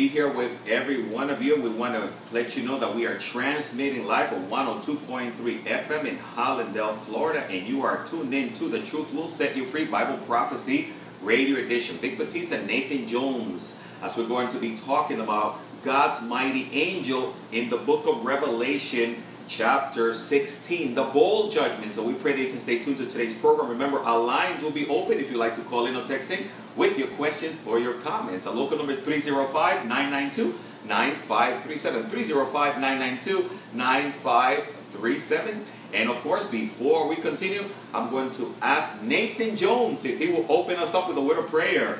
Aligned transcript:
be 0.00 0.08
here 0.08 0.32
with 0.32 0.50
every 0.66 1.02
one 1.02 1.28
of 1.28 1.42
you. 1.42 1.60
We 1.60 1.68
want 1.68 1.92
to 1.92 2.10
let 2.32 2.56
you 2.56 2.62
know 2.62 2.78
that 2.78 2.96
we 2.96 3.04
are 3.04 3.18
transmitting 3.18 4.06
live 4.06 4.32
on 4.32 4.48
102.3 4.48 5.34
FM 5.66 6.06
in 6.06 6.16
Hallandale, 6.16 6.98
Florida, 7.00 7.40
and 7.40 7.68
you 7.68 7.84
are 7.84 8.06
tuned 8.06 8.32
in 8.32 8.54
to 8.54 8.70
The 8.70 8.80
Truth 8.80 9.12
Will 9.12 9.28
Set 9.28 9.54
You 9.54 9.66
Free 9.66 9.84
Bible 9.84 10.16
Prophecy 10.24 10.94
Radio 11.20 11.62
Edition. 11.62 11.98
Vic 11.98 12.16
Batista, 12.16 12.64
Nathan 12.64 13.08
Jones, 13.08 13.76
as 14.00 14.16
we're 14.16 14.26
going 14.26 14.48
to 14.48 14.58
be 14.58 14.74
talking 14.74 15.20
about 15.20 15.58
God's 15.84 16.26
mighty 16.26 16.70
angels 16.72 17.42
in 17.52 17.68
the 17.68 17.76
book 17.76 18.06
of 18.06 18.24
Revelation 18.24 19.22
chapter 19.50 20.14
16, 20.14 20.94
the 20.94 21.02
bowl 21.02 21.50
judgment. 21.50 21.92
So 21.92 22.04
we 22.04 22.14
pray 22.14 22.32
that 22.32 22.40
you 22.40 22.50
can 22.50 22.60
stay 22.60 22.78
tuned 22.78 22.98
to 22.98 23.06
today's 23.06 23.34
program. 23.34 23.68
Remember, 23.68 23.98
our 23.98 24.20
lines 24.20 24.62
will 24.62 24.70
be 24.70 24.88
open 24.88 25.18
if 25.18 25.28
you'd 25.30 25.38
like 25.38 25.56
to 25.56 25.62
call 25.62 25.86
in 25.86 25.96
or 25.96 26.06
text 26.06 26.30
in 26.30 26.48
with 26.76 26.96
your 26.96 27.08
questions 27.08 27.60
or 27.66 27.80
your 27.80 27.94
comments. 27.94 28.46
Our 28.46 28.54
local 28.54 28.78
number 28.78 28.92
is 28.92 29.00
305 29.00 29.86
992 29.86 30.58
9537. 30.86 32.08
305 32.08 32.80
992 32.80 33.50
9537. 33.74 35.66
And 35.92 36.08
of 36.08 36.22
course, 36.22 36.46
before 36.46 37.08
we 37.08 37.16
continue, 37.16 37.68
I'm 37.92 38.10
going 38.10 38.30
to 38.34 38.54
ask 38.62 39.02
Nathan 39.02 39.56
Jones 39.56 40.04
if 40.04 40.18
he 40.18 40.28
will 40.28 40.46
open 40.48 40.76
us 40.76 40.94
up 40.94 41.08
with 41.08 41.16
a 41.16 41.20
word 41.20 41.38
of 41.38 41.48
prayer. 41.48 41.98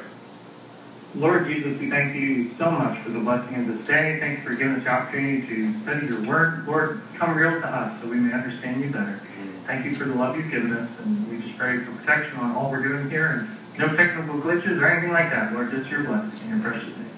Lord 1.15 1.49
Jesus, 1.49 1.77
we 1.81 1.91
thank 1.91 2.15
you 2.15 2.55
so 2.57 2.71
much 2.71 3.03
for 3.03 3.11
the 3.11 3.19
blessing 3.19 3.57
of 3.57 3.67
this 3.67 3.87
day. 3.87 4.21
Thanks 4.21 4.45
for 4.45 4.55
giving 4.55 4.77
us 4.77 4.85
the 4.85 4.91
opportunity 4.91 5.45
to 5.45 5.83
study 5.83 6.07
your 6.07 6.23
word. 6.23 6.67
Lord, 6.69 7.03
come 7.17 7.37
real 7.37 7.61
to 7.61 7.67
us 7.67 8.01
so 8.01 8.09
we 8.09 8.17
may 8.17 8.33
understand 8.33 8.81
you 8.81 8.91
better. 8.91 9.21
Thank 9.67 9.85
you 9.87 9.95
for 9.95 10.05
the 10.05 10.15
love 10.15 10.37
you've 10.37 10.51
given 10.51 10.73
us, 10.73 10.89
and 11.01 11.29
we 11.29 11.45
just 11.45 11.59
pray 11.59 11.79
for 11.81 11.91
protection 11.93 12.39
on 12.39 12.55
all 12.55 12.71
we're 12.71 12.83
doing 12.83 13.11
here, 13.11 13.27
and 13.27 13.49
no 13.79 13.97
technical 13.97 14.37
glitches 14.41 14.81
or 14.81 14.87
anything 14.87 15.13
like 15.13 15.31
that. 15.31 15.53
Lord, 15.53 15.73
just 15.73 15.91
your 15.91 16.05
blessing 16.05 16.31
in 16.45 16.61
your 16.61 16.71
precious 16.71 16.97
name. 16.97 17.10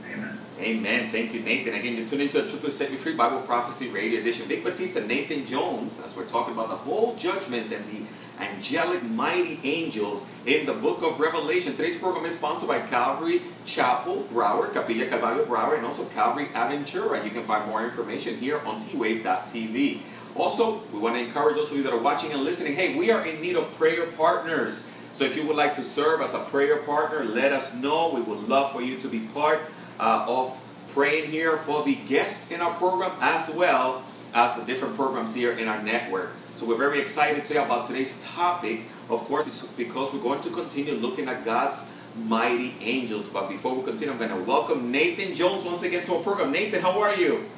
Amen. 0.63 1.11
Thank 1.11 1.35
you, 1.35 1.41
Nathan. 1.41 1.75
Again, 1.75 1.97
you're 1.97 2.07
tuned 2.07 2.23
into 2.23 2.41
the 2.41 2.49
Truth 2.49 2.63
Will 2.63 2.71
Set 2.71 2.93
You 2.93 2.97
Free 2.97 3.17
Bible 3.17 3.41
Prophecy 3.41 3.89
Radio 3.89 4.21
Edition. 4.21 4.47
Vic 4.47 4.63
Batista, 4.63 5.01
Nathan 5.01 5.45
Jones, 5.45 6.01
as 6.01 6.15
we're 6.15 6.25
talking 6.25 6.55
about 6.55 6.69
the 6.69 6.77
whole 6.77 7.17
judgments 7.17 7.73
and 7.73 7.85
the 7.91 8.07
angelic 8.41 9.03
mighty 9.03 9.59
angels 9.65 10.25
in 10.47 10.65
the 10.65 10.73
book 10.73 11.03
of 11.03 11.19
Revelation. 11.19 11.75
Today's 11.75 11.99
program 11.99 12.27
is 12.27 12.37
sponsored 12.37 12.69
by 12.69 12.79
Calvary 12.79 13.43
Chapel, 13.67 14.25
Broward, 14.33 14.73
Capilla 14.73 15.07
Calvario, 15.07 15.45
Broward, 15.47 15.79
and 15.79 15.87
also 15.87 16.05
Calvary 16.11 16.47
Aventura. 16.55 17.25
You 17.25 17.31
can 17.31 17.43
find 17.43 17.69
more 17.69 17.85
information 17.85 18.37
here 18.39 18.61
on 18.61 18.81
twave.tv. 18.85 20.03
Also, 20.37 20.81
we 20.93 21.01
want 21.01 21.17
to 21.17 21.23
encourage 21.23 21.57
those 21.57 21.73
of 21.73 21.77
you 21.77 21.83
that 21.83 21.93
are 21.93 21.99
watching 21.99 22.31
and 22.31 22.45
listening, 22.45 22.77
hey, 22.77 22.95
we 22.95 23.11
are 23.11 23.27
in 23.27 23.41
need 23.41 23.57
of 23.57 23.69
prayer 23.73 24.07
partners. 24.13 24.89
So 25.13 25.25
if 25.25 25.35
you 25.37 25.45
would 25.49 25.57
like 25.57 25.75
to 25.75 25.83
serve 25.83 26.21
as 26.21 26.35
a 26.35 26.45
prayer 26.45 26.77
partner, 26.83 27.25
let 27.25 27.53
us 27.53 27.75
know. 27.75 28.11
We 28.15 28.23
would 28.23 28.49
love 28.49 28.71
for 28.71 28.81
you 28.81 28.99
to 28.99 29.09
be 29.09 29.21
part 29.35 29.61
uh, 29.99 30.25
of 30.29 30.57
praying 30.93 31.31
here 31.31 31.59
for 31.59 31.85
the 31.85 31.95
guests 31.95 32.51
in 32.51 32.61
our 32.61 32.75
program 32.75 33.13
as 33.21 33.49
well 33.51 34.05
as 34.35 34.57
the 34.57 34.63
different 34.65 34.97
programs 34.97 35.35
here 35.35 35.53
in 35.53 35.69
our 35.69 35.83
network. 35.83 36.31
So 36.57 36.67
we're 36.67 36.77
very 36.77 37.01
excited 37.01 37.45
today 37.45 37.63
about 37.63 37.87
today's 37.87 38.21
topic. 38.23 38.83
Of 39.09 39.21
course, 39.25 39.67
because 39.77 40.13
we're 40.13 40.23
going 40.23 40.43
to 40.43 40.51
continue 40.51 40.95
looking 40.95 41.29
at 41.29 41.45
God's 41.45 41.83
mighty 42.17 42.75
angels. 42.81 43.29
But 43.29 43.49
before 43.49 43.75
we 43.75 43.83
continue, 43.83 44.13
I'm 44.13 44.19
going 44.19 44.31
to 44.31 44.45
welcome 44.45 44.91
Nathan 44.91 45.35
Jones 45.35 45.65
once 45.65 45.83
again 45.83 46.05
to 46.07 46.17
our 46.17 46.23
program. 46.23 46.53
Nathan, 46.53 46.81
how 46.81 47.01
are 47.01 47.15
you? 47.15 47.49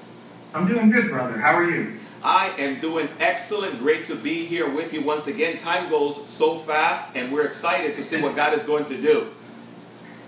I'm 0.55 0.67
doing 0.67 0.91
good, 0.91 1.11
brother. 1.11 1.39
How 1.39 1.55
are 1.55 1.69
you? 1.69 1.99
I 2.23 2.51
am 2.57 2.81
doing 2.81 3.09
excellent. 3.21 3.79
Great 3.81 4.07
to 4.07 4.15
be 4.15 4.47
here 4.47 4.71
with 4.71 4.93
you 4.93 5.03
once 5.03 5.27
again. 5.27 5.59
Time 5.59 5.91
goes 5.91 6.29
so 6.29 6.59
fast, 6.59 7.15
and 7.17 7.33
we're 7.33 7.45
excited 7.45 7.95
to 7.97 8.03
see 8.03 8.23
what 8.23 8.35
God 8.35 8.55
is 8.55 8.63
going 8.63 8.87
to 8.87 9.01
do. 9.01 9.35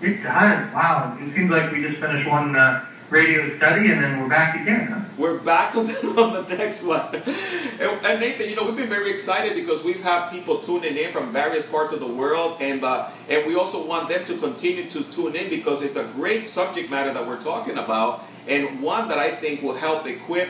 It 0.01 0.21
does. 0.21 0.73
Wow. 0.73 1.17
It 1.19 1.35
seems 1.35 1.49
like 1.49 1.71
we 1.71 1.81
just 1.81 1.99
finished 1.99 2.29
one 2.29 2.55
uh, 2.55 2.85
radio 3.09 3.57
study 3.57 3.89
and 3.91 4.03
then 4.03 4.21
we're 4.21 4.29
back 4.29 4.61
again. 4.61 4.87
Huh? 4.87 5.01
We're 5.17 5.39
back 5.39 5.75
on 5.75 5.87
the, 5.87 6.55
next 6.55 6.83
one. 6.83 7.15
And, 7.15 8.05
and, 8.05 8.19
Nathan, 8.19 8.49
you 8.49 8.55
know, 8.55 8.65
we've 8.65 8.75
been 8.75 8.89
very 8.89 9.11
excited 9.11 9.55
because 9.55 9.83
we've 9.83 10.03
had 10.03 10.29
people 10.29 10.59
tuning 10.59 10.95
in 10.97 11.11
from 11.11 11.31
various 11.31 11.65
parts 11.65 11.91
of 11.93 11.99
the 11.99 12.07
world, 12.07 12.61
and 12.61 12.83
uh, 12.83 13.09
and 13.27 13.47
we 13.47 13.55
also 13.55 13.85
want 13.85 14.09
them 14.09 14.25
to 14.25 14.37
continue 14.37 14.89
to 14.91 15.03
tune 15.05 15.35
in 15.35 15.49
because 15.49 15.81
it's 15.81 15.95
a 15.95 16.03
great 16.15 16.47
subject 16.47 16.91
matter 16.91 17.13
that 17.13 17.25
we're 17.25 17.41
talking 17.41 17.77
about, 17.77 18.23
and 18.47 18.81
one 18.81 19.07
that 19.07 19.17
I 19.17 19.35
think 19.35 19.63
will 19.63 19.75
help 19.75 20.05
equip 20.05 20.49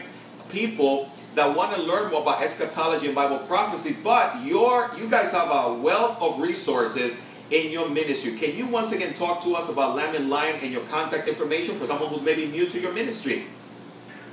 people 0.49 1.09
that 1.35 1.55
want 1.55 1.75
to 1.75 1.81
learn 1.81 2.11
more 2.11 2.21
about 2.21 2.41
eschatology 2.41 3.05
and 3.05 3.15
Bible 3.15 3.39
prophecy. 3.39 3.95
But 4.03 4.43
your 4.43 4.91
you 4.97 5.07
guys 5.09 5.31
have 5.31 5.49
a 5.51 5.73
wealth 5.73 6.21
of 6.21 6.39
resources 6.39 7.15
in 7.49 7.71
your 7.71 7.89
ministry. 7.89 8.37
Can 8.37 8.55
you 8.55 8.67
once 8.67 8.91
again 8.91 9.13
talk 9.13 9.43
to 9.43 9.55
us 9.55 9.69
about 9.69 9.95
Lamb 9.95 10.15
and 10.15 10.29
Lion 10.29 10.59
and 10.61 10.71
your 10.71 10.83
contact 10.85 11.27
information 11.27 11.77
for 11.77 11.87
someone 11.87 12.09
who's 12.09 12.21
maybe 12.21 12.45
new 12.45 12.69
to 12.69 12.79
your 12.79 12.93
ministry? 12.93 13.45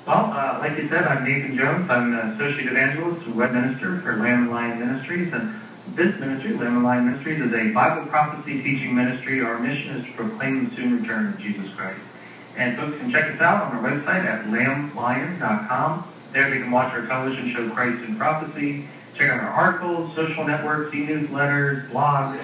Well, 0.06 0.32
uh, 0.32 0.58
like 0.60 0.76
you 0.76 0.88
said, 0.88 1.04
I'm 1.04 1.24
Nathan 1.24 1.56
Jones. 1.56 1.88
I'm 1.90 2.12
an 2.12 2.32
associate 2.32 2.70
evangelist 2.70 3.26
and 3.26 3.36
web 3.36 3.52
minister 3.52 4.00
for 4.02 4.16
Lamb 4.16 4.42
and 4.42 4.50
Lion 4.50 4.78
Ministries. 4.78 5.32
And 5.32 5.54
this 5.94 6.18
ministry, 6.20 6.52
Lamb 6.52 6.76
and 6.76 6.84
Lion 6.84 7.06
Ministries, 7.06 7.40
is 7.40 7.52
a 7.54 7.72
Bible 7.72 8.06
prophecy 8.06 8.62
teaching 8.62 8.94
ministry. 8.94 9.40
Our 9.40 9.58
mission 9.58 9.96
is 9.96 10.06
to 10.06 10.12
proclaim 10.12 10.68
the 10.68 10.76
soon 10.76 11.00
return 11.00 11.32
of 11.32 11.38
Jesus 11.38 11.72
Christ. 11.74 12.00
And 12.56 12.76
folks 12.76 12.98
can 12.98 13.10
check 13.10 13.34
us 13.34 13.40
out 13.40 13.62
on 13.64 13.76
our 13.76 13.90
website 13.90 14.24
at 14.24 14.44
lamblion.com. 14.46 16.12
There 16.32 16.50
they 16.50 16.58
can 16.58 16.70
watch 16.70 16.92
our 16.92 17.06
television 17.06 17.52
show 17.52 17.70
Christ 17.70 18.04
in 18.04 18.16
Prophecy, 18.16 18.86
check 19.16 19.30
out 19.30 19.40
our 19.40 19.50
articles, 19.50 20.14
social 20.14 20.44
networks, 20.44 20.94
e-newsletters, 20.94 21.88
blogs, 21.90 22.38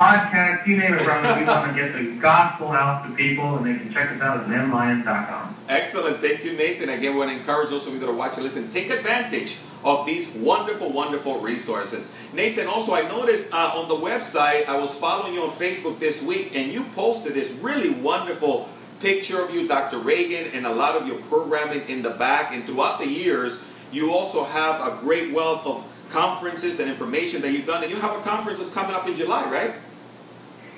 podcasts, 0.00 0.66
you 0.66 0.78
name 0.78 0.94
it, 0.94 1.04
brother. 1.04 1.38
We 1.38 1.46
want 1.46 1.76
to 1.76 1.82
get 1.82 1.92
the 1.92 2.18
gospel 2.18 2.68
out 2.68 3.06
to 3.06 3.14
people, 3.14 3.56
and 3.56 3.66
they 3.66 3.78
can 3.78 3.92
check 3.92 4.10
us 4.10 4.20
out 4.22 4.40
at 4.40 4.46
lamblion.com. 4.46 5.54
Excellent. 5.68 6.22
Thank 6.22 6.42
you, 6.42 6.54
Nathan. 6.54 6.88
Again, 6.88 7.12
we 7.12 7.18
want 7.18 7.30
to 7.30 7.36
encourage 7.36 7.68
those 7.68 7.86
of 7.86 7.92
you 7.92 8.00
that 8.00 8.08
are 8.08 8.14
watching, 8.14 8.42
listen, 8.42 8.66
take 8.68 8.88
advantage 8.88 9.56
of 9.84 10.06
these 10.06 10.30
wonderful, 10.30 10.90
wonderful 10.90 11.40
resources. 11.40 12.14
Nathan, 12.32 12.66
also, 12.66 12.94
I 12.94 13.02
noticed 13.02 13.52
uh, 13.52 13.72
on 13.74 13.88
the 13.88 13.94
website, 13.94 14.66
I 14.66 14.78
was 14.78 14.94
following 14.94 15.34
you 15.34 15.42
on 15.42 15.50
Facebook 15.50 15.98
this 15.98 16.22
week, 16.22 16.52
and 16.54 16.72
you 16.72 16.84
posted 16.94 17.34
this 17.34 17.50
really 17.52 17.90
wonderful 17.90 18.70
picture 19.00 19.42
of 19.42 19.54
you, 19.54 19.68
Dr. 19.68 19.98
Reagan, 19.98 20.52
and 20.52 20.66
a 20.66 20.72
lot 20.72 20.96
of 20.96 21.06
your 21.06 21.18
programming 21.22 21.86
in 21.88 22.00
the 22.00 22.10
back. 22.10 22.54
And 22.54 22.64
throughout 22.64 22.98
the 22.98 23.06
years, 23.06 23.62
you 23.92 24.14
also 24.14 24.44
have 24.44 24.80
a 24.80 24.98
great 25.02 25.32
wealth 25.34 25.66
of 25.66 25.84
conferences 26.10 26.80
and 26.80 26.90
information 26.90 27.42
that 27.42 27.52
you've 27.52 27.66
done. 27.66 27.82
And 27.82 27.92
you 27.92 27.98
have 27.98 28.18
a 28.18 28.22
conference 28.22 28.58
that's 28.58 28.72
coming 28.72 28.94
up 28.94 29.06
in 29.06 29.16
July, 29.16 29.48
right? 29.50 29.74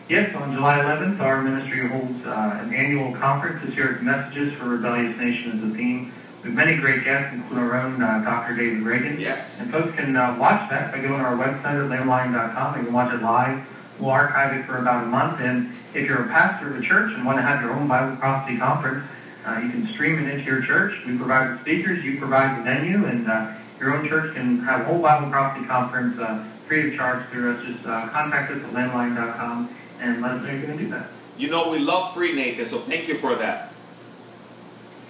Yes, 0.09 0.35
on 0.35 0.53
July 0.53 0.79
11th, 0.81 1.21
our 1.21 1.43
ministry 1.43 1.89
holds 1.89 2.27
uh, 2.27 2.59
an 2.61 2.75
annual 2.75 3.15
conference. 3.17 3.65
This 3.65 3.77
year, 3.77 3.99
Messages 4.03 4.53
for 4.55 4.65
Rebellious 4.65 5.17
Nation 5.17 5.53
is 5.53 5.71
the 5.71 5.77
theme. 5.77 6.13
We 6.43 6.49
have 6.49 6.57
many 6.57 6.77
great 6.77 7.05
guests, 7.05 7.33
including 7.33 7.59
our 7.59 7.81
own 7.81 8.03
uh, 8.03 8.21
Dr. 8.25 8.57
David 8.57 8.83
Reagan. 8.83 9.21
Yes. 9.21 9.61
And 9.61 9.71
folks 9.71 9.95
can 9.97 10.17
uh, 10.17 10.37
watch 10.41 10.69
that 10.71 10.91
by 10.91 10.99
going 10.99 11.21
to 11.21 11.25
our 11.25 11.37
website 11.37 11.79
at 11.79 11.89
lamblion.com. 11.89 12.79
You 12.79 12.85
can 12.87 12.93
watch 12.93 13.15
it 13.15 13.23
live. 13.23 13.65
We'll 14.01 14.11
archive 14.11 14.59
it 14.59 14.67
for 14.67 14.79
about 14.79 15.05
a 15.05 15.07
month. 15.07 15.41
And 15.41 15.73
if 15.95 16.09
you're 16.09 16.25
a 16.25 16.29
pastor 16.29 16.75
of 16.75 16.81
a 16.81 16.83
church 16.83 17.13
and 17.15 17.25
want 17.25 17.39
to 17.39 17.43
have 17.43 17.63
your 17.63 17.73
own 17.73 17.87
Bible 17.87 18.17
prophecy 18.17 18.59
conference, 18.59 19.07
uh, 19.47 19.61
you 19.63 19.71
can 19.71 19.87
stream 19.95 20.19
it 20.19 20.29
into 20.29 20.45
your 20.45 20.63
church. 20.63 20.95
We 21.07 21.17
provide 21.17 21.55
the 21.55 21.61
speakers, 21.61 22.05
you 22.05 22.19
provide 22.19 22.59
the 22.59 22.65
venue, 22.65 23.07
and 23.07 23.31
uh, 23.31 23.53
your 23.79 23.97
own 23.97 24.09
church 24.09 24.35
can 24.35 24.59
have 24.65 24.81
a 24.81 24.85
whole 24.85 25.01
Bible 25.01 25.31
prophecy 25.31 25.65
conference 25.67 26.19
uh, 26.19 26.45
free 26.67 26.91
of 26.91 26.97
charge 26.97 27.25
through 27.31 27.55
us. 27.55 27.65
Just 27.65 27.87
uh, 27.87 28.09
contact 28.09 28.51
us 28.51 28.59
at 28.63 28.71
lamblion.com 28.73 29.77
and 30.03 30.21
let 30.21 30.33
us 30.33 30.43
know 30.43 30.51
you're 30.51 30.67
going 30.67 30.79
to 30.79 30.85
do 30.85 30.91
that. 30.91 31.09
You 31.39 31.49
know, 31.49 31.71
we 31.71 31.79
love 31.79 32.13
free, 32.13 32.35
Nathan, 32.35 32.69
so 32.69 32.81
thank 32.81 33.09
you 33.09 33.17
for 33.17 33.35
that. 33.37 33.73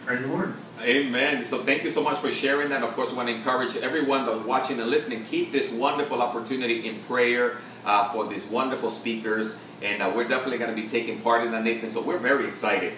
Praise 0.04 0.22
the 0.22 0.28
Lord. 0.28 0.54
Amen. 0.80 1.44
So 1.44 1.62
thank 1.62 1.84
you 1.84 1.90
so 1.90 2.02
much 2.02 2.18
for 2.18 2.30
sharing 2.30 2.68
that. 2.70 2.82
Of 2.82 2.94
course, 2.94 3.10
we 3.10 3.16
want 3.16 3.28
to 3.28 3.34
encourage 3.34 3.76
everyone 3.76 4.26
that's 4.26 4.44
watching 4.44 4.80
and 4.80 4.90
listening, 4.90 5.24
keep 5.26 5.52
this 5.52 5.70
wonderful 5.70 6.20
opportunity 6.20 6.88
in 6.88 7.00
prayer 7.04 7.58
uh, 7.84 8.12
for 8.12 8.26
these 8.26 8.44
wonderful 8.44 8.90
speakers. 8.90 9.56
And 9.80 10.02
uh, 10.02 10.12
we're 10.14 10.28
definitely 10.28 10.58
going 10.58 10.74
to 10.74 10.80
be 10.80 10.88
taking 10.88 11.20
part 11.22 11.44
in 11.44 11.52
that, 11.52 11.62
Nathan. 11.62 11.88
So 11.88 12.02
we're 12.02 12.18
very 12.18 12.48
excited. 12.48 12.94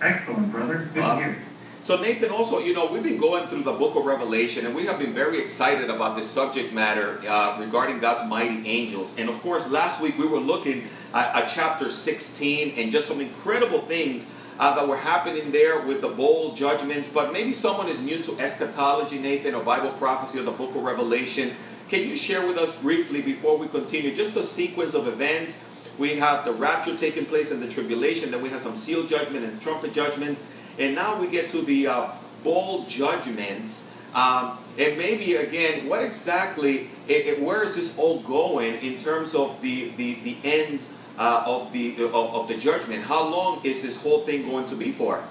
Excellent, 0.00 0.50
brother. 0.50 0.88
Good 0.94 1.02
Awesome. 1.02 1.36
So 1.82 1.98
Nathan, 1.98 2.30
also, 2.30 2.58
you 2.58 2.74
know, 2.74 2.92
we've 2.92 3.02
been 3.02 3.16
going 3.16 3.48
through 3.48 3.62
the 3.62 3.72
book 3.72 3.96
of 3.96 4.04
Revelation, 4.04 4.66
and 4.66 4.74
we 4.74 4.84
have 4.84 4.98
been 4.98 5.14
very 5.14 5.40
excited 5.40 5.88
about 5.88 6.14
this 6.14 6.28
subject 6.28 6.74
matter 6.74 7.22
uh, 7.26 7.56
regarding 7.58 8.00
God's 8.00 8.28
mighty 8.28 8.68
angels. 8.68 9.14
And 9.16 9.30
of 9.30 9.40
course, 9.40 9.66
last 9.66 9.98
week 9.98 10.18
we 10.18 10.26
were 10.26 10.40
looking 10.40 10.88
at, 11.14 11.34
at 11.34 11.48
chapter 11.48 11.90
16 11.90 12.74
and 12.76 12.92
just 12.92 13.08
some 13.08 13.22
incredible 13.22 13.80
things 13.86 14.30
uh, 14.58 14.74
that 14.74 14.86
were 14.86 14.98
happening 14.98 15.52
there 15.52 15.80
with 15.80 16.02
the 16.02 16.08
bowl 16.08 16.54
judgments. 16.54 17.08
But 17.08 17.32
maybe 17.32 17.54
someone 17.54 17.88
is 17.88 17.98
new 17.98 18.22
to 18.24 18.38
eschatology, 18.38 19.18
Nathan, 19.18 19.54
or 19.54 19.64
Bible 19.64 19.92
prophecy, 19.92 20.38
or 20.38 20.42
the 20.42 20.50
book 20.50 20.76
of 20.76 20.82
Revelation. 20.82 21.54
Can 21.88 22.06
you 22.06 22.14
share 22.14 22.46
with 22.46 22.58
us 22.58 22.76
briefly 22.76 23.22
before 23.22 23.56
we 23.56 23.68
continue 23.68 24.14
just 24.14 24.34
the 24.34 24.42
sequence 24.42 24.92
of 24.92 25.08
events? 25.08 25.64
We 25.96 26.16
have 26.16 26.44
the 26.44 26.52
rapture 26.52 26.94
taking 26.96 27.24
place 27.24 27.50
and 27.50 27.62
the 27.62 27.68
tribulation, 27.68 28.32
then 28.32 28.42
we 28.42 28.50
have 28.50 28.60
some 28.60 28.76
seal 28.76 29.06
judgment 29.06 29.46
and 29.46 29.60
trumpet 29.62 29.94
judgments. 29.94 30.42
And 30.78 30.94
now 30.94 31.20
we 31.20 31.28
get 31.28 31.50
to 31.50 31.62
the 31.62 31.86
uh, 31.86 32.12
bowl 32.42 32.86
judgments. 32.86 33.86
Um, 34.14 34.58
and 34.78 34.98
maybe 34.98 35.36
again, 35.36 35.88
what 35.88 36.02
exactly, 36.02 36.90
it, 37.06 37.26
it, 37.26 37.42
where 37.42 37.62
is 37.62 37.76
this 37.76 37.96
all 37.96 38.20
going 38.20 38.74
in 38.76 38.98
terms 38.98 39.34
of 39.34 39.60
the, 39.62 39.90
the, 39.96 40.14
the 40.22 40.36
ends 40.42 40.84
uh, 41.20 41.42
of 41.44 41.70
the 41.72 42.02
of, 42.02 42.14
of 42.14 42.48
the 42.48 42.56
judgment. 42.56 43.04
How 43.04 43.22
long 43.28 43.60
is 43.62 43.82
this 43.82 44.00
whole 44.02 44.24
thing 44.24 44.48
going 44.48 44.66
to 44.68 44.74
be 44.74 44.90
for? 44.90 45.22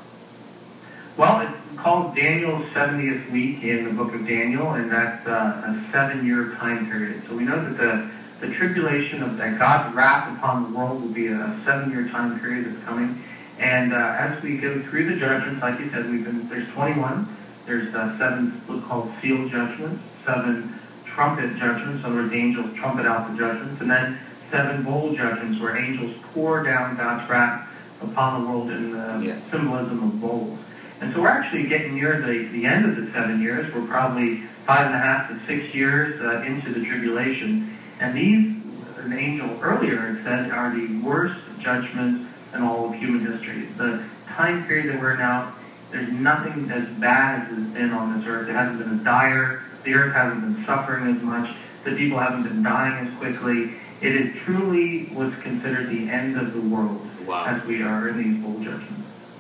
Well, 1.18 1.42
it's 1.42 1.82
called 1.82 2.16
Daniel's 2.16 2.66
70th 2.68 3.30
week 3.32 3.64
in 3.64 3.86
the 3.86 3.92
book 3.92 4.14
of 4.14 4.26
Daniel, 4.26 4.74
and 4.74 4.90
that's 4.90 5.28
uh, 5.28 5.32
a 5.32 5.92
seven-year 5.92 6.56
time 6.56 6.86
period. 6.90 7.24
So 7.28 7.36
we 7.36 7.44
know 7.44 7.62
that 7.62 7.78
the, 7.78 8.48
the 8.48 8.54
tribulation 8.54 9.22
of 9.24 9.36
that 9.38 9.60
God's 9.60 9.94
wrath 9.94 10.32
upon 10.38 10.72
the 10.72 10.78
world 10.78 11.02
will 11.02 11.10
be 11.10 11.28
a 11.28 11.60
seven-year 11.66 12.08
time 12.10 12.40
period 12.40 12.68
that's 12.68 12.86
coming. 12.86 13.22
And 13.60 13.94
uh, 13.94 13.98
as 14.18 14.42
we 14.42 14.58
go 14.58 14.82
through 14.84 15.10
the 15.10 15.20
judgments, 15.20 15.62
like 15.62 15.80
you 15.80 15.90
said, 15.92 16.10
we've 16.10 16.24
been 16.24 16.48
there's 16.50 16.68
21. 16.70 17.36
There's 17.66 17.94
uh, 17.94 18.18
seven 18.18 18.62
what's 18.68 18.86
called 18.88 19.12
seal 19.22 19.48
judgments, 19.50 20.02
seven 20.26 20.80
trumpet 21.06 21.58
judgments, 21.58 22.00
in 22.00 22.06
other 22.12 22.24
words, 22.24 22.34
angels 22.34 22.76
trumpet 22.78 23.06
out 23.06 23.32
the 23.32 23.38
judgments, 23.38 23.82
and 23.82 23.92
then 23.92 24.18
seven 24.50 24.84
bowl 24.84 25.14
judgments 25.14 25.62
where 25.62 25.78
angels 25.78 26.16
pour 26.34 26.64
down 26.64 26.96
God's 26.96 27.30
wrath 27.30 27.68
upon 28.02 28.42
the 28.42 28.50
world 28.50 28.72
in 28.72 28.94
the 28.94 29.20
Yes. 29.26 29.44
symbolism 29.44 30.02
of 30.04 30.22
bowls. 30.22 30.58
And 31.02 31.14
so 31.14 31.22
we're 31.22 31.28
actually 31.28 31.68
getting 31.68 31.96
near 31.96 32.22
the, 32.22 32.48
the 32.48 32.66
end 32.66 32.86
of 32.86 32.96
the 32.96 33.12
seven 33.12 33.42
years. 33.42 33.72
We're 33.74 33.86
probably 33.88 34.44
five 34.66 34.86
and 34.88 34.96
a 34.96 35.00
half 35.00 35.30
to 35.30 35.40
six 35.46 35.74
years 35.74 36.20
uh, 36.22 36.42
into 36.42 36.74
the 36.74 36.86
tribulation. 36.86 37.78
And 38.00 38.18
these, 38.18 38.56
an 38.98 39.14
angel 39.14 39.60
earlier 39.62 39.98
had 40.14 40.24
said, 40.24 40.52
are 40.52 40.74
the 40.76 41.00
worst 41.02 41.40
judgments 41.60 42.29
in 42.54 42.62
all 42.62 42.90
of 42.90 42.96
human 42.96 43.26
history. 43.32 43.68
The 43.78 44.04
time 44.28 44.66
period 44.68 44.94
that 44.94 45.00
we're 45.02 45.14
in 45.14 45.20
now, 45.20 45.54
there's 45.92 46.12
nothing 46.12 46.70
as 46.72 46.88
bad 47.00 47.52
as 47.52 47.58
it's 47.58 47.68
been 47.74 47.92
on 47.92 48.20
this 48.20 48.28
earth. 48.28 48.50
It 48.50 48.54
hasn't 48.54 48.80
been 48.80 49.00
as 49.00 49.04
dire. 49.04 49.64
The 49.84 49.94
earth 49.94 50.14
hasn't 50.14 50.42
been 50.42 50.66
suffering 50.66 51.16
as 51.16 51.22
much. 51.22 51.56
The 51.84 51.96
people 51.96 52.20
haven't 52.20 52.44
been 52.44 52.62
dying 52.64 53.08
as 53.08 53.18
quickly. 53.18 53.74
It 54.02 54.16
is 54.16 54.36
truly 54.46 55.06
what's 55.14 55.36
considered 55.42 55.90
the 55.90 56.10
end 56.10 56.38
of 56.38 56.54
the 56.54 56.62
world 56.62 57.06
Wow. 57.26 57.46
as 57.46 57.64
we 57.66 57.82
are 57.84 58.10
in 58.10 58.18
these 58.18 58.44
bowl 58.44 58.58
judgments. 58.60 58.94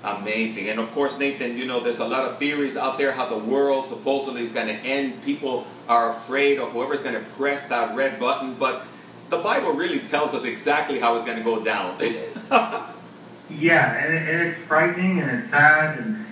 Amazing. 0.03 0.69
And 0.69 0.79
of 0.79 0.91
course, 0.93 1.17
Nathan, 1.19 1.57
you 1.57 1.65
know, 1.65 1.79
there's 1.81 1.99
a 1.99 2.07
lot 2.07 2.23
of 2.23 2.39
theories 2.39 2.77
out 2.77 2.97
there 2.97 3.11
how 3.11 3.27
the 3.27 3.37
world 3.37 3.85
supposedly 3.87 4.43
is 4.43 4.51
going 4.51 4.67
to 4.67 4.73
end. 4.73 5.21
People 5.23 5.67
are 5.89 6.11
afraid 6.11 6.57
of 6.57 6.71
whoever's 6.71 7.01
going 7.01 7.15
to 7.15 7.29
press 7.31 7.67
that 7.67 7.95
red 7.95 8.19
button. 8.19 8.53
But 8.55 8.85
the 9.29 9.37
Bible 9.39 9.71
really 9.73 9.99
tells 9.99 10.33
us 10.33 10.43
exactly 10.45 10.99
how 10.99 11.15
it's 11.15 11.25
going 11.25 11.37
to 11.37 11.43
go 11.43 11.63
down. 11.63 11.99
Yeah, 13.49 13.93
and, 13.95 14.13
it, 14.13 14.29
and 14.29 14.47
it's 14.47 14.67
frightening 14.67 15.19
and 15.21 15.29
it's 15.39 15.49
sad 15.51 15.99
and, 15.99 16.25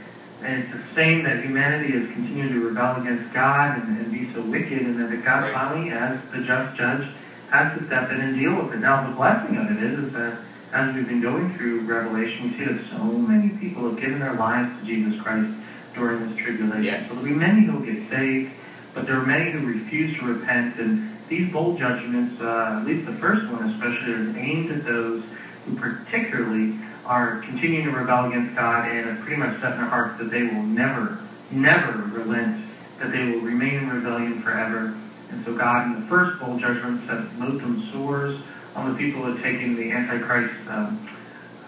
and 0.43 0.63
it's 0.63 0.73
a 0.73 0.95
shame 0.95 1.23
that 1.23 1.43
humanity 1.43 1.93
has 1.93 2.11
continued 2.11 2.51
to 2.53 2.59
rebel 2.67 3.01
against 3.01 3.33
God 3.33 3.81
and, 3.81 3.97
and 3.99 4.11
be 4.11 4.31
so 4.33 4.41
wicked 4.41 4.81
and 4.81 4.99
that 4.99 5.09
the 5.09 5.17
God 5.17 5.43
Right. 5.43 5.53
finally, 5.53 5.89
as 5.91 6.19
the 6.31 6.41
just 6.41 6.77
judge, 6.77 7.07
has 7.49 7.77
to 7.77 7.85
step 7.87 8.11
in 8.11 8.21
and 8.21 8.37
deal 8.37 8.55
with 8.61 8.73
it. 8.73 8.79
Now, 8.79 9.07
the 9.09 9.15
blessing 9.15 9.57
of 9.57 9.71
it 9.71 9.81
is, 9.81 9.99
is 10.05 10.13
that 10.13 10.37
as 10.73 10.93
we've 10.93 11.07
been 11.07 11.21
going 11.21 11.55
through 11.57 11.81
Revelation, 11.81 12.51
we 12.51 12.57
see 12.57 12.65
that 12.65 12.81
so 12.91 13.03
many 13.03 13.49
people 13.57 13.89
have 13.89 13.99
given 13.99 14.19
their 14.19 14.33
lives 14.33 14.69
to 14.79 14.85
Jesus 14.85 15.19
Christ 15.21 15.49
during 15.95 16.29
this 16.29 16.37
tribulation. 16.43 16.83
Yes. 16.83 17.07
So 17.07 17.15
there'll 17.15 17.29
be 17.29 17.35
many 17.39 17.65
who 17.65 17.77
will 17.79 17.85
get 17.85 18.09
saved, 18.09 18.51
but 18.93 19.07
there 19.07 19.17
are 19.17 19.25
many 19.25 19.51
who 19.51 19.65
refuse 19.65 20.17
to 20.19 20.25
repent. 20.25 20.77
And 20.77 21.17
these 21.29 21.51
bowl 21.51 21.77
judgments, 21.77 22.39
uh, 22.41 22.79
at 22.81 22.85
least 22.85 23.05
the 23.07 23.15
first 23.15 23.49
one 23.49 23.69
especially, 23.71 24.13
are 24.13 24.37
aimed 24.37 24.71
at 24.71 24.85
those 24.85 25.23
who 25.65 25.75
particularly 25.77 26.77
are 27.07 27.39
continuing 27.45 27.85
to 27.85 27.91
rebel 27.91 28.25
against 28.25 28.55
God 28.55 28.87
and 28.89 29.07
have 29.07 29.19
pretty 29.21 29.37
much 29.37 29.59
set 29.61 29.73
in 29.73 29.77
their 29.79 29.87
hearts 29.87 30.17
that 30.19 30.29
they 30.29 30.43
will 30.43 30.63
never, 30.63 31.17
never 31.51 31.91
relent, 32.11 32.65
that 32.99 33.11
they 33.11 33.31
will 33.31 33.39
remain 33.39 33.75
in 33.75 33.89
rebellion 33.89 34.41
forever. 34.41 34.93
And 35.31 35.43
so 35.45 35.55
God, 35.55 35.85
in 35.87 36.01
the 36.01 36.07
first 36.07 36.39
bowl 36.39 36.57
judgment, 36.57 37.07
set 37.07 37.39
loathsome 37.39 37.87
sores 37.91 38.39
on 38.75 38.91
the 38.91 38.97
people 38.97 39.23
who 39.23 39.33
had 39.33 39.43
taken 39.43 39.75
the 39.75 39.91
Antichrist 39.91 40.53
um, 40.69 40.99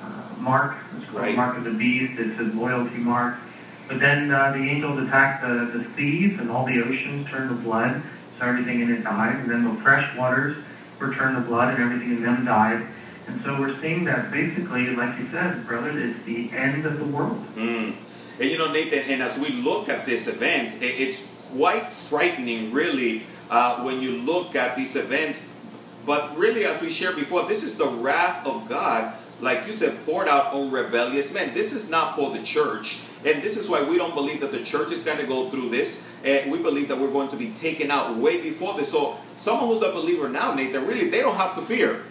uh, 0.01 0.35
mark. 0.39 0.75
It's 0.97 1.05
called 1.05 1.21
Right. 1.23 1.31
the 1.31 1.35
mark 1.37 1.57
of 1.57 1.63
the 1.63 1.71
beast. 1.71 2.19
It's 2.19 2.37
his 2.37 2.53
loyalty 2.53 2.97
mark. 2.97 3.35
But 3.87 3.99
then 3.99 4.31
uh, 4.31 4.51
the 4.51 4.59
angels 4.59 4.99
attacked 4.99 5.41
the, 5.41 5.77
the 5.77 5.85
seas, 5.95 6.37
and 6.37 6.51
all 6.51 6.65
the 6.65 6.81
oceans 6.81 7.27
turned 7.29 7.49
to 7.49 7.55
blood, 7.55 8.01
so 8.37 8.45
everything 8.45 8.81
in 8.81 8.91
it 8.91 9.03
died. 9.03 9.35
And 9.35 9.49
then 9.49 9.63
the 9.63 9.81
fresh 9.81 10.15
waters 10.15 10.55
were 10.99 11.13
turned 11.15 11.35
to 11.35 11.41
blood, 11.41 11.73
and 11.73 11.81
everything 11.81 12.11
in 12.11 12.21
them 12.21 12.45
died. 12.45 12.85
And 13.29 13.43
so 13.43 13.59
we're 13.59 13.79
seeing 13.79 14.05
that 14.05 14.31
basically, 14.31 14.87
like 14.87 15.19
you 15.19 15.29
said, 15.31 15.67
brother, 15.67 15.91
it's 15.95 16.25
the 16.25 16.51
end 16.51 16.85
of 16.85 16.97
the 16.97 17.05
world. 17.05 17.45
Mm. 17.55 17.95
And 18.39 18.49
you 18.49 18.57
know, 18.57 18.71
Nathan, 18.71 18.99
and 18.99 19.21
as 19.21 19.37
we 19.37 19.49
look 19.49 19.87
at 19.87 20.07
this 20.07 20.27
event, 20.27 20.81
it's 20.81 21.23
quite 21.55 21.85
frightening, 21.87 22.71
really, 22.71 23.23
uh, 23.51 23.83
when 23.83 24.01
you 24.01 24.11
look 24.11 24.55
at 24.55 24.75
these 24.75 24.95
events. 24.95 25.41
But 26.07 26.35
really, 26.37 26.65
as 26.65 26.81
we 26.81 26.89
shared 26.89 27.17
before, 27.17 27.47
this 27.47 27.63
is 27.63 27.77
the 27.77 27.87
wrath 27.87 28.47
of 28.47 28.67
God, 28.67 29.13
like 29.41 29.67
you 29.67 29.73
said, 29.73 30.03
poured 30.05 30.27
out 30.27 30.53
on 30.53 30.71
rebellious 30.71 31.31
men. 31.31 31.53
This 31.53 31.71
is 31.71 31.87
not 31.87 32.15
for 32.15 32.31
the 32.35 32.41
church. 32.41 32.97
And 33.23 33.43
this 33.43 33.57
is 33.57 33.69
why 33.69 33.83
we 33.83 33.97
don't 33.97 34.15
believe 34.15 34.39
that 34.39 34.51
the 34.51 34.63
church 34.63 34.91
is 34.91 35.03
going 35.03 35.17
to 35.17 35.27
go 35.27 35.51
through 35.51 35.69
this. 35.69 36.03
And 36.23 36.51
we 36.51 36.57
believe 36.57 36.87
that 36.87 36.97
we're 36.97 37.11
going 37.11 37.29
to 37.29 37.35
be 37.35 37.51
taken 37.51 37.91
out 37.91 38.15
way 38.15 38.41
before 38.41 38.75
this. 38.75 38.89
So, 38.89 39.17
someone 39.35 39.67
who's 39.67 39.83
a 39.83 39.91
believer 39.91 40.29
now, 40.29 40.55
Nathan, 40.55 40.87
really, 40.87 41.09
they 41.09 41.21
don't 41.21 41.35
have 41.35 41.53
to 41.55 41.61
fear. 41.61 42.05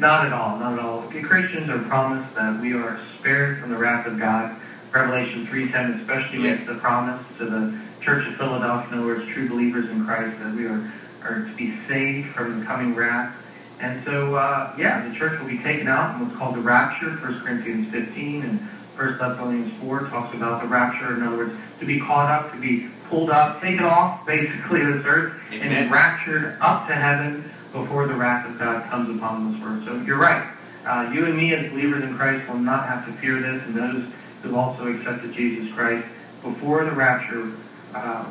Not 0.00 0.24
at 0.24 0.32
all, 0.32 0.58
not 0.58 0.72
at 0.72 0.78
all. 0.78 1.02
Christians 1.22 1.68
are 1.68 1.78
promised 1.80 2.34
that 2.34 2.58
we 2.58 2.72
are 2.72 2.98
spared 3.18 3.60
from 3.60 3.70
the 3.70 3.76
wrath 3.76 4.06
of 4.06 4.18
God. 4.18 4.56
Revelation 4.92 5.46
3.10 5.46 6.00
especially 6.00 6.38
makes 6.38 6.66
the 6.66 6.76
promise 6.76 7.22
to 7.36 7.44
the 7.44 7.78
Church 8.00 8.26
of 8.26 8.36
Philadelphia, 8.36 8.94
in 8.94 8.98
other 9.00 9.06
words, 9.06 9.30
true 9.30 9.46
believers 9.46 9.90
in 9.90 10.06
Christ, 10.06 10.38
that 10.38 10.54
we 10.54 10.64
are, 10.64 10.90
are 11.22 11.44
to 11.44 11.54
be 11.54 11.78
saved 11.86 12.34
from 12.34 12.60
the 12.60 12.66
coming 12.66 12.94
wrath. 12.94 13.36
And 13.78 14.02
so, 14.06 14.36
uh, 14.36 14.74
yeah, 14.78 15.06
the 15.06 15.14
church 15.14 15.38
will 15.38 15.48
be 15.48 15.58
taken 15.58 15.86
out 15.86 16.14
in 16.14 16.26
what's 16.26 16.38
called 16.38 16.54
the 16.54 16.62
rapture, 16.62 17.10
1 17.10 17.40
Corinthians 17.42 17.92
15 17.92 18.42
and 18.42 18.58
1 18.96 19.18
Thessalonians 19.18 19.78
4 19.82 20.08
talks 20.08 20.34
about 20.34 20.62
the 20.62 20.68
rapture. 20.68 21.14
In 21.14 21.22
other 21.22 21.36
words, 21.36 21.54
to 21.78 21.84
be 21.84 22.00
caught 22.00 22.30
up, 22.30 22.52
to 22.52 22.58
be 22.58 22.88
pulled 23.10 23.28
up, 23.28 23.60
taken 23.60 23.84
off, 23.84 24.24
basically, 24.24 24.82
this 24.82 25.04
earth, 25.04 25.34
Amen. 25.52 25.72
and 25.72 25.90
raptured 25.90 26.56
up 26.62 26.88
to 26.88 26.94
heaven 26.94 27.52
before 27.72 28.06
the 28.06 28.14
wrath 28.14 28.48
of 28.48 28.58
God 28.58 28.88
comes 28.90 29.14
upon 29.16 29.52
this 29.52 29.62
world. 29.62 29.82
So 29.84 30.04
you're 30.06 30.18
right. 30.18 30.48
Uh, 30.86 31.10
you 31.12 31.26
and 31.26 31.36
me 31.36 31.54
as 31.54 31.70
believers 31.70 32.02
in 32.04 32.16
Christ 32.16 32.48
will 32.48 32.58
not 32.58 32.86
have 32.88 33.06
to 33.06 33.12
fear 33.20 33.40
this, 33.40 33.62
and 33.64 33.74
those 33.76 34.04
who've 34.42 34.54
also 34.54 34.86
accepted 34.88 35.32
Jesus 35.34 35.72
Christ 35.74 36.06
before 36.42 36.84
the 36.84 36.92
rapture, 36.92 37.52
uh, 37.94 38.24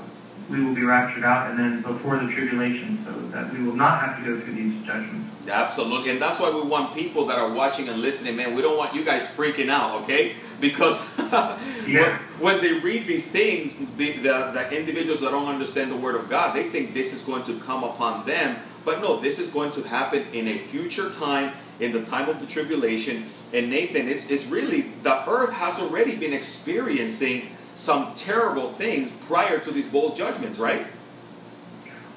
we 0.50 0.64
will 0.64 0.74
be 0.74 0.84
raptured 0.84 1.24
out, 1.24 1.52
and 1.52 1.60
then 1.60 1.82
before 1.84 2.18
the 2.18 2.28
tribulation, 2.32 3.06
so 3.06 3.14
that 3.30 3.54
we 3.54 3.64
will 3.64 3.76
not 3.76 4.02
have 4.02 4.18
to 4.18 4.26
go 4.26 4.44
through 4.44 4.56
these 4.56 4.84
judgments. 4.86 5.48
Absolutely. 5.48 6.10
And 6.12 6.22
that's 6.22 6.40
why 6.40 6.50
we 6.50 6.62
want 6.62 6.96
people 6.96 7.28
that 7.28 7.38
are 7.38 7.52
watching 7.52 7.88
and 7.88 8.02
listening, 8.02 8.36
man. 8.36 8.56
We 8.56 8.62
don't 8.64 8.78
want 8.78 8.96
you 8.96 9.04
guys 9.06 9.24
freaking 9.24 9.70
out, 9.70 10.02
okay? 10.04 10.36
Because 10.60 11.08
Yeah. 11.18 12.18
when, 12.40 12.56
when 12.56 12.62
they 12.62 12.74
read 12.74 13.08
these 13.08 13.28
things, 13.30 13.76
the, 13.98 14.14
the, 14.18 14.52
the 14.54 14.72
individuals 14.76 15.22
that 15.22 15.32
don't 15.32 15.48
understand 15.48 15.92
the 15.92 15.98
Word 15.98 16.16
of 16.16 16.30
God, 16.30 16.56
they 16.56 16.70
think 16.70 16.94
this 16.96 17.14
is 17.14 17.22
going 17.22 17.44
to 17.44 17.60
come 17.60 17.84
upon 17.84 18.26
them. 18.26 18.58
But 18.86 19.02
no, 19.02 19.20
this 19.20 19.40
is 19.40 19.50
going 19.50 19.72
to 19.74 19.84
happen 19.84 20.28
in 20.34 20.48
a 20.48 20.58
future 20.58 21.10
time, 21.12 21.54
in 21.80 21.92
the 21.92 22.04
time 22.04 22.30
of 22.30 22.40
the 22.40 22.48
tribulation. 22.48 23.26
And 23.54 23.70
Nathan, 23.70 24.08
it's, 24.08 24.30
it's 24.30 24.46
really, 24.46 24.92
the 25.04 25.30
earth 25.30 25.52
has 25.52 25.80
already 25.80 26.16
been 26.16 26.34
experiencing 26.34 27.50
some 27.76 28.14
terrible 28.16 28.74
things 28.74 29.12
prior 29.28 29.60
to 29.60 29.72
these 29.72 29.86
bowl 29.86 30.16
judgments, 30.16 30.60
right? 30.60 30.88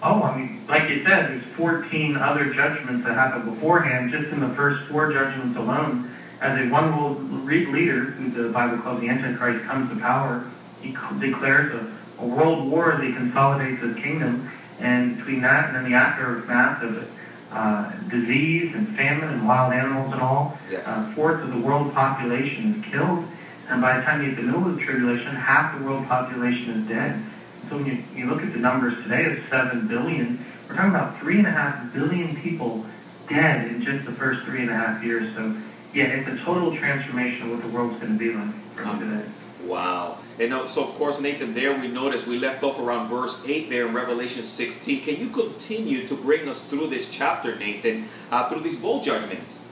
Oh, 0.03 0.23
I 0.23 0.37
mean, 0.37 0.65
like 0.69 0.91
you 0.91 1.05
said, 1.05 1.29
there's 1.29 1.45
14 1.57 2.17
other 2.17 2.53
judgments 2.53 3.07
that 3.07 3.15
happened 3.15 3.55
beforehand, 3.55 4.11
just 4.11 4.29
in 4.29 4.41
the 4.41 4.49
first 4.57 4.91
four 4.91 5.13
judgments 5.13 5.57
alone. 5.57 6.11
As 6.41 6.59
a 6.59 6.69
one 6.71 6.97
world 6.97 7.45
leader, 7.47 8.01
who 8.01 8.31
the 8.31 8.49
Bible 8.49 8.79
calls 8.79 9.01
the 9.01 9.09
Antichrist, 9.09 9.65
comes 9.65 9.89
to 9.91 10.01
power, 10.01 10.45
he 10.81 10.97
declares 11.21 11.73
a, 11.73 12.23
a 12.23 12.27
world 12.27 12.69
war 12.69 12.95
as 12.95 13.03
he 13.05 13.13
consolidates 13.13 13.81
his 13.81 13.97
kingdom. 13.97 14.51
And 14.83 15.17
between 15.17 15.43
that 15.43 15.67
and 15.69 15.77
then 15.77 15.85
the 15.85 15.95
aftermath 15.97 16.83
of 16.83 17.09
uh, 17.53 17.91
disease 18.09 18.75
and 18.75 18.89
famine 18.97 19.29
and 19.29 19.47
wild 19.47 19.73
animals 19.73 20.13
and 20.13 20.21
all, 20.21 20.59
Yes. 20.69 20.87
uh, 20.87 21.05
fourth 21.15 21.43
of 21.43 21.51
the 21.51 21.59
world 21.59 21.95
population 21.95 22.75
is 22.75 22.91
killed. 22.91 23.25
And 23.69 23.81
by 23.81 23.97
the 23.97 24.03
time 24.03 24.23
you 24.23 24.31
get 24.31 24.37
to 24.39 24.43
the 24.43 24.53
middle 24.53 24.69
of 24.69 24.77
the 24.77 24.83
tribulation, 24.83 25.37
half 25.37 25.79
the 25.79 25.85
world 25.85 26.05
population 26.09 26.71
is 26.81 26.89
dead. 26.89 27.23
So 27.69 27.77
when 27.77 27.87
you, 27.87 28.03
you 28.15 28.27
look 28.27 28.43
at 28.43 28.53
the 28.53 28.59
numbers 28.59 29.01
today 29.03 29.25
of 29.27 29.39
7 29.49 29.87
billion, 29.87 30.45
we're 30.69 30.75
talking 30.75 30.91
about 30.91 31.17
3.5 31.19 31.93
billion 31.93 32.37
people 32.41 32.85
dead 33.29 33.69
in 33.69 33.83
just 33.83 34.05
the 34.05 34.13
first 34.13 34.43
three 34.45 34.63
and 34.63 34.71
a 34.71 34.75
half 34.75 35.03
years. 35.03 35.33
So, 35.37 35.55
yeah, 35.95 36.07
it's 36.07 36.29
a 36.29 36.45
total 36.45 36.75
transformation 36.77 37.45
of 37.45 37.51
what 37.53 37.63
the 37.63 37.69
world's 37.69 38.01
going 38.01 38.13
to 38.13 38.19
be 38.19 38.33
like 38.33 38.53
from 38.75 38.99
today. 38.99 39.25
Wow. 39.65 40.19
And 40.43 40.53
uh, 40.53 40.67
so, 40.67 40.83
of 40.83 40.95
course, 40.97 41.21
Nathan, 41.21 41.55
there 41.55 41.79
we 41.79 41.87
noticed 41.87 42.27
we 42.27 42.37
left 42.37 42.65
off 42.65 42.77
around 42.81 43.09
verse 43.09 43.41
8 43.47 43.71
there 43.71 43.87
in 43.87 43.95
Revelation 43.95 44.43
16. 44.43 45.05
Can 45.05 45.17
you 45.21 45.29
continue 45.29 46.05
to 46.09 46.17
bring 46.17 46.49
us 46.49 46.65
through 46.65 46.89
this 46.89 47.09
chapter, 47.09 47.55
Nathan, 47.55 48.09
uh, 48.33 48.49
through 48.49 48.63
these 48.63 48.77
bowl 48.77 49.05
judgments? 49.05 49.65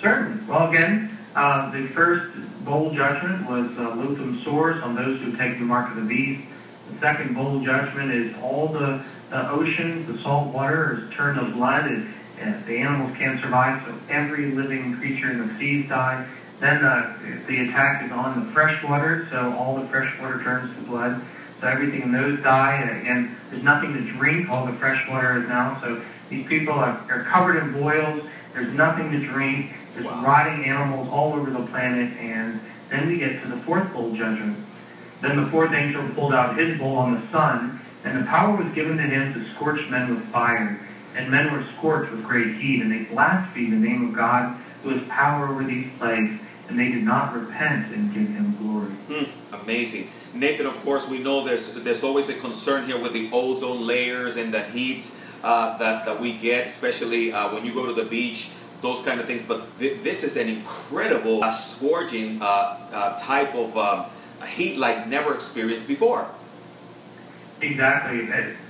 Certainly. 0.00 0.42
Well, 0.46 0.70
again, 0.70 1.18
uh, 1.36 1.70
the 1.70 1.88
first 1.88 2.34
bowl 2.64 2.94
judgment 2.94 3.46
was 3.46 3.76
uh, 3.76 3.94
loathsome 3.94 4.40
sores 4.42 4.82
on 4.82 4.94
those 4.94 5.20
who 5.20 5.36
take 5.36 5.58
the 5.58 5.66
mark 5.66 5.90
of 5.90 5.96
the 5.96 6.02
beast. 6.02 6.48
The 6.94 7.00
second 7.00 7.34
bowl 7.34 7.60
judgment 7.60 8.10
is 8.10 8.34
all 8.42 8.68
the, 8.68 9.04
the 9.28 9.50
oceans, 9.50 10.06
the 10.06 10.22
salt 10.22 10.54
water 10.54 11.02
is 11.02 11.14
turned 11.14 11.38
to 11.38 11.54
blood. 11.54 11.90
It, 11.90 12.06
and 12.40 12.64
the 12.66 12.78
animals 12.78 13.16
can't 13.18 13.40
survive, 13.40 13.86
so 13.86 13.94
every 14.08 14.50
living 14.52 14.96
creature 14.96 15.30
in 15.30 15.46
the 15.46 15.58
seas 15.58 15.88
die. 15.88 16.26
Then 16.60 16.84
uh, 16.84 17.18
the 17.46 17.68
attack 17.68 18.04
is 18.04 18.12
on 18.12 18.46
the 18.46 18.52
freshwater, 18.52 19.26
so 19.30 19.52
all 19.58 19.76
the 19.76 19.88
freshwater 19.88 20.42
turns 20.42 20.74
to 20.76 20.82
blood. 20.82 21.20
So 21.60 21.66
everything 21.68 22.02
in 22.02 22.12
those 22.12 22.40
die. 22.42 22.76
And 22.76 23.00
again, 23.00 23.36
there's 23.50 23.62
nothing 23.62 23.92
to 23.94 24.00
drink. 24.12 24.50
All 24.50 24.66
the 24.66 24.72
fresh 24.74 25.08
water 25.08 25.42
is 25.42 25.48
now. 25.48 25.78
So 25.82 26.02
these 26.30 26.46
people 26.46 26.74
are, 26.74 27.04
are 27.10 27.24
covered 27.24 27.56
in 27.56 27.72
boils. 27.72 28.22
There's 28.52 28.72
nothing 28.74 29.10
to 29.12 29.18
drink. 29.26 29.72
There's 29.94 30.06
Wow. 30.06 30.24
rotting 30.24 30.64
animals 30.64 31.08
all 31.10 31.34
over 31.34 31.50
the 31.50 31.66
planet. 31.66 32.12
And 32.18 32.60
then 32.90 33.08
we 33.08 33.18
get 33.18 33.42
to 33.42 33.48
the 33.48 33.58
fourth 33.62 33.92
bowl 33.92 34.12
judgment. 34.14 34.58
Then 35.20 35.42
the 35.42 35.50
fourth 35.50 35.72
angel 35.72 36.06
pulled 36.14 36.34
out 36.34 36.58
his 36.58 36.78
bowl 36.78 36.96
on 36.96 37.14
the 37.14 37.22
sun, 37.30 37.80
and 38.04 38.20
the 38.20 38.26
power 38.26 38.54
was 38.56 38.72
given 38.74 38.96
to 38.98 39.02
him 39.02 39.32
to 39.34 39.42
scorch 39.54 39.80
men 39.88 40.14
with 40.14 40.24
fire. 40.30 40.78
And 41.16 41.30
men 41.30 41.52
were 41.52 41.64
scorched 41.78 42.10
with 42.10 42.24
great 42.24 42.56
heat, 42.56 42.82
and 42.82 42.92
they 42.92 43.04
blasphemed 43.04 43.72
the 43.72 43.88
name 43.88 44.08
of 44.08 44.14
God, 44.14 44.58
who 44.84 44.90
has 44.90 45.08
power 45.08 45.48
over 45.48 45.64
these 45.64 45.88
plagues, 45.98 46.38
and 46.68 46.78
they 46.78 46.88
did 46.88 47.02
not 47.02 47.34
repent 47.34 47.92
and 47.92 48.12
give 48.14 48.28
him 48.28 48.56
glory. 48.60 48.92
Hmm, 49.08 49.54
amazing. 49.62 50.10
Nathan, 50.34 50.66
of 50.66 50.76
course, 50.84 51.08
we 51.08 51.18
know 51.18 51.44
there's 51.44 51.74
there's 51.74 52.04
always 52.04 52.28
a 52.28 52.34
concern 52.34 52.86
here 52.86 52.98
with 52.98 53.12
the 53.12 53.30
ozone 53.32 53.86
layers 53.86 54.36
and 54.36 54.52
the 54.52 54.62
heat 54.62 55.10
uh, 55.42 55.76
that, 55.78 56.06
that 56.06 56.20
we 56.20 56.36
get, 56.38 56.66
especially 56.66 57.32
uh, 57.32 57.52
when 57.52 57.64
you 57.64 57.72
go 57.74 57.86
to 57.86 57.92
the 57.92 58.04
beach, 58.04 58.48
those 58.82 59.00
kind 59.02 59.20
of 59.20 59.26
things. 59.26 59.42
But 59.46 59.78
th- 59.78 60.02
this 60.02 60.22
is 60.22 60.36
an 60.36 60.48
incredible 60.48 61.42
uh, 61.42 61.52
scorching 61.52 62.40
uh, 62.42 62.44
uh, 62.44 63.18
type 63.20 63.54
of 63.54 63.76
um, 63.76 64.06
heat 64.46 64.78
like 64.78 65.06
never 65.06 65.34
experienced 65.34 65.86
before. 65.86 66.28
Exactly. 67.60 68.26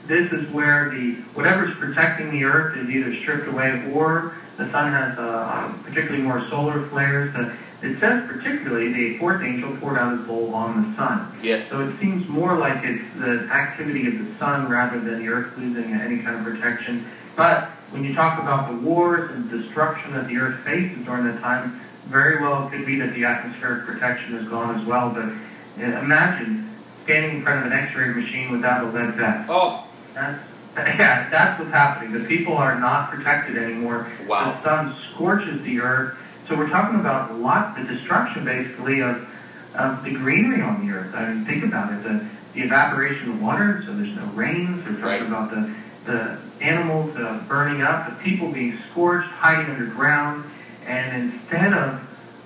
This 0.07 0.31
is 0.33 0.49
where 0.53 0.91
the 0.91 1.15
whatever's 1.35 1.75
protecting 1.77 2.31
the 2.31 2.45
earth 2.45 2.77
is 2.77 2.89
either 2.91 3.17
stripped 3.23 3.49
away, 3.49 3.91
or 3.93 4.35
the 4.57 4.71
sun 4.71 4.93
has 4.93 5.19
uh, 5.19 5.73
particularly 5.83 6.23
more 6.23 6.47
solar 6.49 6.87
flares. 6.89 7.35
Uh, 7.35 7.55
it 7.83 8.01
says 8.01 8.27
particularly 8.27 8.93
the 8.93 9.19
fourth 9.19 9.43
angel 9.43 9.77
poured 9.77 9.99
out 9.99 10.17
his 10.17 10.27
bowl 10.27 10.55
on 10.55 10.91
the 10.91 10.97
sun. 10.97 11.37
Yes. 11.43 11.67
So 11.69 11.87
it 11.87 11.99
seems 12.01 12.27
more 12.29 12.57
like 12.57 12.83
it's 12.85 13.05
the 13.19 13.49
activity 13.53 14.07
of 14.07 14.19
the 14.19 14.39
sun 14.39 14.69
rather 14.69 14.99
than 14.99 15.25
the 15.25 15.29
earth 15.29 15.57
losing 15.59 15.93
any 15.93 16.19
kind 16.19 16.37
of 16.37 16.45
protection. 16.45 17.05
But 17.37 17.69
when 17.91 18.05
you 18.05 18.15
talk 18.15 18.41
about 18.41 18.71
the 18.71 18.77
wars 18.79 19.31
and 19.35 19.51
destruction 19.51 20.15
that 20.15 20.29
the 20.29 20.39
earth 20.39 20.61
faces 20.65 21.05
during 21.05 21.27
that 21.27 21.41
time, 21.41 21.81
very 22.07 22.41
well 22.41 22.67
it 22.67 22.71
could 22.71 22.87
be 22.87 22.99
that 23.01 23.13
the 23.15 23.25
atmospheric 23.25 23.87
protection 23.87 24.37
is 24.37 24.49
gone 24.49 24.79
as 24.81 24.87
well. 24.87 25.11
But 25.11 25.25
uh, 25.25 25.99
imagine 25.99 26.71
standing 27.05 27.39
in 27.39 27.43
front 27.43 27.67
of 27.67 27.73
an 27.73 27.79
X-ray 27.79 28.09
machine 28.15 28.51
without 28.51 28.85
a 28.85 28.87
lead 28.91 29.15
vest. 29.15 29.51
Oh, 29.51 29.87
That's, 30.15 30.41
yeah, 30.77 31.29
that's 31.31 31.59
what's 31.59 31.71
happening. 31.71 32.13
The 32.13 32.27
people 32.27 32.55
are 32.55 32.79
not 32.79 33.11
protected 33.11 33.57
anymore. 33.57 34.09
Wow. 34.27 34.53
The 34.53 34.63
sun 34.63 34.97
scorches 35.13 35.63
the 35.63 35.81
earth. 35.81 36.17
So 36.49 36.57
we're 36.57 36.69
talking 36.69 36.99
about 37.01 37.31
a 37.31 37.35
lot, 37.35 37.77
the 37.77 37.85
destruction 37.85 38.45
basically 38.45 39.01
of, 39.01 39.27
of 39.75 40.03
the 40.05 40.13
greenery 40.13 40.61
on 40.61 40.87
the 40.87 40.93
earth. 40.93 41.15
I 41.15 41.29
mean, 41.33 41.45
think 41.47 41.65
about 41.65 41.93
it. 41.93 42.03
The, 42.03 42.25
the 42.55 42.63
evaporation 42.63 43.31
of 43.31 43.43
water, 43.43 43.83
so 43.87 43.95
there's 43.95 44.15
no 44.15 44.27
rains. 44.27 44.85
We're 44.85 44.93
talking 45.01 45.03
Right. 45.05 45.23
about 45.23 45.51
the, 45.51 45.73
the 46.05 46.39
animals 46.61 47.17
uh, 47.17 47.43
burning 47.49 47.83
up, 47.83 48.07
the 48.09 48.23
people 48.23 48.49
being 48.49 48.79
scorched, 48.91 49.29
hiding 49.29 49.71
underground. 49.73 50.45
And 50.87 51.33
instead 51.33 51.73
of 51.73 52.01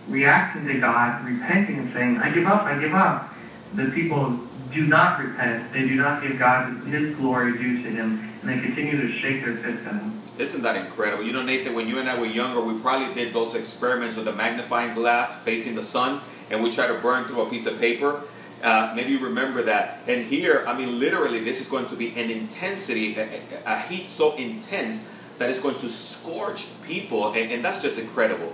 reacting 0.08 0.66
to 0.68 0.78
God, 0.78 1.24
repenting 1.26 1.78
and 1.78 1.92
saying, 1.92 2.18
I 2.18 2.30
give 2.30 2.46
up, 2.46 2.62
I 2.64 2.78
give 2.78 2.94
up, 2.94 3.28
the 3.74 3.86
people 3.90 4.38
do 4.72 4.86
not 4.86 5.20
repent. 5.20 5.72
They 5.72 5.80
do 5.88 5.94
not 5.94 6.22
give 6.22 6.38
God 6.38 6.86
his 6.86 7.14
glory 7.16 7.52
due 7.58 7.82
to 7.82 7.90
him, 7.90 8.32
and 8.42 8.48
they 8.50 8.60
continue 8.64 9.00
to 9.00 9.18
shake 9.18 9.44
their 9.44 9.56
fists 9.56 9.86
at 9.86 9.94
him. 9.94 10.22
Isn't 10.38 10.62
that 10.62 10.76
incredible? 10.76 11.24
You 11.24 11.32
know, 11.32 11.42
Nathan, 11.42 11.74
when 11.74 11.88
you 11.88 11.98
and 11.98 12.08
I 12.08 12.18
were 12.18 12.26
younger, 12.26 12.60
we 12.60 12.78
probably 12.80 13.12
did 13.14 13.34
those 13.34 13.54
experiments 13.54 14.16
with 14.16 14.28
a 14.28 14.32
magnifying 14.32 14.94
glass 14.94 15.32
facing 15.42 15.74
the 15.74 15.82
sun, 15.82 16.20
and 16.50 16.62
we 16.62 16.70
try 16.72 16.86
to 16.86 16.94
burn 16.94 17.24
through 17.24 17.42
a 17.42 17.50
piece 17.50 17.66
of 17.66 17.78
paper. 17.78 18.22
Uh, 18.62 18.92
maybe 18.94 19.10
you 19.12 19.18
remember 19.18 19.62
that. 19.64 20.00
And 20.06 20.24
here, 20.24 20.64
I 20.66 20.76
mean, 20.76 20.98
literally, 20.98 21.42
this 21.42 21.60
is 21.60 21.68
going 21.68 21.86
to 21.88 21.96
be 21.96 22.08
an 22.16 22.30
intensity, 22.30 23.16
a, 23.16 23.40
a- 23.66 23.80
heat 23.80 24.08
so 24.10 24.34
intense 24.36 25.00
that 25.38 25.50
it's 25.50 25.60
going 25.60 25.78
to 25.78 25.88
scorch 25.90 26.66
people, 26.82 27.32
and, 27.32 27.52
and 27.52 27.64
that's 27.64 27.80
just 27.80 27.98
incredible. 27.98 28.52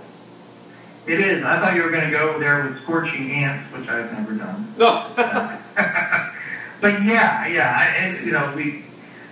It 1.07 1.19
is. 1.19 1.43
I 1.43 1.59
thought 1.59 1.75
you 1.75 1.83
were 1.83 1.91
going 1.91 2.05
to 2.05 2.11
go 2.11 2.39
there 2.39 2.63
with 2.63 2.81
scorching 2.83 3.31
ants, 3.31 3.71
which 3.71 3.87
I've 3.87 4.11
never 4.11 4.33
done. 4.33 4.73
No. 4.77 5.03
but 6.81 7.03
yeah, 7.03 7.47
yeah, 7.47 7.75
I, 7.79 7.85
and 7.97 8.25
you 8.25 8.31
know, 8.33 8.53
we 8.55 8.83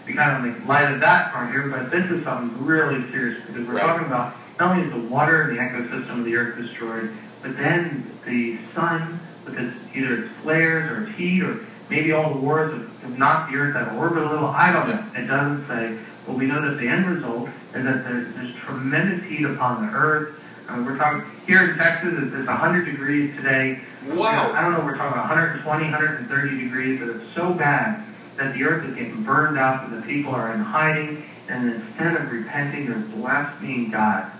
we 0.07 0.13
kind 0.13 0.45
of 0.45 0.55
like 0.55 0.67
lighted 0.67 1.01
that 1.01 1.31
part 1.31 1.49
here, 1.49 1.67
but 1.67 1.89
this 1.91 2.09
is 2.11 2.23
something 2.23 2.65
really 2.65 3.09
serious 3.11 3.41
because 3.47 3.67
we're 3.67 3.75
Right. 3.75 3.81
talking 3.85 4.05
about 4.07 4.33
not 4.59 4.71
only 4.71 4.85
is 4.85 4.91
the 4.91 5.09
water 5.09 5.43
and 5.43 5.57
the 5.57 5.61
ecosystem 5.61 6.19
of 6.19 6.25
the 6.25 6.35
earth 6.35 6.57
destroyed, 6.57 7.09
but 7.41 7.57
then 7.57 8.09
the 8.25 8.57
sun, 8.75 9.19
with 9.45 9.57
its 9.57 9.73
either 9.93 10.23
its 10.23 10.29
flares 10.41 10.89
or 10.91 11.03
its 11.03 11.11
heat, 11.17 11.41
or 11.41 11.59
maybe 11.89 12.11
all 12.11 12.33
the 12.33 12.39
wars 12.39 12.71
have, 12.73 12.87
have 13.01 13.17
knocked 13.17 13.51
the 13.51 13.57
earth 13.57 13.75
out 13.75 13.89
of 13.89 13.97
orbit 13.97 14.23
a 14.23 14.29
little. 14.29 14.47
I 14.47 14.71
don't 14.71 14.87
know. 14.89 15.03
It 15.19 15.27
doesn't 15.27 15.67
say. 15.67 15.97
But 16.25 16.35
we 16.35 16.45
know 16.45 16.61
that 16.61 16.77
the 16.79 16.87
end 16.87 17.05
result 17.07 17.49
is 17.73 17.83
that 17.83 18.03
there's, 18.05 18.33
there's 18.35 18.53
tremendous 18.65 19.23
heat 19.25 19.45
upon 19.45 19.85
the 19.87 19.91
earth. 19.93 20.33
Mean, 20.69 20.85
we're 20.85 20.97
talking 20.97 21.29
here 21.45 21.71
in 21.71 21.77
Texas, 21.77 22.13
it's, 22.17 22.33
it's 22.33 22.47
100 22.47 22.85
degrees 22.85 23.35
today. 23.35 23.81
Wow. 24.07 24.51
I 24.53 24.61
don't 24.61 24.73
know, 24.73 24.79
we're 24.79 24.97
talking 24.97 25.13
about 25.13 25.29
120, 25.29 25.83
130 25.85 26.63
degrees, 26.63 26.99
but 26.99 27.09
it's 27.09 27.35
so 27.35 27.53
bad 27.53 28.03
that 28.37 28.53
the 28.53 28.63
earth 28.63 28.85
is 28.85 28.95
getting 28.95 29.23
burned 29.23 29.57
up, 29.57 29.83
and 29.83 30.01
the 30.01 30.01
people 30.05 30.33
are 30.33 30.53
in 30.53 30.59
hiding, 30.59 31.23
and 31.49 31.73
instead 31.73 32.15
of 32.15 32.31
repenting, 32.31 32.87
they're 32.87 32.99
blaspheming 32.99 33.91
God. 33.91 34.31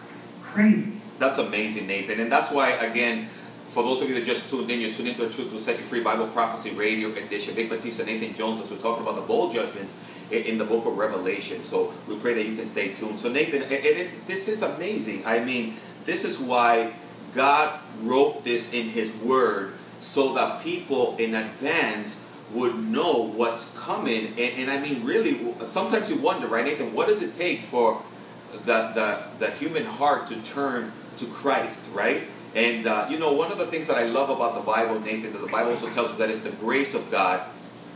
Crazy. 0.44 0.94
That's 1.20 1.38
amazing, 1.38 1.88
Nathan. 1.88 2.20
And 2.20 2.32
that's 2.32 2.52
why, 2.52 2.72
again, 2.72 3.30
for 3.70 3.84
those 3.84 4.02
of 4.02 4.10
you 4.10 4.16
that 4.16 4.26
just 4.26 4.50
tuned 4.50 4.70
in, 4.70 4.80
you're 4.80 4.94
tuned 4.94 5.10
into 5.10 5.26
the 5.26 5.34
Truth 5.34 5.52
Will 5.52 5.60
Set 5.60 5.80
You 5.80 5.86
Free 5.86 6.02
Bible 6.02 6.28
Prophecy 6.28 6.72
Radio 6.72 7.12
Edition. 7.14 7.56
Vic 7.56 7.70
Batista, 7.70 8.04
Nathan 8.04 8.36
Jones, 8.36 8.60
as 8.60 8.70
we're 8.70 8.78
talking 8.78 9.04
about 9.04 9.16
the 9.16 9.22
bowl 9.22 9.52
judgments 9.52 9.94
in 10.32 10.58
the 10.58 10.66
book 10.66 10.86
of 10.86 10.98
Revelation. 10.98 11.64
So 11.64 11.94
we 12.08 12.18
pray 12.18 12.34
that 12.34 12.46
you 12.46 12.56
can 12.56 12.66
stay 12.66 12.94
tuned. 12.94 13.20
So, 13.20 13.30
Nathan, 13.30 13.64
and 13.64 13.72
it's, 13.74 14.16
this 14.28 14.48
is 14.48 14.62
amazing. 14.62 15.26
I 15.26 15.40
mean, 15.40 15.78
this 16.06 16.24
is 16.24 16.40
why 16.40 16.94
God 17.34 17.80
wrote 18.02 18.44
this 18.44 18.72
in 18.74 18.90
His 18.90 19.12
Word 19.14 19.74
so 20.00 20.34
that 20.34 20.64
people 20.64 21.16
in 21.18 21.36
advance 21.36 22.22
would 22.52 22.78
know 22.78 23.14
what's 23.14 23.72
coming. 23.78 24.28
And, 24.28 24.40
and 24.40 24.72
I 24.72 24.80
mean, 24.80 25.04
really, 25.04 25.56
sometimes 25.68 26.10
you 26.10 26.18
wonder, 26.18 26.48
right, 26.48 26.66
Nathan, 26.66 26.94
what 26.94 27.08
does 27.08 27.22
it 27.22 27.34
take 27.36 27.62
for 27.64 28.02
the, 28.66 28.92
the, 28.94 29.24
the 29.40 29.52
human 29.52 29.86
heart 29.86 30.28
to 30.28 30.42
turn 30.42 30.92
to 31.18 31.26
Christ, 31.28 31.90
right? 31.94 32.24
And 32.56 32.86
uh, 32.86 33.08
you 33.10 33.18
know, 33.18 33.34
one 33.34 33.52
of 33.52 33.58
the 33.58 33.68
things 33.68 33.88
that 33.88 33.98
I 33.98 34.04
love 34.04 34.30
about 34.30 34.56
the 34.56 34.62
Bible, 34.62 35.00
Nathan, 35.00 35.34
that 35.34 35.42
the 35.42 35.48
Bible 35.48 35.72
also 35.72 35.90
tells 35.90 36.12
us 36.12 36.18
that 36.18 36.30
it's 36.30 36.42
the 36.42 36.52
grace 36.52 36.94
of 36.94 37.10
God 37.10 37.48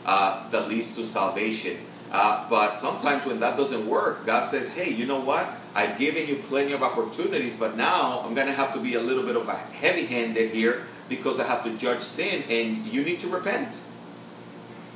uh, 0.06 0.50
that 0.50 0.68
leads 0.68 0.96
to 0.96 1.06
salvation. 1.06 1.78
Uh, 2.12 2.50
but 2.50 2.78
sometimes 2.78 3.26
when 3.26 3.40
that 3.42 3.58
doesn't 3.58 3.88
work, 3.88 4.26
God 4.26 4.42
says, 4.42 4.70
hey, 4.70 4.90
you 4.90 5.06
know 5.06 5.20
what? 5.20 5.48
I've 5.78 6.00
given 6.00 6.28
you 6.28 6.38
plenty 6.48 6.74
of 6.74 6.82
opportunities, 6.82 7.54
but 7.54 7.78
now 7.78 8.22
I'm 8.22 8.34
going 8.34 8.48
to 8.48 8.54
have 8.54 8.74
to 8.74 8.80
be 8.80 8.96
a 8.96 9.00
little 9.00 9.22
bit 9.22 9.36
of 9.36 9.48
a 9.48 9.56
heavy 9.56 10.08
handed 10.08 10.50
here 10.52 10.88
because 11.08 11.40
I 11.40 11.44
have 11.44 11.64
to 11.66 11.78
judge 11.78 12.02
sin 12.02 12.42
and 12.50 12.88
you 12.88 13.04
need 13.04 13.20
to 13.20 13.28
repent. 13.28 13.80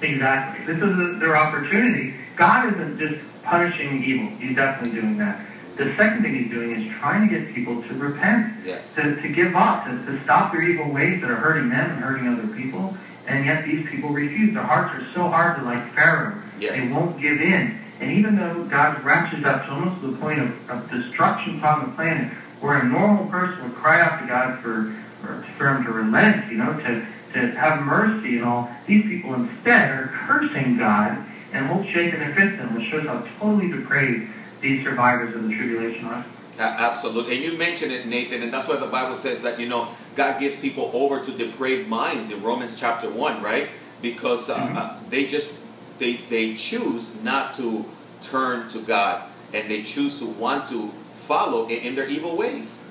Exactly. 0.02 0.66
This 0.66 0.82
is 0.82 1.20
their 1.20 1.38
opportunity. 1.38 2.16
God 2.36 2.74
isn't 2.74 2.98
just 2.98 3.22
punishing 3.44 4.04
evil. 4.04 4.36
He's 4.40 4.56
definitely 4.56 5.00
doing 5.00 5.18
that. 5.20 5.46
The 5.78 5.96
second 5.98 6.24
thing 6.24 6.34
he's 6.36 6.52
doing 6.52 6.82
is 6.82 6.92
trying 6.98 7.30
to 7.30 7.40
get 7.40 7.54
people 7.54 7.84
to 7.84 7.94
repent. 7.94 8.66
Yes. 8.66 8.96
to, 8.96 9.22
to 9.22 9.30
give 9.30 9.56
up, 9.56 9.86
to, 9.86 9.92
to 9.92 10.24
stop 10.24 10.52
their 10.52 10.64
evil 10.64 10.92
ways 10.92 11.22
that 11.22 11.30
are 11.30 11.36
hurting 11.36 11.70
them 11.70 11.92
and 11.92 12.00
hurting 12.00 12.28
other 12.28 12.48
people. 12.56 12.98
And 13.28 13.46
yet 13.46 13.66
these 13.66 13.88
people 13.88 14.10
refuse. 14.10 14.56
Their 14.56 14.64
hearts 14.64 14.96
are 14.96 15.14
so 15.14 15.30
hard 15.30 15.60
to 15.60 15.64
like 15.64 15.94
Pharaoh. 15.94 16.42
Yes. 16.60 16.80
They 16.80 16.92
won't 16.92 17.22
give 17.22 17.40
in. 17.40 17.80
And 18.02 18.12
even 18.12 18.36
though 18.36 18.64
God 18.64 19.04
ratchets 19.04 19.46
up 19.46 19.66
to 19.66 19.72
almost 19.72 20.02
to 20.02 20.12
the 20.12 20.18
point 20.18 20.40
of, 20.40 20.70
of 20.70 20.90
destruction 20.90 21.60
upon 21.60 21.86
the 21.90 21.96
planet, 21.96 22.34
where 22.60 22.80
a 22.80 22.84
normal 22.90 23.28
person 23.28 23.64
would 23.64 23.76
cry 23.76 24.02
out 24.02 24.20
to 24.20 24.28
God 24.28 24.60
for, 24.60 24.94
for, 25.22 25.46
for 25.58 25.70
him 25.70 25.84
to 25.86 25.92
relent, 25.92 26.52
you 26.52 26.58
know, 26.58 26.74
to, 26.80 27.06
to 27.34 27.52
have 27.56 27.82
mercy 27.82 28.38
and 28.38 28.46
all, 28.46 28.70
these 28.88 29.06
people 29.06 29.34
instead 29.36 29.92
are 29.92 30.12
cursing 30.28 30.78
God 30.78 31.24
and 31.54 31.66
whole 31.68 31.84
shaking 31.86 32.20
their 32.20 32.34
fists 32.34 32.60
at 32.60 32.68
him, 32.70 32.76
which 32.76 32.90
shows 32.90 33.06
how 33.06 33.24
totally 33.40 33.70
depraved 33.70 34.30
these 34.62 34.84
survivors 34.84 35.36
of 35.36 35.48
the 35.48 35.56
tribulation 35.56 36.06
are. 36.06 36.26
Absolutely. 36.60 37.36
And 37.36 37.44
you 37.44 37.58
mentioned 37.58 37.92
it, 37.92 38.06
Nathan, 38.08 38.44
and 38.44 38.54
that's 38.54 38.68
why 38.68 38.78
the 38.78 38.86
Bible 38.88 39.16
says 39.16 39.42
that, 39.44 39.60
you 39.60 39.68
know, 39.68 39.90
God 40.16 40.40
gives 40.40 40.56
people 40.58 40.90
over 40.94 41.24
to 41.24 41.32
depraved 41.32 41.88
minds 41.88 42.30
in 42.32 42.42
Romans 42.44 42.76
chapter 42.80 43.10
1, 43.10 43.42
right? 43.42 43.70
Because 44.02 44.50
uh, 44.50 44.58
Mhm. 44.58 44.76
uh, 44.78 44.94
they 45.10 45.26
just, 45.26 45.54
they, 46.02 46.18
they 46.30 46.56
choose 46.56 47.22
not 47.22 47.54
to 47.54 47.86
turn 48.22 48.68
to 48.70 48.82
God 48.82 49.30
and 49.54 49.72
they 49.72 49.84
choose 49.84 50.20
to 50.20 50.26
want 50.26 50.68
to 50.68 50.92
follow 51.28 51.68
in, 51.68 51.80
in 51.80 51.96
their 51.96 52.08
evil 52.08 52.36
ways. 52.36 52.84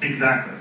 Exactly. 0.00 0.58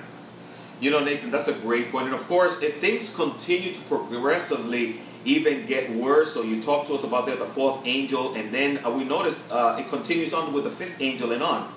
You 0.81 0.91
know, 0.91 1.03
Nathan, 1.03 1.31
that's 1.31 1.47
a 1.47 1.53
great 1.53 1.91
point. 1.91 2.07
And 2.07 2.15
of 2.15 2.27
course, 2.27 2.61
if 2.61 2.81
things 2.81 3.15
continue 3.15 3.73
to 3.73 3.79
progressively 3.81 4.99
even 5.25 5.65
get 5.65 5.91
worse. 5.91 6.33
So 6.33 6.41
you 6.43 6.61
talk 6.61 6.87
to 6.87 6.95
us 6.95 7.03
about 7.03 7.25
that, 7.27 7.39
the 7.39 7.45
fourth 7.45 7.85
angel, 7.85 8.33
and 8.35 8.53
then 8.53 8.83
uh, 8.83 8.89
we 8.89 9.03
noticed 9.03 9.39
uh, 9.51 9.77
it 9.79 9.89
continues 9.89 10.33
on 10.33 10.53
with 10.53 10.63
the 10.63 10.71
fifth 10.71 10.95
angel 10.99 11.31
and 11.31 11.43
on. 11.43 11.71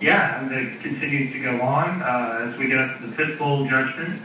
Yeah, 0.00 0.42
and 0.42 0.52
it 0.52 0.80
continues 0.80 1.32
to 1.32 1.40
go 1.40 1.60
on 1.60 2.02
uh, 2.02 2.50
as 2.50 2.58
we 2.58 2.68
get 2.68 2.78
up 2.78 3.00
to 3.00 3.06
the 3.06 3.16
fifth 3.16 3.38
bowl 3.38 3.68
judgment. 3.68 4.22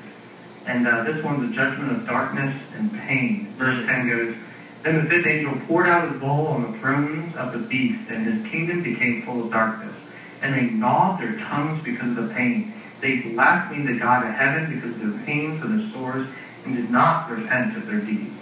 And 0.67 0.85
uh, 0.85 1.03
this 1.03 1.23
one's 1.23 1.49
a 1.49 1.55
judgment 1.55 1.93
of 1.93 2.05
darkness 2.05 2.53
and 2.75 2.91
pain. 2.93 3.53
Verse 3.57 3.85
10 3.85 4.09
goes, 4.09 4.35
Then 4.83 5.03
the 5.03 5.09
fifth 5.09 5.25
angel 5.25 5.57
poured 5.65 5.87
out 5.87 6.11
his 6.11 6.19
bowl 6.19 6.47
on 6.47 6.69
the 6.69 6.77
thrones 6.79 7.33
of 7.37 7.53
the 7.53 7.59
beast, 7.59 8.09
and 8.09 8.25
his 8.25 8.51
kingdom 8.51 8.83
became 8.83 9.25
full 9.25 9.45
of 9.45 9.51
darkness. 9.51 9.95
And 10.41 10.53
they 10.53 10.65
gnawed 10.65 11.21
their 11.21 11.37
tongues 11.37 11.81
because 11.83 12.17
of 12.17 12.27
the 12.27 12.33
pain. 12.33 12.73
They 12.99 13.19
blasphemed 13.19 13.87
the 13.87 13.97
God 13.97 14.27
of 14.27 14.33
heaven 14.33 14.75
because 14.75 15.01
of 15.01 15.13
the 15.13 15.25
pains 15.25 15.63
and 15.63 15.79
their 15.79 15.91
sores, 15.93 16.27
and 16.65 16.75
did 16.75 16.91
not 16.91 17.31
repent 17.31 17.77
of 17.77 17.87
their 17.87 18.01
deeds. 18.01 18.33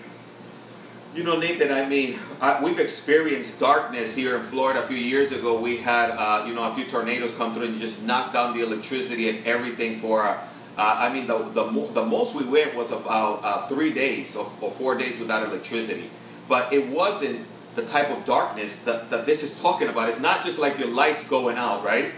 You 1.13 1.24
know, 1.24 1.39
Nathan, 1.39 1.72
I 1.72 1.86
mean, 1.86 2.20
uh, 2.41 2.60
we've 2.62 2.79
experienced 2.79 3.60
darkness 3.60 4.15
here 4.15 4.36
in 4.36 4.44
Florida 4.44 4.84
a 4.84 4.88
few 4.88 4.98
years 4.98 5.32
ago. 5.32 5.58
We 5.58 5.77
had, 5.77 6.10
uh, 6.10 6.44
you 6.46 6.53
know, 6.53 6.63
a 6.63 6.75
few 6.75 6.86
tornadoes 6.86 7.34
come 7.36 7.53
through 7.53 7.67
and 7.67 7.79
just 7.79 8.01
knock 8.01 8.34
down 8.34 8.58
the 8.58 8.63
electricity 8.63 9.29
and 9.29 9.46
everything 9.48 10.00
for, 10.00 10.27
uh, 10.27 10.38
I 10.77 11.12
mean, 11.12 11.27
the, 11.27 11.38
the, 11.38 11.89
the 11.94 12.05
most 12.05 12.36
we 12.36 12.44
went 12.44 12.75
was 12.75 12.91
about 12.91 13.44
uh, 13.44 13.67
three 13.67 13.94
days 13.94 14.36
or, 14.36 14.51
or 14.62 14.72
four 14.72 14.96
days 14.96 15.20
without 15.20 15.48
electricity. 15.48 16.10
But 16.50 16.74
it 16.74 16.88
wasn't 16.89 17.46
the 17.75 17.84
type 17.84 18.10
of 18.10 18.25
darkness 18.25 18.75
that, 18.77 19.10
that 19.10 19.25
this 19.25 19.44
is 19.44 19.60
talking 19.60 19.88
about. 19.88 20.10
It's 20.10 20.20
not 20.20 20.44
just 20.44 20.60
like 20.60 20.77
your 20.77 20.89
lights 20.89 21.24
going 21.25 21.58
out, 21.58 21.84
right? 21.84 22.13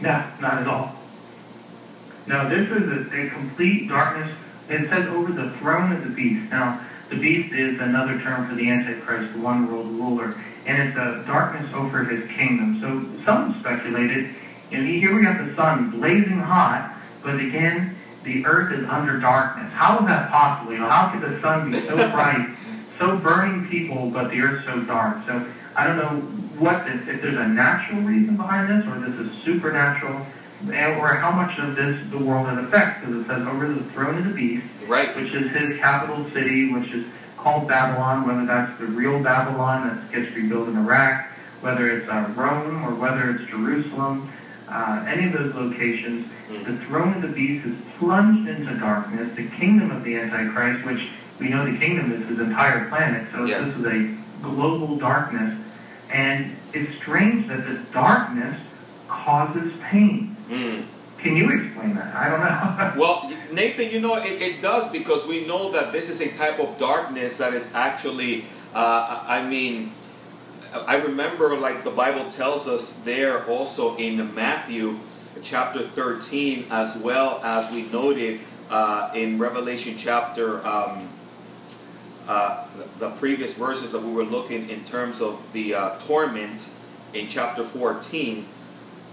No, 0.00 0.24
not 0.40 0.58
at 0.58 0.66
all. 0.66 0.94
No, 2.26 2.48
this 2.48 2.68
is 2.70 2.88
a, 2.90 3.26
a 3.26 3.30
complete 3.30 3.88
darkness. 3.88 4.36
It 4.68 4.88
says 4.88 5.08
over 5.08 5.32
the 5.32 5.50
throne 5.58 5.92
of 5.92 6.04
the 6.04 6.10
beast. 6.10 6.50
Now, 6.50 6.84
the 7.10 7.16
beast 7.16 7.52
is 7.52 7.80
another 7.80 8.20
term 8.20 8.48
for 8.48 8.54
the 8.54 8.70
Antichrist, 8.70 9.34
the 9.34 9.40
one 9.40 9.70
world 9.70 9.86
ruler, 9.86 10.34
and 10.64 10.88
it's 10.88 10.96
a 10.96 11.24
darkness 11.26 11.70
over 11.74 12.04
his 12.04 12.30
kingdom. 12.30 12.80
So 12.80 13.24
some 13.24 13.58
speculated, 13.60 14.34
and 14.70 14.86
here 14.86 15.14
we 15.14 15.22
got 15.22 15.44
the 15.44 15.54
sun 15.54 15.90
blazing 15.90 16.38
hot, 16.38 16.91
but 17.22 17.36
again, 17.36 17.96
the 18.24 18.44
earth 18.46 18.72
is 18.72 18.88
under 18.88 19.18
darkness. 19.18 19.70
How 19.72 19.98
is 19.98 20.06
that 20.06 20.30
possible? 20.30 20.72
You 20.72 20.78
know, 20.80 20.88
how 20.88 21.10
could 21.10 21.22
the 21.22 21.40
sun 21.40 21.70
be 21.70 21.80
so 21.80 21.96
bright, 22.10 22.54
so 22.98 23.16
burning 23.16 23.68
people, 23.68 24.10
but 24.10 24.30
the 24.30 24.40
earth 24.40 24.64
so 24.64 24.80
dark? 24.80 25.26
So 25.26 25.46
I 25.74 25.86
don't 25.86 25.96
know 25.96 26.20
what 26.58 26.84
this, 26.84 27.00
if 27.08 27.22
there's 27.22 27.38
a 27.38 27.48
natural 27.48 28.02
reason 28.02 28.36
behind 28.36 28.68
this, 28.70 28.86
or 28.86 28.98
this 29.00 29.18
is 29.18 29.42
supernatural 29.44 30.26
or 30.68 31.08
how 31.14 31.32
much 31.32 31.58
of 31.58 31.74
this 31.74 31.98
the 32.10 32.18
world 32.18 32.46
has 32.46 32.64
effects, 32.64 33.00
because 33.00 33.16
it 33.16 33.26
says 33.26 33.46
over 33.48 33.66
the 33.66 33.82
throne 33.92 34.18
of 34.18 34.24
the 34.24 34.30
beast, 34.30 34.64
right. 34.86 35.14
which 35.16 35.32
is 35.32 35.50
his 35.50 35.78
capital 35.78 36.28
city, 36.32 36.72
which 36.72 36.90
is 36.92 37.04
called 37.36 37.66
Babylon, 37.66 38.26
whether 38.26 38.46
that's 38.46 38.78
the 38.78 38.86
real 38.86 39.20
Babylon 39.20 39.88
that 39.88 40.12
gets 40.12 40.34
rebuilt 40.36 40.68
in 40.68 40.76
Iraq, 40.76 41.26
whether 41.60 41.90
it's 41.90 42.08
uh, 42.08 42.32
Rome 42.36 42.84
or 42.84 42.94
whether 42.94 43.30
it's 43.30 43.50
Jerusalem, 43.50 44.30
uh, 44.72 45.04
any 45.06 45.26
of 45.26 45.32
those 45.34 45.54
locations, 45.54 46.26
mm-hmm. 46.48 46.64
the 46.64 46.84
throne 46.86 47.14
of 47.14 47.22
the 47.22 47.28
beast 47.28 47.66
is 47.66 47.76
plunged 47.98 48.48
into 48.48 48.74
darkness. 48.78 49.28
The 49.36 49.48
kingdom 49.50 49.90
of 49.90 50.02
the 50.02 50.16
Antichrist, 50.16 50.86
which 50.86 51.08
we 51.38 51.50
know 51.50 51.70
the 51.70 51.78
kingdom 51.78 52.12
is 52.12 52.26
his 52.28 52.40
entire 52.40 52.88
planet, 52.88 53.28
so 53.32 53.44
yes. 53.44 53.64
this 53.64 53.76
is 53.76 53.86
a 53.86 54.16
global 54.42 54.96
darkness. 54.96 55.58
And 56.10 56.56
it's 56.72 56.96
strange 57.02 57.48
that 57.48 57.66
this 57.66 57.80
darkness 57.92 58.58
causes 59.08 59.72
pain. 59.82 60.36
Mm. 60.48 60.86
Can 61.18 61.36
you 61.36 61.50
explain 61.50 61.94
that? 61.94 62.14
I 62.14 62.28
don't 62.30 62.40
know. 62.40 62.94
well, 63.00 63.30
Nathan, 63.52 63.90
you 63.90 64.00
know, 64.00 64.16
it, 64.16 64.40
it, 64.42 64.62
does 64.62 64.90
because 64.90 65.26
we 65.26 65.46
know 65.46 65.70
that 65.72 65.92
this 65.92 66.08
is 66.08 66.20
a 66.20 66.32
type 66.32 66.58
of 66.58 66.78
darkness 66.78 67.36
that 67.36 67.54
is 67.54 67.68
actually, 67.74 68.46
uh, 68.74 69.22
I 69.26 69.46
mean, 69.46 69.92
I 70.72 70.96
remember 70.96 71.54
like 71.58 71.84
the 71.84 71.90
Bible 71.90 72.30
tells 72.30 72.66
us 72.66 72.92
there 73.04 73.44
also 73.46 73.94
in 73.96 74.34
Matthew 74.34 74.98
chapter 75.42 75.86
13, 75.88 76.66
as 76.70 76.96
well 76.96 77.40
as 77.44 77.70
we 77.70 77.82
noted 77.90 78.40
uh, 78.70 79.10
in 79.14 79.38
Revelation 79.38 79.96
chapter, 79.98 80.66
um, 80.66 81.08
uh, 82.26 82.64
the 82.98 83.10
previous 83.10 83.52
verses 83.52 83.92
that 83.92 84.02
we 84.02 84.12
were 84.12 84.24
looking 84.24 84.70
in 84.70 84.82
terms 84.84 85.20
of 85.20 85.42
the 85.52 85.74
uh, 85.74 85.98
torment 85.98 86.68
in 87.12 87.28
chapter 87.28 87.64
14. 87.64 88.46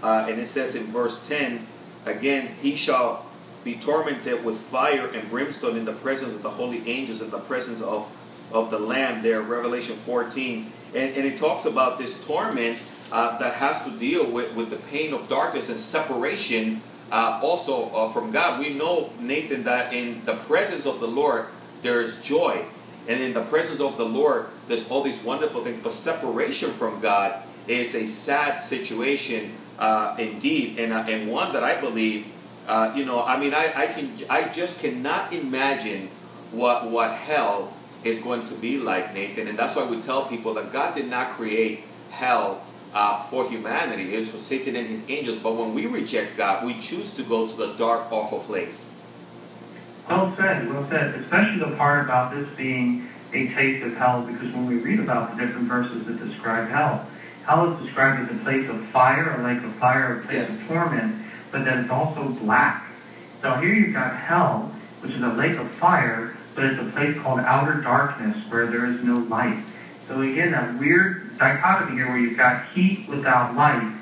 Uh, 0.02 0.26
and 0.30 0.40
it 0.40 0.46
says 0.46 0.74
in 0.74 0.86
verse 0.86 1.26
10, 1.28 1.66
again, 2.06 2.54
he 2.62 2.74
shall 2.74 3.26
be 3.64 3.74
tormented 3.74 4.42
with 4.42 4.56
fire 4.56 5.08
and 5.08 5.28
brimstone 5.28 5.76
in 5.76 5.84
the 5.84 5.92
presence 5.92 6.32
of 6.32 6.42
the 6.42 6.48
holy 6.48 6.88
angels, 6.88 7.20
in 7.20 7.28
the 7.28 7.40
presence 7.40 7.82
of, 7.82 8.10
of 8.50 8.70
the 8.70 8.78
Lamb, 8.78 9.22
there, 9.22 9.42
Revelation 9.42 9.98
14. 10.06 10.72
And, 10.94 11.14
and 11.14 11.26
it 11.26 11.38
talks 11.38 11.64
about 11.64 11.98
this 11.98 12.24
torment 12.24 12.78
uh, 13.12 13.38
that 13.38 13.54
has 13.54 13.82
to 13.84 13.90
deal 13.90 14.30
with, 14.30 14.54
with 14.54 14.70
the 14.70 14.76
pain 14.76 15.12
of 15.12 15.28
darkness 15.28 15.68
and 15.68 15.78
separation 15.78 16.82
uh, 17.10 17.40
also 17.42 17.90
uh, 17.90 18.12
from 18.12 18.30
God. 18.30 18.60
We 18.60 18.74
know, 18.74 19.10
Nathan, 19.18 19.64
that 19.64 19.92
in 19.92 20.24
the 20.24 20.36
presence 20.36 20.86
of 20.86 21.00
the 21.00 21.08
Lord, 21.08 21.46
there 21.82 22.00
is 22.00 22.16
joy. 22.18 22.64
And 23.08 23.20
in 23.20 23.32
the 23.32 23.42
presence 23.42 23.80
of 23.80 23.96
the 23.96 24.04
Lord, 24.04 24.46
there's 24.68 24.88
all 24.88 25.02
these 25.02 25.20
wonderful 25.22 25.64
things. 25.64 25.80
But 25.82 25.92
separation 25.92 26.74
from 26.74 27.00
God 27.00 27.42
is 27.66 27.94
a 27.94 28.06
sad 28.06 28.56
situation 28.56 29.56
uh, 29.78 30.14
indeed, 30.18 30.78
and, 30.78 30.92
uh, 30.92 31.04
and 31.08 31.30
one 31.30 31.54
that 31.54 31.64
I 31.64 31.80
believe, 31.80 32.26
uh, 32.68 32.92
you 32.94 33.04
know, 33.04 33.22
I 33.24 33.38
mean, 33.40 33.54
I, 33.54 33.72
I 33.74 33.86
can, 33.86 34.12
I 34.28 34.48
just 34.48 34.78
cannot 34.78 35.32
imagine 35.32 36.10
what 36.52 36.90
what 36.90 37.12
hell 37.12 37.72
is 38.04 38.18
going 38.20 38.46
to 38.46 38.54
be 38.54 38.78
like, 38.78 39.14
Nathan, 39.14 39.48
and 39.48 39.58
that's 39.58 39.76
why 39.76 39.84
we 39.84 40.00
tell 40.00 40.26
people 40.26 40.54
that 40.54 40.72
God 40.72 40.94
did 40.94 41.08
not 41.08 41.36
create 41.36 41.84
hell 42.10 42.62
uh, 42.94 43.22
for 43.24 43.48
humanity; 43.48 44.14
it 44.14 44.20
was 44.20 44.30
for 44.30 44.38
Satan 44.38 44.76
and 44.76 44.88
his 44.88 45.08
angels. 45.08 45.38
But 45.38 45.56
when 45.56 45.74
we 45.74 45.86
reject 45.86 46.36
God, 46.36 46.64
we 46.64 46.80
choose 46.80 47.14
to 47.14 47.22
go 47.22 47.48
to 47.48 47.56
the 47.56 47.74
dark, 47.74 48.10
awful 48.10 48.40
place. 48.40 48.90
Well 50.08 50.34
said, 50.36 50.68
well 50.68 50.88
said. 50.88 51.14
Especially 51.16 51.58
the 51.58 51.76
part 51.76 52.04
about 52.04 52.34
this 52.34 52.48
being 52.56 53.08
a 53.32 53.48
taste 53.48 53.84
of 53.84 53.96
hell, 53.96 54.22
because 54.22 54.52
when 54.52 54.66
we 54.66 54.76
read 54.76 54.98
about 54.98 55.36
the 55.36 55.46
different 55.46 55.68
verses 55.68 56.04
that 56.06 56.26
describe 56.26 56.68
hell, 56.68 57.06
Hell 57.50 57.72
is 57.72 57.84
described 57.84 58.30
as 58.30 58.36
a 58.36 58.42
place 58.44 58.68
of 58.68 58.84
fire, 58.90 59.40
a 59.40 59.42
lake 59.42 59.62
of 59.64 59.74
fire, 59.76 60.20
a 60.20 60.24
place 60.24 60.48
yes. 60.48 60.62
of 60.62 60.68
torment, 60.68 61.24
but 61.50 61.64
that 61.64 61.78
it's 61.78 61.90
also 61.90 62.28
black. 62.28 62.86
So 63.42 63.54
here 63.54 63.72
you've 63.72 63.94
got 63.94 64.14
hell, 64.14 64.72
which 65.00 65.12
is 65.12 65.22
a 65.22 65.28
lake 65.28 65.56
of 65.56 65.68
fire, 65.72 66.36
but 66.60 66.72
it's 66.72 66.80
a 66.82 66.92
place 66.92 67.16
called 67.22 67.40
outer 67.40 67.80
darkness 67.80 68.36
where 68.50 68.66
there 68.66 68.84
is 68.84 69.02
no 69.02 69.20
light. 69.20 69.64
So 70.08 70.20
again, 70.20 70.52
that 70.52 70.78
weird 70.78 71.38
dichotomy 71.38 71.96
here 71.96 72.08
where 72.08 72.18
you've 72.18 72.36
got 72.36 72.68
heat 72.74 73.08
without 73.08 73.56
light. 73.56 73.94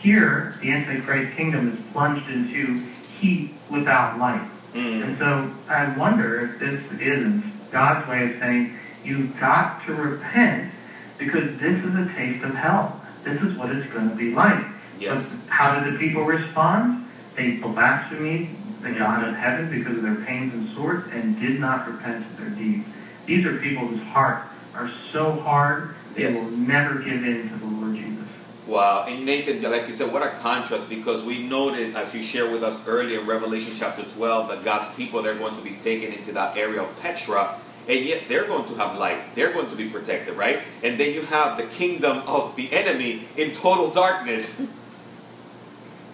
Here, 0.00 0.58
the 0.60 0.72
Antichrist 0.72 1.36
kingdom 1.36 1.72
is 1.72 1.92
plunged 1.92 2.28
into 2.28 2.82
heat 3.20 3.54
without 3.70 4.18
light. 4.18 4.42
Mm. 4.74 5.04
And 5.04 5.18
so 5.18 5.52
I 5.68 5.96
wonder 5.96 6.44
if 6.44 6.58
this 6.58 7.00
isn't 7.00 7.70
God's 7.70 8.08
way 8.08 8.32
of 8.32 8.40
saying, 8.40 8.76
you've 9.04 9.38
got 9.38 9.86
to 9.86 9.94
repent 9.94 10.72
because 11.18 11.56
this 11.60 11.84
is 11.84 11.94
a 11.94 12.12
taste 12.16 12.42
of 12.42 12.52
hell. 12.56 13.00
This 13.22 13.40
is 13.42 13.56
what 13.56 13.70
it's 13.70 13.88
going 13.92 14.10
to 14.10 14.16
be 14.16 14.32
like. 14.32 14.64
Yes. 14.98 15.36
But 15.36 15.50
how 15.50 15.78
did 15.78 15.94
the 15.94 15.98
people 15.98 16.24
respond? 16.24 17.06
They 17.36 17.58
blasphemed 17.58 18.61
the. 18.82 18.98
God 18.98 19.28
of 19.28 19.34
heaven 19.34 19.70
because 19.70 19.96
of 19.96 20.02
their 20.02 20.24
pains 20.26 20.52
and 20.54 20.74
sores 20.74 21.04
and 21.12 21.40
did 21.40 21.60
not 21.60 21.90
repent 21.90 22.24
of 22.26 22.36
their 22.38 22.50
deeds. 22.50 22.86
These 23.26 23.46
are 23.46 23.56
people 23.58 23.86
whose 23.86 24.02
hearts 24.08 24.48
are 24.74 24.90
so 25.12 25.32
hard 25.40 25.94
they 26.14 26.22
yes. 26.22 26.34
will 26.34 26.58
never 26.58 26.98
give 26.98 27.24
in 27.24 27.48
to 27.48 27.56
the 27.56 27.66
Lord 27.66 27.96
Jesus. 27.96 28.26
Wow. 28.66 29.06
And 29.08 29.24
Nathan, 29.24 29.62
like 29.62 29.88
you 29.88 29.94
said, 29.94 30.12
what 30.12 30.22
a 30.22 30.30
contrast 30.38 30.88
because 30.88 31.22
we 31.22 31.46
noted, 31.46 31.96
as 31.96 32.12
you 32.14 32.22
shared 32.22 32.52
with 32.52 32.62
us 32.62 32.80
earlier 32.86 33.20
in 33.20 33.26
Revelation 33.26 33.72
chapter 33.76 34.02
12, 34.02 34.48
that 34.48 34.64
God's 34.64 34.94
people, 34.94 35.22
they're 35.22 35.34
going 35.34 35.56
to 35.56 35.62
be 35.62 35.76
taken 35.76 36.12
into 36.12 36.32
that 36.32 36.56
area 36.56 36.82
of 36.82 37.00
Petra 37.00 37.58
and 37.88 38.04
yet 38.04 38.28
they're 38.28 38.46
going 38.46 38.64
to 38.66 38.74
have 38.76 38.96
light. 38.96 39.34
They're 39.34 39.52
going 39.52 39.68
to 39.68 39.76
be 39.76 39.88
protected, 39.88 40.36
right? 40.36 40.60
And 40.82 41.00
then 41.00 41.12
you 41.12 41.22
have 41.22 41.56
the 41.56 41.64
kingdom 41.64 42.18
of 42.26 42.54
the 42.56 42.72
enemy 42.72 43.26
in 43.36 43.52
total 43.52 43.90
darkness. 43.90 44.60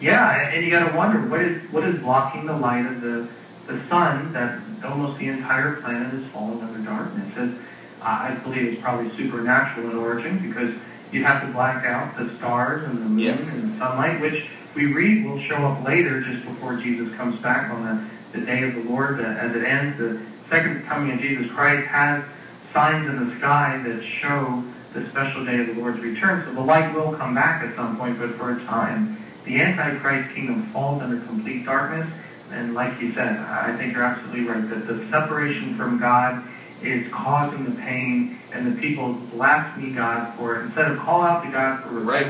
yeah, 0.00 0.50
and 0.50 0.64
you 0.64 0.70
got 0.70 0.90
to 0.90 0.96
wonder 0.96 1.28
what 1.28 1.40
is 1.40 1.70
what 1.72 1.84
is 1.84 2.00
blocking 2.00 2.46
the 2.46 2.56
light 2.56 2.86
of 2.86 3.00
the 3.00 3.28
the 3.66 3.86
sun 3.88 4.32
that 4.32 4.60
almost 4.84 5.18
the 5.18 5.28
entire 5.28 5.74
planet 5.76 6.14
is 6.14 6.26
falling 6.30 6.62
under 6.62 6.78
darkness. 6.78 7.32
And 7.36 7.58
I 8.00 8.34
believe 8.36 8.72
it's 8.72 8.82
probably 8.82 9.14
supernatural 9.16 9.90
in 9.90 9.96
origin 9.96 10.38
because 10.38 10.74
you 11.12 11.24
have 11.24 11.42
to 11.46 11.52
black 11.52 11.84
out 11.84 12.16
the 12.16 12.34
stars 12.36 12.84
and 12.84 12.98
the 12.98 13.04
moon 13.04 13.18
yes. 13.18 13.62
and 13.62 13.74
the 13.74 13.78
sunlight, 13.78 14.20
which 14.20 14.44
we 14.74 14.92
read 14.92 15.24
will 15.26 15.40
show 15.42 15.56
up 15.56 15.86
later 15.86 16.22
just 16.22 16.44
before 16.46 16.76
Jesus 16.76 17.14
comes 17.16 17.40
back 17.42 17.70
on 17.70 17.84
the, 18.32 18.38
the 18.38 18.46
day 18.46 18.62
of 18.62 18.74
the 18.74 18.82
Lord. 18.82 19.20
as 19.20 19.54
it 19.54 19.64
ends, 19.64 19.98
the 19.98 20.20
second 20.48 20.86
coming 20.86 21.12
of 21.12 21.20
Jesus 21.20 21.50
Christ 21.52 21.86
has 21.88 22.24
signs 22.72 23.08
in 23.08 23.28
the 23.28 23.36
sky 23.38 23.82
that 23.84 24.02
show 24.04 24.62
the 24.94 25.08
special 25.10 25.44
day 25.44 25.60
of 25.60 25.66
the 25.66 25.74
Lord's 25.74 26.00
return. 26.00 26.44
So 26.46 26.54
the 26.54 26.60
light 26.60 26.94
will 26.94 27.12
come 27.14 27.34
back 27.34 27.62
at 27.62 27.74
some 27.76 27.98
point, 27.98 28.18
but 28.18 28.36
for 28.36 28.52
a 28.52 28.64
time. 28.64 29.22
The 29.44 29.60
Antichrist 29.60 30.34
kingdom 30.34 30.70
falls 30.72 31.02
under 31.02 31.20
complete 31.26 31.64
darkness. 31.64 32.08
And 32.50 32.74
like 32.74 33.00
you 33.00 33.12
said, 33.14 33.36
I 33.38 33.76
think 33.76 33.94
you're 33.94 34.04
absolutely 34.04 34.44
right 34.44 34.68
that 34.70 34.86
the 34.86 35.06
separation 35.10 35.76
from 35.76 35.98
God 35.98 36.42
is 36.82 37.10
causing 37.12 37.64
the 37.64 37.72
pain, 37.72 38.38
and 38.52 38.66
the 38.66 38.80
people 38.80 39.12
blaspheme 39.32 39.94
God 39.94 40.34
for 40.36 40.56
it. 40.56 40.64
Instead 40.66 40.92
of 40.92 40.98
call 40.98 41.22
out 41.22 41.44
to 41.44 41.50
God 41.50 41.82
for 41.82 41.90
Right. 42.00 42.26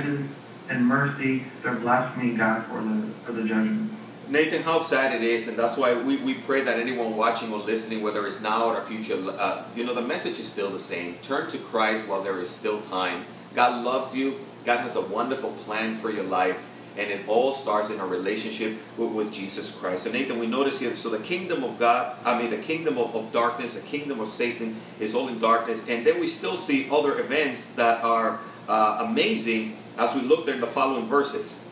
and 0.70 0.86
mercy, 0.86 1.44
they're 1.62 1.74
blaspheming 1.74 2.36
God 2.36 2.66
for 2.66 2.80
the 2.82 3.08
for 3.24 3.32
the 3.32 3.42
judgment. 3.42 3.92
Nathan, 4.28 4.62
how 4.62 4.78
sad 4.78 5.14
it 5.14 5.22
is, 5.22 5.48
and 5.48 5.56
that's 5.56 5.78
why 5.78 5.94
we, 5.94 6.18
we 6.18 6.34
pray 6.34 6.60
that 6.62 6.78
anyone 6.78 7.16
watching 7.16 7.50
or 7.50 7.60
listening, 7.60 8.02
whether 8.02 8.26
it's 8.26 8.42
now 8.42 8.66
or 8.66 8.82
future, 8.82 9.14
uh, 9.38 9.64
you 9.74 9.84
know, 9.84 9.94
the 9.94 10.02
message 10.02 10.38
is 10.38 10.46
still 10.46 10.68
the 10.70 10.78
same. 10.78 11.16
Turn 11.22 11.48
to 11.48 11.56
Christ 11.56 12.06
while 12.06 12.22
there 12.22 12.38
is 12.38 12.50
still 12.50 12.82
time. 12.82 13.24
God 13.54 13.82
loves 13.82 14.14
you. 14.14 14.40
God 14.66 14.80
has 14.80 14.96
a 14.96 15.00
wonderful 15.00 15.52
plan 15.64 15.96
for 15.96 16.10
your 16.10 16.24
life, 16.24 16.60
and 16.98 17.12
it 17.12 17.28
all 17.28 17.54
starts 17.54 17.90
in 17.90 18.00
a 18.00 18.06
relationship 18.06 18.76
with, 18.96 19.12
with 19.12 19.32
Jesus 19.32 19.70
Christ. 19.70 20.04
So, 20.04 20.10
Nathan, 20.10 20.38
we 20.38 20.48
notice 20.48 20.80
here, 20.80 20.96
so 20.96 21.08
the 21.08 21.20
kingdom 21.20 21.62
of 21.62 21.78
God, 21.78 22.16
I 22.24 22.36
mean, 22.36 22.50
the 22.50 22.58
kingdom 22.58 22.98
of, 22.98 23.14
of 23.14 23.32
darkness, 23.32 23.74
the 23.74 23.80
kingdom 23.80 24.18
of 24.18 24.28
Satan 24.28 24.80
is 24.98 25.14
all 25.14 25.28
in 25.28 25.38
darkness, 25.38 25.80
and 25.88 26.04
then 26.04 26.18
we 26.20 26.26
still 26.26 26.56
see 26.56 26.90
other 26.90 27.20
events 27.20 27.70
that 27.72 28.02
are 28.02 28.40
uh, 28.68 29.06
amazing 29.08 29.76
as 29.96 30.12
we 30.14 30.22
look 30.22 30.44
there 30.44 30.56
in 30.56 30.60
the 30.60 30.66
following 30.66 31.06
verses. 31.06 31.64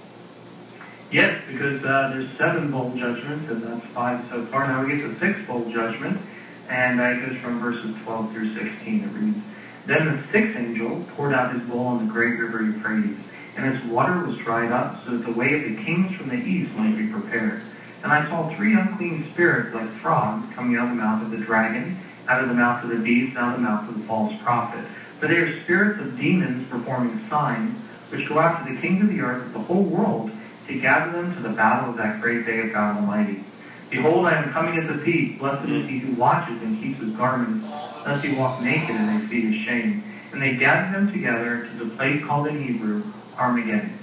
Yes, 1.11 1.41
because 1.49 1.85
uh, 1.85 2.11
there's 2.13 2.29
seven 2.39 2.71
bowl 2.71 2.93
judgments, 2.97 3.51
and 3.51 3.63
that's 3.63 3.87
five 3.95 4.25
so 4.31 4.47
far. 4.47 4.67
Now 4.69 4.85
we 4.85 4.97
get 4.97 5.03
to 5.03 5.19
six 5.19 5.45
bowl 5.47 5.65
judgment, 5.71 6.21
and 6.69 7.01
uh, 7.01 7.05
it 7.05 7.27
goes 7.27 7.39
from 7.39 7.61
verses 7.61 7.95
12 8.05 8.33
through 8.33 8.55
16. 8.55 9.05
It 9.05 9.07
reads, 9.13 9.39
Then 9.87 10.17
the 10.17 10.33
sixth 10.33 10.57
angel 10.57 11.05
poured 11.17 11.33
out 11.33 11.53
his 11.53 11.63
bowl 11.63 11.87
on 11.87 12.07
the 12.07 12.13
great 12.13 12.39
river 12.39 12.63
Euphrates, 12.63 13.17
and 13.57 13.75
its 13.75 13.85
water 13.87 14.23
was 14.23 14.37
dried 14.39 14.71
up, 14.71 15.05
so 15.05 15.13
that 15.13 15.25
the 15.25 15.33
way 15.33 15.55
of 15.55 15.77
the 15.77 15.83
kings 15.83 16.15
from 16.15 16.29
the 16.29 16.37
east 16.37 16.77
might 16.77 16.97
be 16.97 17.07
prepared. 17.07 17.63
And 18.03 18.13
I 18.13 18.29
saw 18.29 18.55
three 18.55 18.75
unclean 18.75 19.33
spirits 19.33 19.75
like 19.75 19.91
frogs 20.03 20.55
coming 20.55 20.77
out 20.77 20.91
of 20.91 20.97
the 20.97 21.03
mouth 21.03 21.23
of 21.23 21.31
the 21.31 21.39
dragon, 21.39 21.99
out 22.29 22.43
of 22.43 22.49
the 22.49 22.55
mouth 22.55 22.85
of 22.85 22.91
the 22.91 22.97
beast, 22.97 23.31
and 23.31 23.39
out 23.39 23.55
of 23.55 23.61
the 23.61 23.67
mouth 23.67 23.89
of 23.89 23.99
the 23.99 24.07
false 24.07 24.35
prophet. 24.43 24.85
For 25.19 25.27
they 25.27 25.39
are 25.39 25.61
spirits 25.63 25.99
of 25.99 26.19
demons 26.19 26.69
performing 26.69 27.19
signs, 27.31 27.81
which 28.11 28.29
go 28.29 28.39
out 28.39 28.59
to 28.59 28.73
the 28.73 28.79
kings 28.79 29.03
of 29.03 29.09
the 29.09 29.23
earth, 29.23 29.51
the 29.53 29.59
whole 29.59 29.85
world, 29.85 30.31
to 30.67 30.79
gather 30.79 31.11
them 31.11 31.35
to 31.35 31.41
the 31.41 31.49
battle 31.49 31.89
of 31.89 31.97
that 31.97 32.21
great 32.21 32.45
day 32.45 32.61
of 32.61 32.73
God 32.73 32.97
Almighty. 32.97 33.43
Behold, 33.89 34.27
I 34.27 34.35
am 34.35 34.53
coming 34.53 34.77
as 34.77 34.89
a 34.89 34.99
thief. 34.99 35.39
Blessed 35.39 35.69
is 35.69 35.87
he 35.87 35.99
who 35.99 36.13
watches 36.13 36.61
and 36.61 36.79
keeps 36.79 37.01
his 37.01 37.11
garments, 37.13 37.67
lest 38.05 38.23
he 38.23 38.37
walk 38.37 38.61
naked 38.61 38.95
and 38.95 39.09
they 39.09 39.29
see 39.29 39.41
his 39.47 39.65
shame. 39.65 40.03
And 40.33 40.43
they 40.43 40.57
gathered 40.57 40.93
them 40.93 41.11
together 41.11 41.65
to 41.65 41.85
the 41.85 41.97
place 41.97 42.23
called 42.23 42.47
in 42.49 42.61
Hebrew 42.61 43.03
Armageddon. 43.39 43.99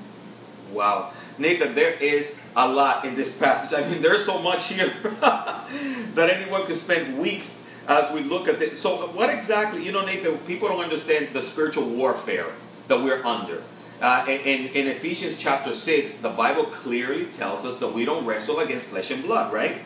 Wow. 0.72 1.14
Nathan, 1.38 1.76
there 1.76 1.94
is 1.94 2.40
a 2.56 2.68
lot 2.68 3.06
in 3.06 3.16
this 3.16 3.38
passage. 3.38 3.78
I 3.78 3.88
mean, 3.90 4.02
there's 4.02 4.26
so 4.26 4.42
much 4.42 4.68
here 4.68 4.94
that 5.22 6.30
anyone 6.30 6.66
could 6.66 6.78
spend 6.78 7.18
weeks 7.18 7.64
as 7.88 8.12
we 8.14 8.22
look 8.22 8.48
at 8.48 8.60
this. 8.60 8.80
So, 8.80 9.08
what 9.08 9.30
exactly, 9.30 9.84
you 9.84 9.92
know, 9.92 10.06
Nathan, 10.06 10.38
people 10.40 10.68
don't 10.68 10.84
understand 10.84 11.30
the 11.34 11.42
spiritual 11.42 11.90
warfare 11.90 12.48
that 12.88 13.02
we're 13.02 13.24
under. 13.26 13.64
Uh, 14.02 14.26
in, 14.28 14.68
in 14.68 14.88
Ephesians 14.88 15.38
chapter 15.38 15.74
6, 15.74 16.18
the 16.18 16.30
Bible 16.30 16.66
clearly 16.66 17.26
tells 17.26 17.66
us 17.66 17.80
that 17.80 17.94
we 17.94 18.06
don't 18.06 18.26
wrestle 18.26 18.60
against 18.60 18.88
flesh 18.88 19.12
and 19.12 19.24
blood, 19.24 19.54
right? 19.54 19.78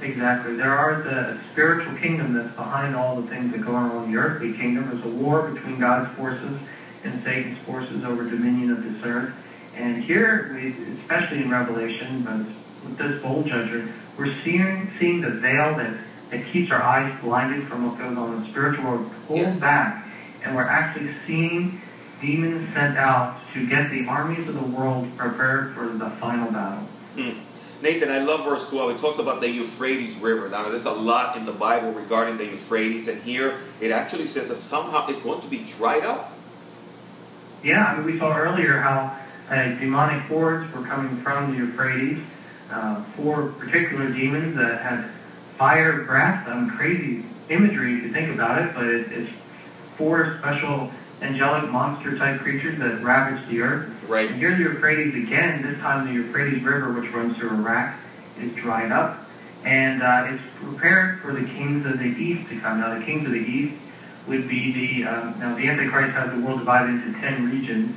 Exactly. 0.00 0.56
There 0.56 0.76
are 0.76 1.02
the 1.02 1.38
spiritual 1.52 1.96
kingdom 1.96 2.34
that's 2.34 2.54
behind 2.54 2.94
all 2.94 3.20
the 3.20 3.28
things 3.28 3.52
that 3.52 3.64
go 3.64 3.74
on 3.74 4.04
in 4.04 4.12
the 4.12 4.18
earthly 4.18 4.52
kingdom. 4.52 4.88
There's 4.90 5.04
a 5.04 5.16
war 5.18 5.50
between 5.50 5.80
God's 5.80 6.14
forces 6.16 6.60
and 7.06 7.22
Satan's 7.24 7.58
forces 7.66 8.04
over 8.04 8.24
dominion 8.28 8.70
of 8.72 8.82
this 8.82 9.02
earth. 9.04 9.32
And 9.74 10.02
here, 10.02 10.52
we, 10.54 10.74
especially 11.00 11.42
in 11.42 11.50
Revelation, 11.50 12.22
but 12.22 12.88
with 12.88 12.98
this 12.98 13.22
bowl 13.22 13.42
judgment, 13.42 13.90
we're 14.18 14.34
seeing 14.44 14.90
seeing 14.98 15.20
the 15.20 15.30
veil 15.30 15.76
that, 15.76 15.94
that 16.30 16.46
keeps 16.52 16.70
our 16.72 16.82
eyes 16.82 17.12
blinded 17.22 17.68
from 17.68 17.86
what 17.86 17.98
goes 17.98 18.16
on 18.16 18.34
in 18.34 18.42
the 18.44 18.48
spiritual 18.50 18.84
world 18.84 19.10
pulled 19.26 19.40
Yes. 19.40 19.60
back. 19.60 20.06
And 20.44 20.54
we're 20.54 20.62
actually 20.62 21.10
seeing 21.26 21.80
demons 22.20 22.72
sent 22.74 22.96
out 22.96 23.38
to 23.52 23.66
get 23.66 23.90
the 23.90 24.06
armies 24.06 24.48
of 24.48 24.54
the 24.54 24.62
world 24.62 25.08
prepared 25.18 25.74
for 25.74 25.86
the 25.88 26.08
final 26.20 26.50
battle. 26.50 26.88
Hmm. 27.14 27.30
Nathan, 27.82 28.10
I 28.10 28.20
love 28.20 28.44
verse 28.44 28.68
12. 28.70 28.92
It 28.92 28.98
talks 29.00 29.18
about 29.18 29.42
the 29.42 29.50
Euphrates 29.50 30.16
River. 30.16 30.48
Now, 30.48 30.66
there's 30.70 30.86
a 30.86 30.90
lot 30.92 31.36
in 31.36 31.44
the 31.44 31.52
Bible 31.52 31.92
regarding 31.92 32.38
the 32.38 32.46
Euphrates, 32.46 33.06
and 33.06 33.22
here 33.22 33.58
it 33.82 33.90
actually 33.90 34.26
says 34.26 34.48
that 34.48 34.56
somehow 34.56 35.06
it's 35.08 35.18
going 35.18 35.42
to 35.42 35.46
be 35.48 35.58
dried 35.64 36.04
up. 36.04 36.32
Yeah, 37.66 37.84
I 37.84 37.96
mean, 37.96 38.06
we 38.06 38.16
saw 38.16 38.32
earlier 38.32 38.78
how 38.78 39.18
uh, 39.50 39.64
demonic 39.80 40.22
hordes 40.26 40.72
were 40.72 40.82
coming 40.82 41.20
from 41.22 41.50
the 41.50 41.56
Euphrates. 41.56 42.22
Uh, 42.70 43.02
four 43.16 43.48
particular 43.58 44.08
demons 44.08 44.56
that 44.56 44.80
had 44.80 45.10
fire 45.58 46.04
breath, 46.04 46.46
um, 46.46 46.70
crazy 46.70 47.24
imagery 47.48 47.96
if 47.96 48.04
you 48.04 48.12
think 48.12 48.32
about 48.32 48.62
it, 48.62 48.72
but 48.72 48.86
it, 48.86 49.10
it's 49.10 49.30
four 49.96 50.36
special 50.38 50.92
angelic 51.22 51.68
monster 51.68 52.16
type 52.16 52.40
creatures 52.40 52.78
that 52.78 53.02
ravaged 53.02 53.48
the 53.48 53.60
earth. 53.62 53.90
Right. 54.06 54.30
And 54.30 54.38
here 54.38 54.56
the 54.56 54.62
Euphrates 54.62 55.26
again, 55.26 55.62
this 55.62 55.76
time 55.80 56.06
the 56.06 56.12
Euphrates 56.12 56.62
River, 56.62 56.92
which 56.92 57.10
runs 57.10 57.36
through 57.36 57.50
Iraq, 57.50 57.96
is 58.40 58.54
dried 58.54 58.92
up. 58.92 59.26
And 59.64 60.04
uh, 60.04 60.28
it's 60.28 60.42
prepared 60.62 61.20
for 61.20 61.32
the 61.32 61.44
kings 61.44 61.84
of 61.84 61.98
the 61.98 62.04
east 62.04 62.48
to 62.50 62.60
come. 62.60 62.78
Now, 62.78 62.96
the 62.96 63.04
kings 63.04 63.26
of 63.26 63.32
the 63.32 63.40
east 63.40 63.74
would 64.28 64.48
be 64.48 64.72
the, 64.72 65.08
um, 65.08 65.38
now 65.38 65.54
the 65.54 65.68
Antichrist 65.68 66.12
has 66.12 66.30
the 66.32 66.40
world 66.40 66.58
divided 66.58 66.90
into 66.90 67.18
10 67.20 67.50
regions, 67.50 67.96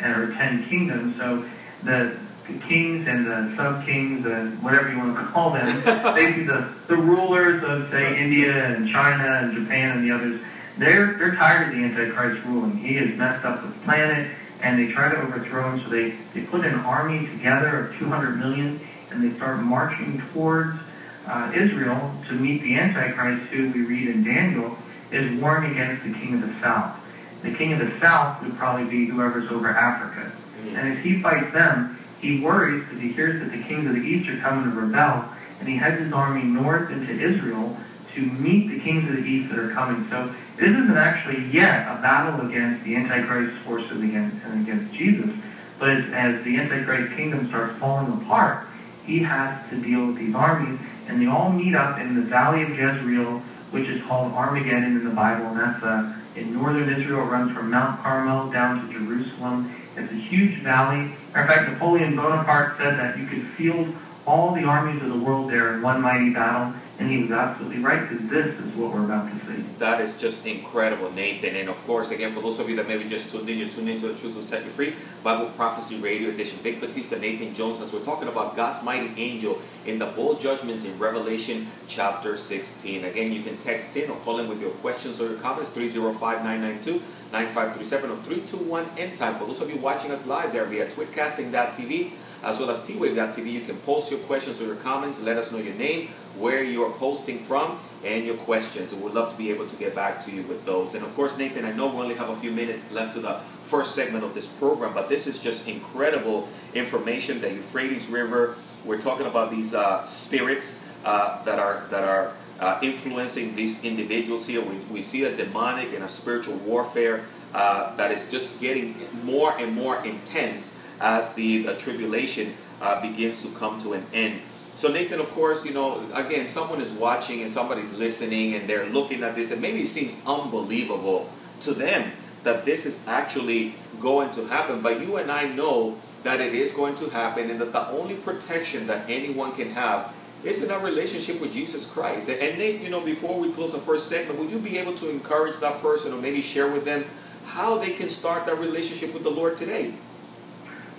and, 0.00 0.16
or 0.16 0.32
10 0.34 0.68
kingdoms. 0.68 1.16
So 1.16 1.44
the, 1.82 2.16
the 2.46 2.58
kings 2.60 3.06
and 3.06 3.26
the 3.26 3.54
sub-kings, 3.56 4.24
and 4.26 4.62
whatever 4.62 4.90
you 4.90 4.98
want 4.98 5.16
to 5.16 5.26
call 5.32 5.52
them, 5.52 5.66
basically 6.14 6.44
the, 6.44 6.72
the 6.88 6.96
rulers 6.96 7.62
of, 7.64 7.90
say, 7.90 8.18
India 8.18 8.74
and 8.74 8.88
China 8.88 9.40
and 9.42 9.54
Japan 9.54 9.98
and 9.98 10.08
the 10.08 10.14
others, 10.14 10.40
they're, 10.78 11.14
they're 11.14 11.34
tired 11.34 11.68
of 11.68 11.74
the 11.74 11.84
Antichrist 11.84 12.44
ruling. 12.46 12.76
He 12.76 12.94
has 12.94 13.16
messed 13.16 13.44
up 13.44 13.62
the 13.62 13.70
planet, 13.84 14.30
and 14.60 14.78
they 14.78 14.92
try 14.92 15.08
to 15.08 15.16
overthrow 15.16 15.72
him. 15.72 15.82
So 15.82 15.88
they, 15.88 16.14
they 16.34 16.46
put 16.46 16.64
an 16.64 16.74
army 16.80 17.26
together 17.26 17.86
of 17.86 17.98
200 17.98 18.38
million, 18.38 18.80
and 19.10 19.22
they 19.22 19.36
start 19.36 19.60
marching 19.60 20.22
towards 20.32 20.78
uh, 21.26 21.50
Israel 21.54 22.14
to 22.28 22.34
meet 22.34 22.62
the 22.62 22.76
Antichrist, 22.76 23.50
who 23.52 23.70
we 23.72 23.84
read 23.84 24.08
in 24.08 24.22
Daniel 24.22 24.76
is 25.16 25.40
warring 25.40 25.72
against 25.72 26.04
the 26.04 26.12
king 26.12 26.34
of 26.34 26.40
the 26.40 26.60
south. 26.60 26.96
The 27.42 27.54
king 27.54 27.72
of 27.72 27.78
the 27.78 27.98
south 28.00 28.42
would 28.42 28.56
probably 28.56 28.86
be 28.86 29.06
whoever's 29.06 29.50
over 29.50 29.68
Africa. 29.68 30.32
And 30.68 30.96
as 30.96 31.04
he 31.04 31.22
fights 31.22 31.52
them, 31.52 31.98
he 32.20 32.40
worries 32.40 32.84
because 32.84 33.00
he 33.00 33.08
hears 33.08 33.40
that 33.42 33.52
the 33.52 33.62
kings 33.62 33.86
of 33.86 33.94
the 33.94 34.00
east 34.00 34.28
are 34.28 34.40
coming 34.40 34.70
to 34.70 34.80
rebel, 34.80 35.30
and 35.60 35.68
he 35.68 35.76
heads 35.76 36.00
his 36.00 36.12
army 36.12 36.42
north 36.42 36.90
into 36.90 37.12
Israel 37.12 37.76
to 38.14 38.20
meet 38.22 38.70
the 38.70 38.80
kings 38.80 39.08
of 39.08 39.16
the 39.16 39.22
east 39.22 39.50
that 39.50 39.58
are 39.58 39.70
coming. 39.70 40.08
So 40.10 40.34
this 40.56 40.70
isn't 40.70 40.96
actually 40.96 41.44
yet 41.50 41.86
a 41.86 42.00
battle 42.00 42.48
against 42.48 42.84
the 42.84 42.96
Antichrist 42.96 43.62
forces 43.64 44.02
against 44.02 44.44
and 44.46 44.66
against 44.66 44.94
Jesus, 44.94 45.30
but 45.78 45.90
as, 45.90 46.04
as 46.12 46.44
the 46.44 46.58
Antichrist 46.58 47.14
kingdom 47.14 47.48
starts 47.48 47.78
falling 47.78 48.10
apart, 48.22 48.66
he 49.04 49.20
has 49.20 49.70
to 49.70 49.76
deal 49.80 50.06
with 50.06 50.16
these 50.16 50.34
armies, 50.34 50.80
and 51.06 51.20
they 51.20 51.26
all 51.26 51.52
meet 51.52 51.74
up 51.74 51.98
in 52.00 52.14
the 52.14 52.22
valley 52.22 52.62
of 52.62 52.70
Jezreel, 52.70 53.42
which 53.76 53.88
is 53.90 54.02
called 54.04 54.32
Armageddon 54.32 54.96
in 54.96 55.04
the 55.04 55.10
Bible, 55.10 55.48
and 55.48 55.58
that's 55.58 55.82
uh, 55.82 56.10
in 56.34 56.50
northern 56.54 56.88
Israel. 56.88 57.26
It 57.26 57.30
runs 57.30 57.52
from 57.52 57.70
Mount 57.70 58.00
Carmel 58.02 58.50
down 58.50 58.80
to 58.80 58.90
Jerusalem. 58.90 59.70
It's 59.96 60.10
a 60.10 60.14
huge 60.14 60.62
valley. 60.62 61.00
In 61.00 61.46
fact, 61.46 61.68
Napoleon 61.68 62.16
Bonaparte 62.16 62.78
said 62.78 62.98
that 62.98 63.18
you 63.18 63.26
could 63.26 63.42
field 63.48 63.94
all 64.24 64.54
the 64.54 64.64
armies 64.64 65.02
of 65.02 65.10
the 65.10 65.18
world 65.18 65.50
there 65.50 65.74
in 65.74 65.82
one 65.82 66.00
mighty 66.00 66.30
battle, 66.30 66.72
and 66.98 67.10
he 67.10 67.22
was 67.22 67.30
absolutely 67.30 67.82
right 67.82 68.08
because 68.08 68.26
this 68.28 68.46
is 68.58 68.74
what 68.74 68.92
we're 68.92 69.04
about 69.04 69.28
to 69.28 69.46
see. 69.46 69.62
That 69.78 70.00
is 70.00 70.16
just 70.16 70.46
incredible, 70.46 71.10
Nathan. 71.12 71.54
And 71.54 71.68
of 71.68 71.76
course, 71.86 72.10
again, 72.10 72.32
for 72.32 72.40
those 72.40 72.58
of 72.58 72.70
you 72.70 72.76
that 72.76 72.88
maybe 72.88 73.04
just 73.04 73.30
tuned 73.30 73.50
in, 73.50 73.58
you 73.58 73.70
tuned 73.70 73.90
into 73.90 74.08
the 74.08 74.14
Truth 74.14 74.34
Will 74.34 74.42
Set 74.42 74.64
You 74.64 74.70
Free 74.70 74.94
Bible 75.22 75.50
Prophecy 75.50 75.98
Radio 75.98 76.30
Edition. 76.30 76.58
Vic 76.60 76.80
Batista, 76.80 77.18
Nathan 77.18 77.54
Jones, 77.54 77.82
as 77.82 77.92
we're 77.92 78.04
talking 78.04 78.28
about 78.28 78.56
God's 78.56 78.82
mighty 78.82 79.12
angel 79.20 79.60
in 79.84 79.98
the 79.98 80.06
bowl 80.06 80.36
judgments 80.36 80.84
in 80.84 80.98
Revelation 80.98 81.68
chapter 81.86 82.38
16. 82.38 83.04
Again, 83.04 83.30
you 83.30 83.42
can 83.42 83.58
text 83.58 83.94
in 83.96 84.10
or 84.10 84.16
call 84.20 84.38
in 84.38 84.48
with 84.48 84.60
your 84.60 84.70
questions 84.70 85.20
or 85.20 85.28
your 85.28 85.38
comments 85.40 85.70
305 85.70 86.38
992 86.38 87.02
9537 87.32 88.10
or 88.10 88.16
321 88.22 88.88
end 88.96 89.16
time. 89.16 89.34
For 89.34 89.46
those 89.46 89.60
of 89.60 89.68
you 89.68 89.76
watching 89.76 90.10
us 90.12 90.24
live 90.26 90.52
there 90.52 90.64
via 90.64 90.86
twitcasting.tv 90.86 92.12
as 92.42 92.58
well 92.58 92.70
as 92.70 92.80
twave.tv, 92.80 93.50
you 93.50 93.62
can 93.62 93.76
post 93.78 94.10
your 94.10 94.20
questions 94.20 94.60
or 94.60 94.66
your 94.66 94.76
comments. 94.76 95.20
Let 95.20 95.36
us 95.36 95.52
know 95.52 95.58
your 95.58 95.74
name, 95.74 96.10
where 96.36 96.62
you 96.62 96.84
are 96.84 96.92
posting 96.92 97.44
from, 97.44 97.78
and 98.04 98.24
your 98.24 98.36
questions. 98.36 98.92
And 98.92 99.02
we'd 99.02 99.14
love 99.14 99.32
to 99.32 99.38
be 99.38 99.50
able 99.50 99.66
to 99.66 99.76
get 99.76 99.94
back 99.94 100.24
to 100.26 100.30
you 100.30 100.42
with 100.42 100.64
those. 100.64 100.94
And 100.94 101.04
of 101.04 101.14
course, 101.16 101.36
Nathan, 101.38 101.64
I 101.64 101.72
know 101.72 101.86
we 101.86 102.02
only 102.02 102.14
have 102.14 102.28
a 102.28 102.36
few 102.36 102.50
minutes 102.52 102.84
left 102.92 103.14
to 103.14 103.20
the 103.20 103.40
first 103.64 103.94
segment 103.94 104.24
of 104.24 104.34
this 104.34 104.46
program, 104.46 104.94
but 104.94 105.08
this 105.08 105.26
is 105.26 105.38
just 105.38 105.66
incredible 105.66 106.48
information. 106.74 107.40
The 107.40 107.52
Euphrates 107.52 108.06
River. 108.06 108.56
We're 108.84 109.00
talking 109.00 109.26
about 109.26 109.50
these 109.50 109.74
uh, 109.74 110.04
spirits 110.06 110.80
uh, 111.04 111.42
that 111.44 111.58
are 111.58 111.84
that 111.90 112.04
are 112.04 112.32
uh, 112.60 112.78
influencing 112.82 113.56
these 113.56 113.82
individuals 113.82 114.46
here. 114.46 114.62
We, 114.62 114.76
we 114.90 115.02
see 115.02 115.24
a 115.24 115.36
demonic 115.36 115.92
and 115.92 116.04
a 116.04 116.08
spiritual 116.08 116.56
warfare 116.58 117.24
uh, 117.52 117.94
that 117.96 118.12
is 118.12 118.28
just 118.30 118.60
getting 118.60 118.94
more 119.24 119.56
and 119.58 119.74
more 119.74 120.04
intense 120.04 120.76
as 121.00 121.32
the, 121.34 121.62
the 121.62 121.76
tribulation 121.76 122.54
uh, 122.80 123.00
begins 123.00 123.42
to 123.42 123.48
come 123.50 123.80
to 123.80 123.94
an 123.94 124.06
end. 124.12 124.40
So 124.76 124.88
Nathan, 124.88 125.20
of 125.20 125.30
course, 125.30 125.64
you 125.64 125.72
know, 125.72 126.06
again, 126.12 126.46
someone 126.46 126.82
is 126.82 126.90
watching 126.90 127.40
and 127.40 127.50
somebody's 127.50 127.94
listening 127.94 128.54
and 128.54 128.68
they're 128.68 128.86
looking 128.86 129.22
at 129.22 129.34
this 129.34 129.50
and 129.50 129.62
maybe 129.62 129.82
it 129.82 129.88
seems 129.88 130.14
unbelievable 130.26 131.30
to 131.60 131.72
them 131.72 132.12
that 132.44 132.64
this 132.64 132.84
is 132.84 133.00
actually 133.06 133.74
going 134.00 134.30
to 134.32 134.46
happen. 134.46 134.82
But 134.82 135.00
you 135.00 135.16
and 135.16 135.32
I 135.32 135.48
know 135.48 135.98
that 136.24 136.40
it 136.40 136.54
is 136.54 136.72
going 136.72 136.94
to 136.96 137.08
happen 137.08 137.50
and 137.50 137.60
that 137.60 137.72
the 137.72 137.88
only 137.88 138.16
protection 138.16 138.86
that 138.88 139.08
anyone 139.08 139.54
can 139.54 139.70
have 139.70 140.12
is 140.44 140.62
in 140.62 140.70
our 140.70 140.80
relationship 140.80 141.40
with 141.40 141.52
Jesus 141.52 141.86
Christ. 141.86 142.28
And 142.28 142.58
Nate, 142.58 142.82
you 142.82 142.90
know, 142.90 143.00
before 143.00 143.38
we 143.38 143.52
close 143.52 143.72
the 143.72 143.78
first 143.78 144.08
segment, 144.08 144.38
would 144.38 144.50
you 144.50 144.58
be 144.58 144.76
able 144.76 144.94
to 144.96 145.08
encourage 145.08 145.58
that 145.58 145.80
person 145.80 146.12
or 146.12 146.20
maybe 146.20 146.42
share 146.42 146.70
with 146.70 146.84
them 146.84 147.04
how 147.46 147.78
they 147.78 147.94
can 147.94 148.10
start 148.10 148.44
that 148.46 148.58
relationship 148.58 149.14
with 149.14 149.22
the 149.22 149.30
Lord 149.30 149.56
today? 149.56 149.94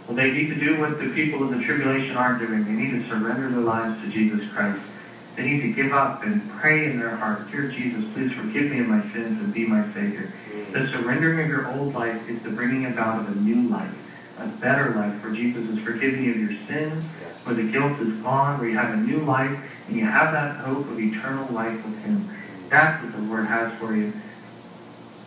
Well, 0.08 0.16
they 0.16 0.32
need 0.32 0.48
to 0.50 0.56
do 0.56 0.80
what 0.80 1.00
the 1.00 1.10
people 1.10 1.44
in 1.52 1.58
the 1.58 1.64
tribulation 1.66 2.16
are 2.16 2.38
doing. 2.38 2.64
They 2.64 2.72
need 2.72 2.92
to 3.04 3.10
surrender 3.10 3.50
their 3.50 3.60
lives 3.60 4.02
to 4.04 4.10
Jesus 4.10 4.50
Christ. 4.52 4.94
They 5.36 5.44
need 5.44 5.62
to 5.62 5.74
give 5.74 5.94
up 5.94 6.24
and 6.24 6.50
pray 6.60 6.86
in 6.86 6.98
their 7.00 7.16
heart, 7.16 7.52
Dear 7.52 7.68
Jesus, 7.68 8.06
please 8.14 8.32
forgive 8.32 8.72
me 8.72 8.80
of 8.80 8.88
my 8.88 9.02
sins 9.14 9.40
and 9.40 9.54
be 9.54 9.66
my 9.66 9.84
Savior. 9.94 10.32
The 10.72 10.88
surrendering 10.90 11.42
of 11.42 11.48
your 11.48 11.68
old 11.78 11.94
life 11.94 12.28
is 12.30 12.42
the 12.42 12.50
bringing 12.50 12.86
about 12.88 13.20
of 13.20 13.28
a 13.36 13.40
new 13.40 13.70
life, 13.70 13.92
a 14.40 14.48
better 14.48 14.96
life, 14.96 15.22
where 15.24 15.34
Jesus 15.34 15.70
is 15.70 15.80
forgiving 15.84 16.24
you 16.24 16.32
of 16.32 16.38
your 16.40 16.68
sins, 16.68 17.08
Yes. 17.22 17.46
where 17.46 17.56
the 17.56 17.70
guilt 17.72 18.00
is 18.00 18.14
gone, 18.24 18.60
where 18.60 18.70
you 18.70 18.78
have 18.78 18.94
a 18.94 18.98
new 18.98 19.20
life, 19.20 19.56
and 19.88 19.98
you 19.98 20.06
have 20.06 20.32
that 20.32 20.56
hope 20.58 20.90
of 20.90 21.00
eternal 21.00 21.48
life 21.54 21.76
with 21.86 22.00
Him. 22.02 22.30
That's 22.70 23.04
what 23.04 23.12
the 23.14 23.22
Lord 23.22 23.46
has 23.46 23.78
for 23.80 23.96
you. 23.96 24.14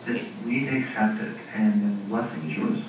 Just 0.05 0.23
need 0.43 0.69
to 0.69 0.77
accept 0.79 1.21
it, 1.21 1.37
and 1.55 1.83
the 1.83 2.09
blessing 2.09 2.49
is 2.51 2.57
yours. 2.57 2.79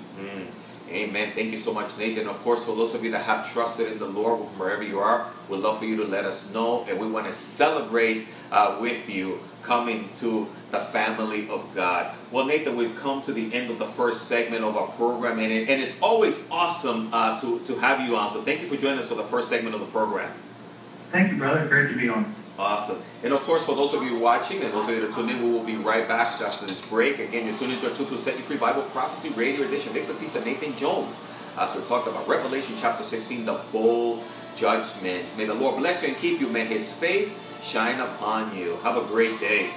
Amen. 0.92 1.32
Thank 1.34 1.52
you 1.52 1.58
so 1.58 1.72
much, 1.72 1.96
Nathan. 1.96 2.28
Of 2.28 2.42
course, 2.42 2.64
for 2.64 2.76
those 2.76 2.94
of 2.94 3.02
you 3.02 3.10
that 3.12 3.24
have 3.24 3.50
trusted 3.50 3.90
in 3.90 3.98
the 3.98 4.06
Lord, 4.06 4.40
wherever 4.58 4.82
you 4.82 4.98
are, 4.98 5.26
we'd 5.48 5.60
love 5.60 5.78
for 5.78 5.86
you 5.86 5.96
to 5.96 6.04
let 6.04 6.26
us 6.26 6.52
know, 6.52 6.84
and 6.84 7.00
we 7.00 7.06
want 7.08 7.26
to 7.26 7.34
celebrate 7.34 8.26
uh, 8.50 8.76
with 8.80 9.08
you 9.08 9.40
coming 9.62 10.10
to 10.16 10.46
the 10.70 10.80
family 10.80 11.48
of 11.48 11.66
God. 11.74 12.14
Well, 12.30 12.44
Nathan, 12.44 12.76
we've 12.76 12.96
come 12.96 13.22
to 13.22 13.32
the 13.32 13.54
end 13.54 13.70
of 13.70 13.78
the 13.78 13.86
first 13.86 14.26
segment 14.26 14.64
of 14.64 14.76
our 14.76 14.88
program, 14.88 15.38
and, 15.38 15.50
it, 15.50 15.68
and 15.70 15.80
it's 15.80 16.00
always 16.02 16.38
awesome 16.50 17.08
uh, 17.12 17.40
to, 17.40 17.60
to 17.60 17.76
have 17.76 18.06
you 18.06 18.16
on. 18.16 18.30
So, 18.30 18.42
thank 18.42 18.60
you 18.60 18.68
for 18.68 18.76
joining 18.76 18.98
us 18.98 19.08
for 19.08 19.14
the 19.14 19.24
first 19.24 19.48
segment 19.48 19.74
of 19.74 19.80
the 19.80 19.86
program. 19.86 20.32
Thank 21.10 21.32
you, 21.32 21.38
brother. 21.38 21.66
Great 21.66 21.88
to 21.88 21.96
be 21.96 22.08
on. 22.08 22.34
Awesome. 22.58 23.02
And 23.22 23.32
of 23.32 23.40
course, 23.42 23.64
for 23.64 23.74
those 23.74 23.94
of 23.94 24.02
you 24.02 24.18
watching 24.18 24.62
and 24.62 24.72
those 24.72 24.88
of 24.88 24.94
you 24.94 25.00
that 25.00 25.10
are 25.10 25.12
tuning 25.12 25.36
in, 25.36 25.42
we 25.42 25.50
will 25.50 25.64
be 25.64 25.76
right 25.76 26.06
back 26.06 26.40
after 26.40 26.66
this 26.66 26.80
break. 26.82 27.18
Again, 27.18 27.46
you're 27.46 27.56
tuning 27.56 27.80
to 27.80 27.88
our 27.88 27.94
Truth 27.94 28.10
Will 28.10 28.18
Set 28.18 28.36
You 28.36 28.42
Free 28.42 28.58
Bible 28.58 28.82
Prophecy 28.92 29.30
Radio 29.30 29.66
Edition. 29.66 29.92
Vic 29.94 30.06
Batista, 30.06 30.44
Nathan 30.44 30.76
Jones, 30.76 31.16
as 31.56 31.74
we're 31.74 31.84
talking 31.86 32.12
about 32.12 32.28
Revelation 32.28 32.74
chapter 32.80 33.04
16, 33.04 33.46
the 33.46 33.60
bowl 33.72 34.22
judgments. 34.56 35.34
May 35.36 35.46
the 35.46 35.54
Lord 35.54 35.78
bless 35.78 36.02
you 36.02 36.08
and 36.08 36.16
keep 36.18 36.40
you. 36.40 36.46
May 36.46 36.66
his 36.66 36.92
face 36.92 37.34
shine 37.64 38.00
upon 38.00 38.56
you. 38.56 38.76
Have 38.82 38.96
a 38.96 39.06
great 39.06 39.40
day. 39.40 39.70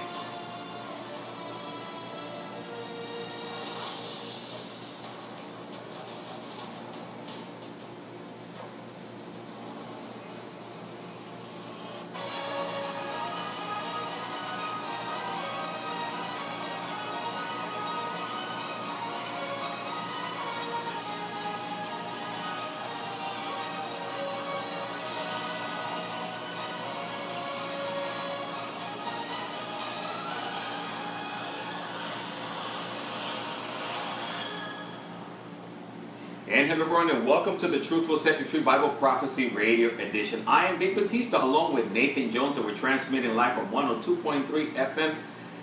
And 36.76 36.84
hello 36.84 36.98
everyone 36.98 37.16
and 37.16 37.26
welcome 37.26 37.56
to 37.60 37.68
the 37.68 37.80
Truth 37.80 38.06
Will 38.06 38.18
Set 38.18 38.38
You 38.38 38.44
Free 38.44 38.60
Bible 38.60 38.90
Prophecy 38.90 39.48
Radio 39.48 39.88
Edition. 39.96 40.44
I 40.46 40.66
am 40.66 40.78
Vic 40.78 40.94
Batista 40.94 41.42
along 41.42 41.72
with 41.72 41.90
Nathan 41.90 42.30
Jones 42.30 42.58
and 42.58 42.66
we're 42.66 42.74
transmitting 42.74 43.34
live 43.34 43.54
from 43.54 43.68
102.3 43.68 44.44
FM, 44.74 45.14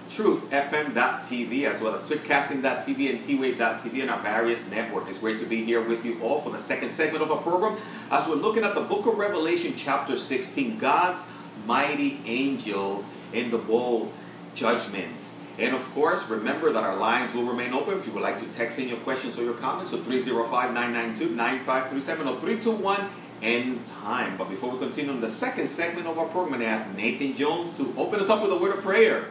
truthfm.tv 0.09 1.69
as 1.69 1.81
well 1.81 1.93
as 1.93 2.01
twitcasting.tv 2.09 3.09
and 3.11 3.21
twave.tv 3.23 4.01
and 4.01 4.09
our 4.09 4.23
various 4.23 4.67
networks. 4.71 5.09
It's 5.09 5.19
great 5.19 5.37
to 5.37 5.45
be 5.45 5.63
here 5.63 5.87
with 5.87 6.03
you 6.03 6.19
all 6.19 6.41
for 6.41 6.49
the 6.49 6.57
second 6.57 6.89
segment 6.89 7.21
of 7.21 7.31
our 7.31 7.43
program 7.43 7.77
as 8.09 8.27
we're 8.27 8.33
looking 8.33 8.63
at 8.63 8.73
the 8.73 8.81
book 8.81 9.05
of 9.05 9.15
Revelation 9.15 9.75
chapter 9.77 10.17
16, 10.17 10.79
God's 10.79 11.23
mighty 11.67 12.21
angels 12.25 13.07
in 13.33 13.51
the 13.51 13.59
bowl 13.59 14.11
judgments. 14.55 15.42
And 15.59 15.75
of 15.75 15.93
course, 15.93 16.27
remember 16.29 16.71
that 16.71 16.83
our 16.83 16.95
lines 16.95 17.33
will 17.33 17.43
remain 17.43 17.73
open 17.73 17.97
if 17.97 18.07
you 18.07 18.13
would 18.13 18.23
like 18.23 18.39
to 18.39 18.45
text 18.53 18.79
in 18.79 18.87
your 18.89 18.97
questions 18.99 19.37
or 19.37 19.43
your 19.43 19.53
comments 19.53 19.91
to 19.91 19.97
305-992-9537 19.97 21.93
or 21.93 22.39
321 22.39 23.09
end 23.43 23.85
time. 23.85 24.35
But 24.37 24.49
before 24.49 24.71
we 24.71 24.79
continue 24.79 25.11
on 25.11 25.21
the 25.21 25.29
second 25.29 25.67
segment 25.67 26.07
of 26.07 26.17
our 26.17 26.25
program, 26.25 26.55
I'm 26.55 26.61
going 26.61 26.71
to 26.71 26.81
ask 26.81 26.95
Nathan 26.95 27.35
Jones 27.35 27.77
to 27.77 27.93
open 27.97 28.19
us 28.19 28.29
up 28.29 28.41
with 28.41 28.51
a 28.51 28.57
word 28.57 28.77
of 28.77 28.83
prayer. 28.83 29.27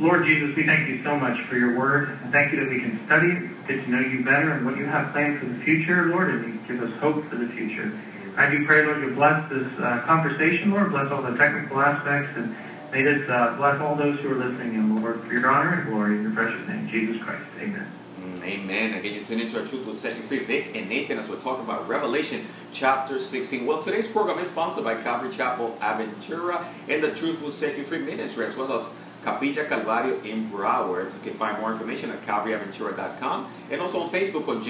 Lord 0.00 0.26
Jesus, 0.26 0.56
we 0.56 0.64
thank 0.64 0.88
you 0.88 1.04
so 1.04 1.16
much 1.16 1.40
for 1.42 1.56
your 1.56 1.78
word. 1.78 2.18
And 2.22 2.32
thank 2.32 2.52
you 2.52 2.58
that 2.60 2.68
we 2.68 2.80
can 2.80 3.04
study 3.06 3.28
it, 3.28 3.68
get 3.68 3.84
to 3.84 3.90
know 3.90 4.00
you 4.00 4.24
better 4.24 4.50
and 4.52 4.66
what 4.66 4.76
you 4.76 4.86
have 4.86 5.12
planned 5.12 5.38
for 5.38 5.46
the 5.46 5.62
future, 5.62 6.06
Lord, 6.06 6.30
and 6.30 6.54
you 6.54 6.60
give 6.66 6.82
us 6.82 6.98
hope 7.00 7.24
for 7.28 7.36
the 7.36 7.46
future. 7.48 7.96
I 8.36 8.50
do 8.50 8.66
pray, 8.66 8.84
Lord, 8.84 9.00
you 9.02 9.14
bless 9.14 9.48
this 9.48 9.68
uh, 9.78 10.00
conversation, 10.00 10.72
Lord, 10.72 10.90
bless 10.90 11.12
all 11.12 11.22
the 11.22 11.38
technical 11.38 11.80
aspects, 11.80 12.36
and 12.36 12.56
may 12.94 13.02
this 13.02 13.28
uh, 13.28 13.54
bless 13.56 13.80
all 13.80 13.96
those 13.96 14.20
who 14.20 14.30
are 14.30 14.36
listening, 14.36 14.76
and 14.76 15.02
Lord, 15.02 15.20
for 15.22 15.32
your 15.32 15.50
honor 15.50 15.80
and 15.80 15.88
glory 15.88 16.16
in 16.16 16.22
your 16.22 16.30
precious 16.30 16.66
name, 16.68 16.88
Jesus 16.88 17.20
Christ. 17.20 17.44
Amen. 17.58 17.90
Mm, 18.20 18.44
Amen. 18.44 18.94
Again, 18.94 19.14
you 19.14 19.24
tune 19.24 19.40
into 19.40 19.58
our 19.58 19.66
Truth 19.66 19.84
Will 19.84 19.94
Set 19.94 20.16
You 20.16 20.22
Free. 20.22 20.44
Vic 20.44 20.76
and 20.76 20.88
Nathan 20.88 21.18
as 21.18 21.28
we're 21.28 21.40
talking 21.40 21.64
about 21.64 21.88
Revelation 21.88 22.46
chapter 22.72 23.18
16. 23.18 23.66
Well, 23.66 23.82
today's 23.82 24.06
program 24.06 24.38
is 24.38 24.48
sponsored 24.48 24.84
by 24.84 24.94
Calvary 25.02 25.32
Chapel 25.32 25.76
Aventura 25.80 26.64
and 26.88 27.02
the 27.02 27.10
Truth 27.10 27.40
Will 27.40 27.50
Set 27.50 27.76
You 27.76 27.82
Free 27.82 27.98
Ministry 27.98 28.46
as 28.46 28.54
well 28.54 28.72
as 28.72 28.88
Capilla 29.24 29.64
Calvario 29.64 30.24
in 30.24 30.48
Broward. 30.48 31.12
You 31.14 31.30
can 31.30 31.34
find 31.34 31.58
more 31.58 31.72
information 31.72 32.10
at 32.10 32.24
calvaryaventura.com 32.24 33.52
and 33.72 33.80
also 33.80 34.02
on 34.02 34.10
Facebook 34.10 34.46
on 34.46 34.62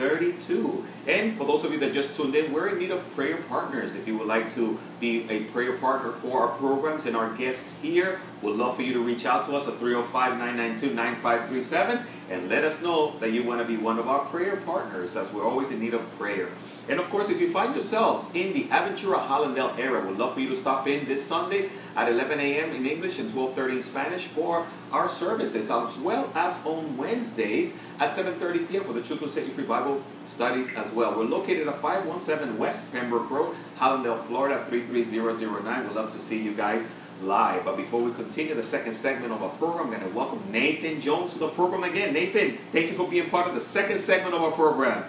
JN832. 0.00 0.84
And 1.06 1.36
for 1.36 1.44
those 1.44 1.64
of 1.64 1.72
you 1.72 1.78
that 1.80 1.92
just 1.92 2.16
tuned 2.16 2.34
in, 2.34 2.52
we're 2.52 2.68
in 2.68 2.78
need 2.78 2.90
of 2.90 3.08
prayer 3.14 3.38
partners. 3.48 3.94
If 3.94 4.06
you 4.06 4.16
would 4.18 4.26
like 4.26 4.52
to 4.54 4.78
be 5.00 5.28
a 5.30 5.44
prayer 5.44 5.72
partner 5.78 6.12
for 6.12 6.42
our 6.42 6.56
programs 6.58 7.06
and 7.06 7.16
our 7.16 7.34
guests 7.34 7.78
here, 7.80 8.20
we'd 8.42 8.56
love 8.56 8.76
for 8.76 8.82
you 8.82 8.92
to 8.92 9.00
reach 9.00 9.24
out 9.24 9.46
to 9.46 9.56
us 9.56 9.66
at 9.66 9.78
305 9.78 10.32
992 10.38 10.94
9537 10.94 12.06
and 12.30 12.48
let 12.48 12.64
us 12.64 12.82
know 12.82 13.18
that 13.18 13.32
you 13.32 13.42
want 13.42 13.60
to 13.60 13.66
be 13.66 13.76
one 13.76 13.98
of 13.98 14.08
our 14.08 14.24
prayer 14.26 14.56
partners 14.56 15.16
as 15.16 15.32
we're 15.32 15.46
always 15.46 15.70
in 15.70 15.80
need 15.80 15.94
of 15.94 16.18
prayer. 16.18 16.48
And 16.88 17.00
of 17.00 17.08
course, 17.10 17.30
if 17.30 17.40
you 17.40 17.50
find 17.50 17.74
yourselves 17.74 18.28
in 18.34 18.52
the 18.52 18.64
Aventura 18.64 19.26
Hallandale 19.26 19.78
area, 19.78 20.04
we'd 20.04 20.18
love 20.18 20.34
for 20.34 20.40
you 20.40 20.48
to 20.50 20.56
stop 20.56 20.86
in 20.86 21.06
this 21.06 21.24
Sunday 21.24 21.70
at 21.96 22.08
11 22.08 22.38
a.m. 22.40 22.70
in 22.74 22.86
English 22.86 23.18
and 23.18 23.30
12:30 23.32 23.76
in 23.76 23.82
Spanish 23.82 24.26
for 24.26 24.66
our 24.92 25.08
services, 25.08 25.70
as 25.70 25.98
well 25.98 26.30
as 26.34 26.58
on 26.64 26.96
Wednesdays 26.96 27.76
at 28.00 28.10
7:30 28.10 28.68
p.m. 28.68 28.82
for 28.82 28.94
the 28.94 29.02
Truth 29.02 29.20
Will 29.20 29.28
Free 29.28 29.64
Bible 29.64 30.02
studies 30.26 30.70
as 30.74 30.90
well. 30.92 31.14
We're 31.14 31.24
located 31.24 31.68
at 31.68 31.76
517 31.76 32.58
West 32.58 32.90
Pembroke 32.92 33.30
Road, 33.30 33.54
Hallandale, 33.78 34.26
Florida 34.26 34.64
33009. 34.68 35.86
We'd 35.86 35.92
love 35.94 36.10
to 36.12 36.18
see 36.18 36.42
you 36.42 36.54
guys 36.54 36.88
live. 37.22 37.66
But 37.66 37.76
before 37.76 38.00
we 38.00 38.12
continue 38.12 38.54
the 38.54 38.62
second 38.62 38.94
segment 38.94 39.32
of 39.32 39.42
our 39.42 39.50
program, 39.50 39.92
I'm 39.92 40.00
going 40.00 40.10
to 40.10 40.16
welcome 40.16 40.42
Nathan 40.50 41.02
Jones 41.02 41.34
to 41.34 41.40
the 41.40 41.48
program 41.48 41.84
again. 41.84 42.14
Nathan, 42.14 42.56
thank 42.72 42.86
you 42.86 42.94
for 42.94 43.06
being 43.06 43.28
part 43.28 43.46
of 43.46 43.54
the 43.54 43.60
second 43.60 43.98
segment 43.98 44.34
of 44.34 44.40
our 44.40 44.52
program. 44.52 45.04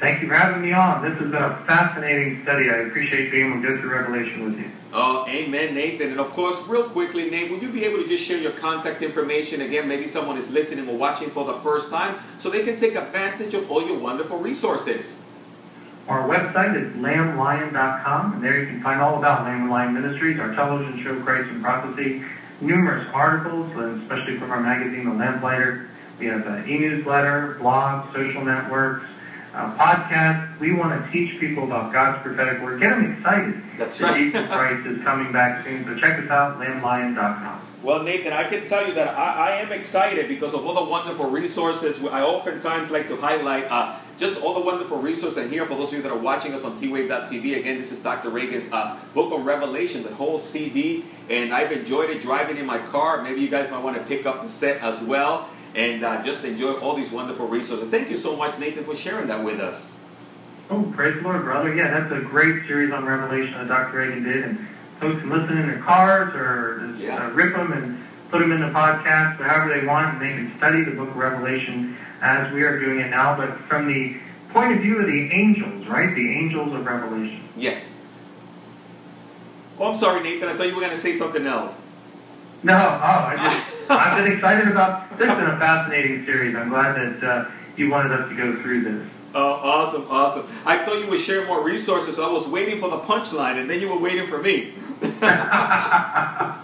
Thank 0.00 0.22
you 0.22 0.28
for 0.28 0.34
having 0.34 0.62
me 0.62 0.72
on. 0.72 1.02
This 1.02 1.18
has 1.18 1.30
been 1.30 1.42
a 1.42 1.56
fascinating 1.66 2.42
study. 2.42 2.68
I 2.68 2.88
appreciate 2.88 3.30
being 3.30 3.52
able 3.52 3.62
to 3.62 3.68
go 3.68 3.80
through 3.80 3.90
Revelation 3.90 4.44
with 4.44 4.58
you. 4.58 4.70
Oh, 4.92 5.26
amen, 5.26 5.74
Nathan. 5.74 6.10
And 6.10 6.20
of 6.20 6.30
course, 6.30 6.66
real 6.66 6.88
quickly, 6.88 7.30
Nate, 7.30 7.50
would 7.50 7.62
you 7.62 7.68
be 7.68 7.84
able 7.84 7.98
to 7.98 8.08
just 8.08 8.24
share 8.24 8.38
your 8.38 8.52
contact 8.52 9.02
information 9.02 9.62
again? 9.62 9.88
Maybe 9.88 10.06
someone 10.06 10.36
is 10.36 10.52
listening 10.52 10.88
or 10.88 10.96
watching 10.96 11.30
for 11.30 11.44
the 11.44 11.54
first 11.54 11.90
time 11.90 12.16
so 12.38 12.50
they 12.50 12.62
can 12.62 12.76
take 12.76 12.94
advantage 12.94 13.54
of 13.54 13.70
all 13.70 13.84
your 13.84 13.98
wonderful 13.98 14.38
resources. 14.38 15.24
Our 16.06 16.28
website 16.28 16.76
is 16.76 16.94
lamblion.com, 16.96 18.34
and 18.34 18.44
there 18.44 18.60
you 18.60 18.66
can 18.66 18.82
find 18.82 19.00
all 19.00 19.18
about 19.18 19.44
Lamb 19.44 19.62
and 19.62 19.70
Lion 19.70 19.94
Ministries, 19.94 20.38
our 20.38 20.54
television 20.54 21.02
show, 21.02 21.18
Christ 21.22 21.48
in 21.48 21.62
Prophecy, 21.62 22.22
numerous 22.60 23.08
articles, 23.14 23.70
and 23.76 24.02
especially 24.02 24.38
from 24.38 24.50
our 24.50 24.60
magazine, 24.60 25.06
The 25.06 25.14
Lamplighter. 25.14 25.88
We 26.18 26.26
have 26.26 26.46
an 26.46 26.68
e-newsletter, 26.68 27.56
blogs, 27.58 28.12
social 28.12 28.44
networks, 28.44 29.06
uh, 29.54 29.76
podcasts. 29.76 30.58
We 30.58 30.74
want 30.74 31.04
to 31.04 31.12
teach 31.12 31.38
people 31.38 31.64
about 31.64 31.92
God's 31.92 32.22
prophetic 32.22 32.60
word. 32.60 32.80
Get 32.80 32.90
them 32.90 33.12
excited. 33.12 33.62
That's 33.78 33.98
that 33.98 34.04
right. 34.04 34.24
Jesus 34.24 34.46
Christ 34.48 34.86
is 34.86 35.02
coming 35.04 35.32
back 35.32 35.64
soon. 35.64 35.84
So 35.84 35.96
check 35.96 36.18
us 36.18 36.30
out, 36.30 36.58
lamblion.com. 36.58 37.60
Well, 37.82 38.02
Nathan, 38.02 38.32
I 38.32 38.44
can 38.44 38.66
tell 38.66 38.86
you 38.86 38.94
that 38.94 39.08
I, 39.08 39.50
I 39.50 39.50
am 39.56 39.70
excited 39.70 40.26
because 40.26 40.54
of 40.54 40.64
all 40.64 40.74
the 40.74 40.90
wonderful 40.90 41.28
resources. 41.28 42.02
I 42.02 42.22
oftentimes 42.22 42.90
like 42.90 43.06
to 43.08 43.16
highlight 43.16 43.70
uh, 43.70 43.98
just 44.16 44.42
all 44.42 44.54
the 44.54 44.60
wonderful 44.60 44.98
resources 44.98 45.36
and 45.36 45.50
here 45.50 45.66
for 45.66 45.74
those 45.74 45.88
of 45.88 45.96
you 45.96 46.02
that 46.02 46.10
are 46.10 46.18
watching 46.18 46.54
us 46.54 46.64
on 46.64 46.78
twave.tv. 46.78 47.58
Again, 47.58 47.76
this 47.76 47.92
is 47.92 48.00
Dr. 48.00 48.30
Reagan's 48.30 48.72
uh, 48.72 48.98
Book 49.12 49.34
of 49.34 49.44
Revelation, 49.44 50.02
the 50.02 50.14
whole 50.14 50.38
CD, 50.38 51.04
and 51.28 51.52
I've 51.52 51.72
enjoyed 51.72 52.08
it 52.08 52.22
driving 52.22 52.56
in 52.56 52.64
my 52.64 52.78
car. 52.78 53.22
Maybe 53.22 53.42
you 53.42 53.48
guys 53.48 53.70
might 53.70 53.84
want 53.84 53.98
to 53.98 54.02
pick 54.04 54.24
up 54.24 54.40
the 54.40 54.48
set 54.48 54.80
as 54.80 55.02
well 55.02 55.50
and 55.74 56.04
uh, 56.04 56.22
just 56.22 56.44
enjoy 56.44 56.74
all 56.74 56.94
these 56.94 57.10
wonderful 57.10 57.48
resources. 57.48 57.90
Thank 57.90 58.10
you 58.10 58.16
so 58.16 58.36
much, 58.36 58.58
Nathan, 58.58 58.84
for 58.84 58.94
sharing 58.94 59.26
that 59.28 59.42
with 59.42 59.60
us. 59.60 59.98
Oh, 60.70 60.82
praise 60.94 61.16
the 61.16 61.22
Lord, 61.22 61.42
brother. 61.44 61.74
Yeah, 61.74 61.98
that's 62.00 62.12
a 62.12 62.20
great 62.20 62.66
series 62.66 62.92
on 62.92 63.04
Revelation 63.04 63.52
that 63.54 63.68
Dr. 63.68 63.98
Reagan 63.98 64.22
did, 64.22 64.44
and 64.44 64.66
folks 65.00 65.20
can 65.20 65.30
listen 65.30 65.58
in 65.58 65.66
their 65.68 65.82
cars 65.82 66.34
or 66.34 66.86
just, 66.86 67.00
Yeah. 67.00 67.26
uh, 67.26 67.30
rip 67.30 67.54
them 67.54 67.72
and 67.72 68.02
put 68.30 68.38
them 68.40 68.52
in 68.52 68.60
the 68.60 68.68
podcast, 68.68 69.36
however 69.36 69.78
they 69.78 69.86
want, 69.86 70.14
and 70.14 70.22
they 70.22 70.28
can 70.30 70.56
study 70.58 70.82
the 70.84 70.92
book 70.92 71.08
of 71.10 71.16
Revelation 71.16 71.96
as 72.22 72.50
we 72.52 72.62
are 72.62 72.78
doing 72.78 73.00
it 73.00 73.10
now, 73.10 73.36
but 73.36 73.58
from 73.68 73.86
the 73.86 74.16
point 74.50 74.72
of 74.72 74.80
view 74.80 74.98
of 75.00 75.06
the 75.06 75.30
angels, 75.32 75.86
right? 75.86 76.14
The 76.14 76.38
angels 76.38 76.72
of 76.72 76.86
Revelation. 76.86 77.40
Yes. 77.56 78.00
Oh, 79.78 79.88
I'm 79.88 79.96
sorry, 79.96 80.22
Nathan. 80.22 80.48
I 80.48 80.56
thought 80.56 80.68
you 80.68 80.74
were 80.74 80.80
going 80.80 80.94
to 80.94 81.00
say 81.00 81.12
something 81.12 81.46
else. 81.46 81.80
No, 82.64 82.74
oh, 82.74 82.78
I 82.78 83.36
just, 83.36 83.90
I've 83.90 84.24
been 84.24 84.32
excited 84.32 84.68
about. 84.68 85.18
This 85.18 85.28
has 85.28 85.36
been 85.36 85.50
a 85.50 85.58
fascinating 85.58 86.24
series. 86.24 86.56
I'm 86.56 86.70
glad 86.70 86.96
that 86.96 87.22
uh, 87.22 87.50
you 87.76 87.90
wanted 87.90 88.12
us 88.12 88.26
to 88.30 88.34
go 88.34 88.60
through 88.62 88.84
this. 88.84 89.10
Oh, 89.34 89.52
awesome, 89.52 90.06
awesome. 90.08 90.46
I 90.64 90.82
thought 90.82 90.98
you 90.98 91.10
would 91.10 91.20
share 91.20 91.46
more 91.46 91.62
resources, 91.62 92.16
so 92.16 92.26
I 92.26 92.32
was 92.32 92.48
waiting 92.48 92.80
for 92.80 92.88
the 92.88 93.00
punchline, 93.00 93.60
and 93.60 93.68
then 93.68 93.80
you 93.80 93.90
were 93.90 93.98
waiting 93.98 94.26
for 94.26 94.40
me. 94.40 94.74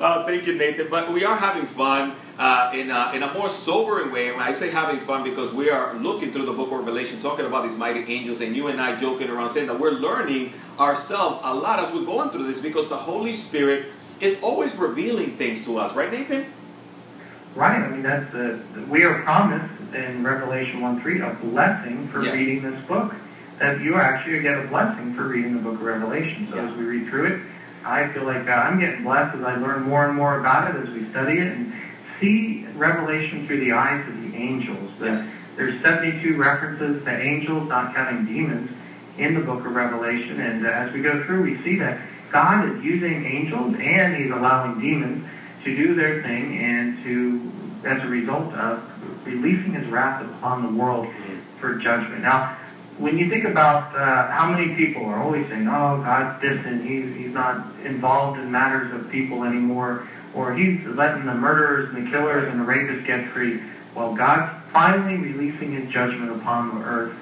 Uh, 0.00 0.26
thank 0.26 0.44
you, 0.44 0.54
Nathan. 0.54 0.88
But 0.90 1.12
we 1.12 1.24
are 1.24 1.36
having 1.36 1.64
fun 1.64 2.16
uh, 2.38 2.72
in, 2.74 2.90
a, 2.90 3.12
in 3.14 3.22
a 3.22 3.32
more 3.32 3.48
sobering 3.48 4.12
way. 4.12 4.28
And 4.28 4.42
I 4.42 4.52
say 4.52 4.70
having 4.70 5.00
fun 5.00 5.22
because 5.22 5.52
we 5.52 5.70
are 5.70 5.94
looking 5.94 6.32
through 6.32 6.44
the 6.44 6.52
book 6.52 6.70
of 6.72 6.78
Revelation, 6.80 7.20
talking 7.20 7.46
about 7.46 7.62
these 7.62 7.78
mighty 7.78 8.00
angels, 8.12 8.40
and 8.40 8.54
you 8.54 8.66
and 8.66 8.80
I 8.80 9.00
joking 9.00 9.30
around 9.30 9.50
saying 9.50 9.68
that 9.68 9.78
we're 9.78 9.92
learning 9.92 10.52
ourselves 10.78 11.38
a 11.42 11.54
lot 11.54 11.78
as 11.78 11.90
we're 11.90 12.04
going 12.04 12.30
through 12.30 12.46
this 12.48 12.60
because 12.60 12.88
the 12.88 12.96
Holy 12.96 13.32
Spirit 13.32 13.86
is 14.20 14.40
always 14.42 14.74
revealing 14.76 15.36
things 15.36 15.64
to 15.66 15.78
us, 15.78 15.94
right, 15.94 16.10
Nathan? 16.10 16.46
Right. 17.54 17.78
I 17.80 17.88
mean, 17.88 18.02
that's 18.02 18.30
the 18.32 18.60
we 18.88 19.04
are 19.04 19.22
promised 19.22 19.72
in 19.94 20.24
Revelation 20.24 20.80
1 20.80 21.00
3 21.00 21.20
a 21.20 21.30
blessing 21.34 22.08
for 22.08 22.22
Yes. 22.24 22.34
reading 22.34 22.62
this 22.62 22.80
book. 22.82 23.14
That 23.60 23.80
you 23.80 23.94
actually 23.96 24.40
get 24.42 24.58
a 24.58 24.66
blessing 24.66 25.14
for 25.14 25.28
reading 25.28 25.54
the 25.54 25.60
book 25.62 25.74
of 25.74 25.82
Revelation. 25.82 26.48
So 26.50 26.56
Yeah. 26.56 26.68
as 26.68 26.76
we 26.76 26.84
read 26.84 27.08
through 27.08 27.26
it, 27.26 27.40
I 27.84 28.08
feel 28.08 28.24
like 28.24 28.48
uh, 28.48 28.52
I'm 28.52 28.80
getting 28.80 29.04
blessed 29.04 29.36
as 29.36 29.44
I 29.44 29.54
learn 29.56 29.82
more 29.82 30.04
and 30.06 30.16
more 30.16 30.40
about 30.40 30.74
it 30.74 30.82
as 30.82 30.92
we 30.92 31.08
study 31.10 31.38
it 31.38 31.46
and 31.52 31.72
see 32.20 32.66
Revelation 32.76 33.46
through 33.46 33.60
the 33.60 33.72
eyes 33.72 34.04
of 34.08 34.20
the 34.20 34.36
angels. 34.36 34.90
Yes. 35.00 35.46
There's 35.56 35.80
72 35.82 36.36
references 36.36 37.04
to 37.04 37.16
angels, 37.16 37.68
not 37.68 37.94
counting 37.94 38.26
demons, 38.26 38.70
in 39.18 39.34
the 39.34 39.40
book 39.40 39.64
of 39.64 39.72
Revelation. 39.76 40.40
And 40.40 40.66
uh, 40.66 40.70
as 40.70 40.92
we 40.92 41.00
go 41.00 41.22
through, 41.24 41.42
we 41.42 41.62
see 41.62 41.76
that 41.78 42.00
God 42.34 42.68
is 42.68 42.84
using 42.84 43.24
angels 43.24 43.76
and 43.78 44.16
He's 44.16 44.32
allowing 44.32 44.80
demons 44.80 45.24
to 45.62 45.74
do 45.74 45.94
their 45.94 46.20
thing 46.24 46.58
and 46.58 47.02
to, 47.04 47.52
as 47.84 48.02
a 48.02 48.08
result 48.08 48.52
of 48.54 48.82
releasing 49.24 49.72
His 49.72 49.86
wrath 49.86 50.20
upon 50.20 50.62
the 50.62 50.82
world 50.82 51.06
for 51.60 51.76
judgment. 51.76 52.22
Now, 52.22 52.58
when 52.98 53.18
you 53.18 53.30
think 53.30 53.44
about 53.44 53.94
uh, 53.94 54.32
how 54.32 54.50
many 54.50 54.74
people 54.74 55.06
are 55.06 55.22
always 55.22 55.46
saying, 55.46 55.68
"Oh, 55.68 56.02
God's 56.04 56.40
distant. 56.42 56.84
He's 56.84 57.14
he's 57.16 57.32
not 57.32 57.66
involved 57.84 58.40
in 58.40 58.50
matters 58.50 58.92
of 58.92 59.10
people 59.10 59.44
anymore," 59.44 60.06
or 60.34 60.54
He's 60.54 60.84
letting 60.86 61.26
the 61.26 61.34
murderers 61.34 61.94
and 61.94 62.06
the 62.06 62.10
killers 62.10 62.48
and 62.48 62.60
the 62.60 62.64
rapists 62.64 63.06
get 63.06 63.30
free. 63.30 63.62
Well, 63.94 64.14
God's 64.14 64.52
finally 64.72 65.16
releasing 65.16 65.72
His 65.72 65.88
judgment 65.92 66.32
upon 66.32 66.80
the 66.80 66.84
earth. 66.84 67.14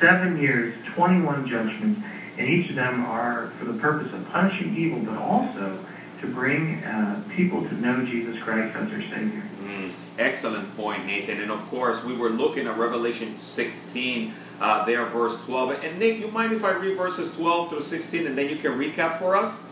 Seven 0.00 0.40
years, 0.40 0.74
21 0.94 1.48
judgments, 1.48 2.00
and 2.38 2.48
each 2.48 2.70
of 2.70 2.76
them 2.76 3.04
are 3.04 3.52
for 3.58 3.66
the 3.66 3.78
purpose 3.78 4.12
of 4.12 4.28
punishing 4.30 4.76
evil, 4.76 5.00
but 5.00 5.18
also 5.18 5.84
to 6.20 6.26
bring 6.26 6.82
uh, 6.84 7.22
people 7.34 7.62
to 7.62 7.74
know 7.74 8.04
Jesus 8.04 8.40
Christ 8.42 8.76
as 8.76 8.88
their 8.90 9.00
Savior. 9.02 9.42
Mm, 9.62 9.92
excellent 10.18 10.76
point, 10.76 11.06
Nathan. 11.06 11.40
And 11.40 11.50
of 11.50 11.66
course, 11.68 12.04
we 12.04 12.14
were 12.14 12.30
looking 12.30 12.66
at 12.66 12.76
Revelation 12.76 13.38
16, 13.38 14.34
uh, 14.60 14.84
there, 14.84 15.06
verse 15.06 15.42
12. 15.44 15.82
And 15.82 15.98
Nate, 15.98 16.18
you 16.18 16.28
mind 16.28 16.52
if 16.52 16.64
I 16.64 16.72
read 16.72 16.96
verses 16.96 17.34
12 17.36 17.70
through 17.70 17.82
16 17.82 18.26
and 18.26 18.36
then 18.36 18.48
you 18.48 18.56
can 18.56 18.72
recap 18.72 19.18
for 19.18 19.34
us? 19.36 19.62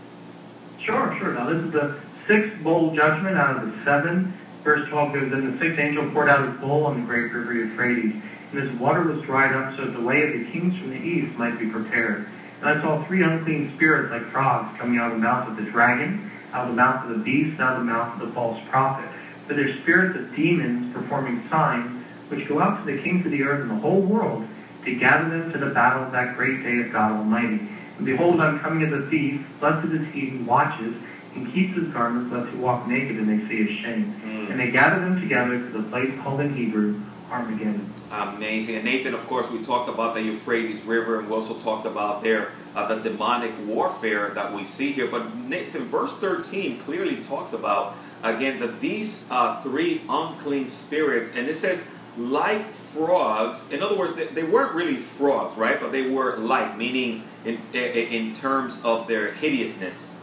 Sure, 0.81 1.15
sure. 1.19 1.35
Now 1.35 1.51
this 1.51 1.65
is 1.65 1.73
the 1.73 1.97
sixth 2.27 2.63
bowl 2.63 2.95
judgment 2.95 3.37
out 3.37 3.63
of 3.63 3.71
the 3.71 3.85
seven. 3.85 4.33
Verse 4.65 4.89
12 4.89 5.13
goes, 5.13 5.31
Then 5.31 5.53
the 5.53 5.59
sixth 5.59 5.79
angel 5.79 6.11
poured 6.11 6.29
out 6.29 6.47
his 6.49 6.61
bowl 6.61 6.87
on 6.87 7.01
the 7.01 7.07
great 7.07 7.33
river 7.33 7.53
Euphrates, 7.53 8.15
and 8.53 8.61
his 8.61 8.71
water 8.79 9.03
was 9.03 9.23
dried 9.23 9.55
up 9.55 9.77
so 9.77 9.85
that 9.85 9.93
the 9.93 10.01
way 10.01 10.27
of 10.27 10.33
the 10.33 10.51
kings 10.51 10.79
from 10.79 10.91
the 10.91 10.97
east 10.97 11.37
might 11.37 11.59
be 11.59 11.69
prepared. 11.69 12.27
And 12.61 12.69
I 12.69 12.83
saw 12.83 13.05
three 13.05 13.23
unclean 13.23 13.75
spirits 13.77 14.11
like 14.11 14.31
frogs 14.33 14.77
coming 14.79 14.99
out 14.99 15.13
of 15.13 15.19
the 15.19 15.25
mouth 15.25 15.49
of 15.49 15.57
the 15.57 15.71
dragon, 15.71 16.31
out 16.53 16.63
of 16.63 16.69
the 16.69 16.75
mouth 16.75 17.05
of 17.05 17.11
the 17.11 17.25
beast, 17.25 17.53
and 17.53 17.61
out 17.61 17.75
of 17.75 17.79
the 17.81 17.85
mouth 17.85 18.21
of 18.21 18.29
the 18.29 18.35
false 18.35 18.61
prophet. 18.69 19.09
For 19.47 19.55
they're 19.55 19.77
spirits 19.79 20.19
of 20.19 20.35
demons 20.35 20.93
performing 20.93 21.49
signs, 21.49 22.05
which 22.29 22.49
go 22.49 22.61
out 22.61 22.85
to 22.85 22.93
the 22.93 23.01
kings 23.01 23.25
of 23.25 23.33
the 23.33 23.43
earth 23.43 23.63
and 23.63 23.71
the 23.71 23.77
whole 23.77 24.01
world 24.01 24.45
to 24.85 24.95
gather 24.95 25.29
them 25.29 25.53
to 25.53 25.59
the 25.59 25.71
battle 25.71 26.03
of 26.05 26.13
that 26.13 26.37
great 26.37 26.63
day 26.63 26.81
of 26.81 26.93
God 26.93 27.13
Almighty. 27.13 27.61
And 27.97 28.05
behold, 28.05 28.41
I'm 28.41 28.59
coming 28.61 28.83
as 28.87 28.93
a 28.93 29.07
thief. 29.09 29.41
Blessed 29.61 29.89
is 29.93 30.07
he 30.13 30.27
who 30.27 30.45
watches 30.45 30.95
and 31.35 31.53
keeps 31.53 31.77
his 31.77 31.89
garments, 31.89 32.33
lest 32.33 32.51
he 32.51 32.57
walk 32.57 32.87
naked 32.87 33.17
and 33.17 33.29
they 33.29 33.49
see 33.49 33.65
his 33.65 33.79
shame. 33.79 34.21
Mm. 34.25 34.51
And 34.51 34.61
they 34.61 34.71
gather 34.71 35.01
them 35.01 35.21
together 35.21 35.59
to 35.59 35.69
the 35.69 35.83
place 35.85 36.13
called 36.21 36.41
in 36.41 36.55
Hebrew 36.55 36.95
Armageddon. 37.31 37.93
Amazing. 38.11 38.77
And 38.77 38.85
Nathan, 38.85 39.15
of 39.15 39.27
course, 39.27 39.51
we 39.51 39.63
talked 39.63 39.89
about 39.89 40.15
the 40.15 40.23
Euphrates 40.23 40.83
River, 40.83 41.19
and 41.19 41.29
we 41.29 41.35
also 41.35 41.55
talked 41.59 41.87
about 41.87 42.23
there 42.23 42.53
uh, 42.75 42.95
the 42.95 43.11
demonic 43.11 43.53
warfare 43.67 44.31
that 44.31 44.53
we 44.53 44.65
see 44.65 44.93
here. 44.93 45.07
But 45.07 45.35
Nathan, 45.37 45.89
verse 45.89 46.15
13 46.15 46.81
clearly 46.81 47.23
talks 47.23 47.53
about, 47.53 47.97
again, 48.23 48.61
that 48.61 48.81
these 48.81 49.29
uh, 49.31 49.61
three 49.61 50.03
unclean 50.09 50.69
spirits, 50.69 51.31
and 51.35 51.49
it 51.49 51.57
says, 51.57 51.91
like 52.17 52.73
frogs. 52.73 53.71
In 53.71 53.83
other 53.83 53.97
words, 53.97 54.15
they, 54.15 54.27
they 54.27 54.43
weren't 54.43 54.75
really 54.75 54.97
frogs, 54.97 55.57
right? 55.57 55.81
But 55.81 55.93
they 55.93 56.11
were 56.11 56.37
like, 56.37 56.77
meaning 56.77 57.25
in, 57.45 57.61
in, 57.73 57.81
in 57.81 58.35
terms 58.35 58.79
of 58.85 59.07
their 59.07 59.33
hideousness. 59.33 60.21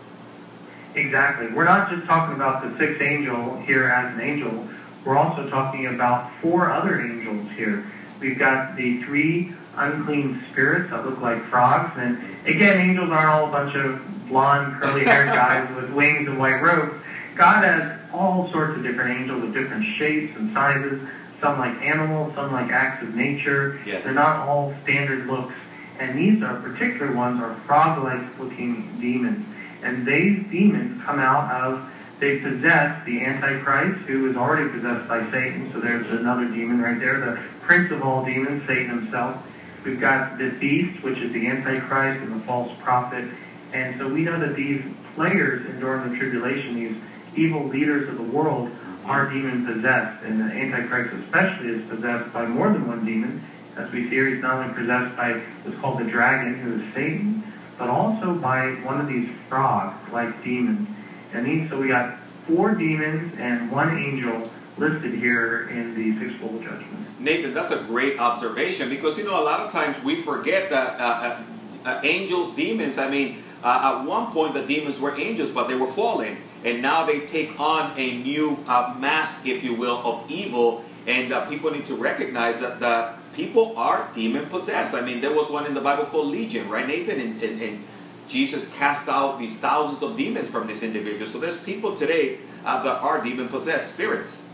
Exactly. 0.95 1.47
We're 1.47 1.65
not 1.65 1.89
just 1.89 2.05
talking 2.05 2.35
about 2.35 2.63
the 2.63 2.77
sixth 2.79 3.01
angel 3.01 3.57
here 3.61 3.89
as 3.89 4.13
an 4.13 4.21
angel. 4.21 4.67
We're 5.05 5.17
also 5.17 5.49
talking 5.49 5.85
about 5.87 6.31
four 6.41 6.71
other 6.71 6.99
angels 6.99 7.49
here. 7.51 7.85
We've 8.19 8.39
got 8.39 8.75
the 8.75 9.03
three 9.03 9.53
unclean 9.75 10.43
spirits 10.51 10.89
that 10.89 11.05
look 11.05 11.21
like 11.21 11.43
frogs. 11.45 11.93
And 11.97 12.17
again, 12.47 12.79
angels 12.79 13.09
aren't 13.11 13.29
all 13.29 13.47
a 13.47 13.51
bunch 13.51 13.75
of 13.75 14.01
blonde, 14.27 14.81
curly-haired 14.81 15.27
guys 15.33 15.73
with 15.75 15.91
wings 15.91 16.27
and 16.27 16.39
white 16.39 16.61
robes. 16.61 16.95
God 17.35 17.63
has 17.63 17.99
all 18.13 18.49
sorts 18.51 18.77
of 18.77 18.83
different 18.83 19.19
angels 19.19 19.43
of 19.43 19.53
different 19.53 19.85
shapes 19.97 20.35
and 20.37 20.53
sizes. 20.53 21.01
Some 21.41 21.59
like 21.59 21.75
animals, 21.81 22.33
some 22.33 22.51
like 22.51 22.71
acts 22.71 23.03
of 23.03 23.13
nature. 23.13 23.79
Yes. 23.85 24.03
They're 24.03 24.13
not 24.13 24.47
all 24.47 24.73
standard 24.83 25.27
looks. 25.27 25.53
And 25.99 26.17
these 26.17 26.41
are 26.41 26.59
particular 26.61 27.13
ones 27.13 27.41
are 27.41 27.55
frog-like 27.67 28.39
looking 28.39 28.97
demons. 28.99 29.45
And 29.83 30.05
these 30.07 30.43
demons 30.49 31.03
come 31.03 31.19
out 31.19 31.51
of, 31.51 31.87
they 32.19 32.39
possess 32.39 33.05
the 33.05 33.25
Antichrist, 33.25 34.07
who 34.07 34.29
is 34.29 34.37
already 34.37 34.69
possessed 34.69 35.07
by 35.07 35.29
Satan. 35.31 35.71
So 35.73 35.79
there's 35.79 36.09
another 36.11 36.45
demon 36.45 36.81
right 36.81 36.99
there, 36.99 37.19
the 37.19 37.41
prince 37.61 37.91
of 37.91 38.03
all 38.03 38.25
demons, 38.25 38.65
Satan 38.67 38.99
himself. 38.99 39.43
We've 39.83 39.99
got 39.99 40.37
the 40.37 40.49
beast, 40.49 41.03
which 41.03 41.17
is 41.19 41.31
the 41.33 41.47
Antichrist 41.47 42.23
and 42.23 42.41
the 42.41 42.45
false 42.45 42.71
prophet. 42.81 43.25
And 43.73 43.99
so 43.99 44.07
we 44.07 44.21
know 44.21 44.39
that 44.39 44.55
these 44.55 44.81
players 45.15 45.65
in 45.69 45.79
during 45.79 46.09
the 46.09 46.17
tribulation, 46.17 46.75
these 46.75 46.95
evil 47.35 47.67
leaders 47.67 48.07
of 48.09 48.17
the 48.17 48.23
world, 48.23 48.71
are 49.03 49.29
demon 49.29 49.65
possessed. 49.65 50.23
And 50.23 50.39
the 50.39 50.45
Antichrist 50.45 51.13
especially 51.25 51.69
is 51.69 51.89
possessed 51.89 52.33
by 52.33 52.45
more 52.45 52.69
than 52.69 52.87
one 52.87 53.05
demon. 53.05 53.43
As 53.75 53.91
we 53.91 54.09
see 54.09 54.33
he's 54.33 54.41
not 54.41 54.55
only 54.55 54.73
possessed 54.73 55.15
by 55.17 55.33
what's 55.63 55.77
called 55.79 55.99
the 55.99 56.05
dragon, 56.05 56.59
who 56.59 56.81
is 56.81 56.93
Satan, 56.93 57.43
but 57.77 57.89
also 57.89 58.33
by 58.35 58.69
one 58.85 59.01
of 59.01 59.07
these 59.07 59.29
frog-like 59.49 60.43
demons. 60.43 60.87
So 61.35 61.81
we 61.81 61.89
got 61.89 62.17
four 62.47 62.75
demons 62.75 63.33
and 63.37 63.69
one 63.69 63.97
angel 63.97 64.49
listed 64.77 65.13
here 65.15 65.67
in 65.67 65.93
the 65.93 66.17
six 66.17 66.39
bowl 66.39 66.57
judgment. 66.59 67.19
Nathan, 67.19 67.53
that's 67.53 67.71
a 67.71 67.83
great 67.83 68.17
observation 68.19 68.89
because 68.89 69.17
you 69.17 69.25
know 69.25 69.41
a 69.41 69.43
lot 69.43 69.59
of 69.59 69.69
times 69.69 70.01
we 70.01 70.15
forget 70.15 70.69
that 70.69 70.97
uh, 70.97 71.03
uh, 71.03 71.89
uh, 71.89 71.99
angels, 72.03 72.55
demons. 72.55 72.97
I 72.97 73.09
mean, 73.09 73.43
uh, 73.63 73.99
at 73.99 74.05
one 74.05 74.31
point 74.31 74.53
the 74.53 74.65
demons 74.65 74.97
were 74.97 75.13
angels, 75.19 75.49
but 75.49 75.67
they 75.67 75.75
were 75.75 75.87
fallen, 75.91 76.37
and 76.63 76.81
now 76.81 77.05
they 77.05 77.21
take 77.21 77.59
on 77.59 77.91
a 77.99 78.17
new 78.19 78.57
uh, 78.67 78.95
mask, 78.97 79.45
if 79.45 79.61
you 79.61 79.73
will, 79.73 79.97
of 80.05 80.31
evil. 80.31 80.85
And 81.07 81.33
uh, 81.33 81.45
people 81.47 81.69
need 81.69 81.85
to 81.87 81.95
recognize 81.95 82.61
that 82.61 82.79
the 82.79 83.13
people 83.35 83.77
are 83.77 84.09
demon 84.13 84.47
possessed. 84.47 84.95
I 84.95 85.01
mean, 85.01 85.19
there 85.19 85.33
was 85.33 85.51
one 85.51 85.65
in 85.65 85.73
the 85.73 85.81
Bible 85.81 86.05
called 86.05 86.27
Legion, 86.27 86.69
right, 86.69 86.87
Nathan? 86.87 87.19
And, 87.19 87.41
and, 87.43 87.61
and 87.61 87.83
Jesus 88.27 88.69
cast 88.77 89.07
out 89.07 89.39
these 89.39 89.57
thousands 89.57 90.01
of 90.01 90.15
demons 90.17 90.49
from 90.49 90.67
this 90.67 90.83
individual. 90.83 91.27
So 91.27 91.39
there's 91.39 91.57
people 91.59 91.95
today 91.95 92.39
uh, 92.65 92.81
that 92.83 92.97
are 93.01 93.21
demon 93.21 93.47
possessed 93.49 93.93
spirits. 93.93 94.47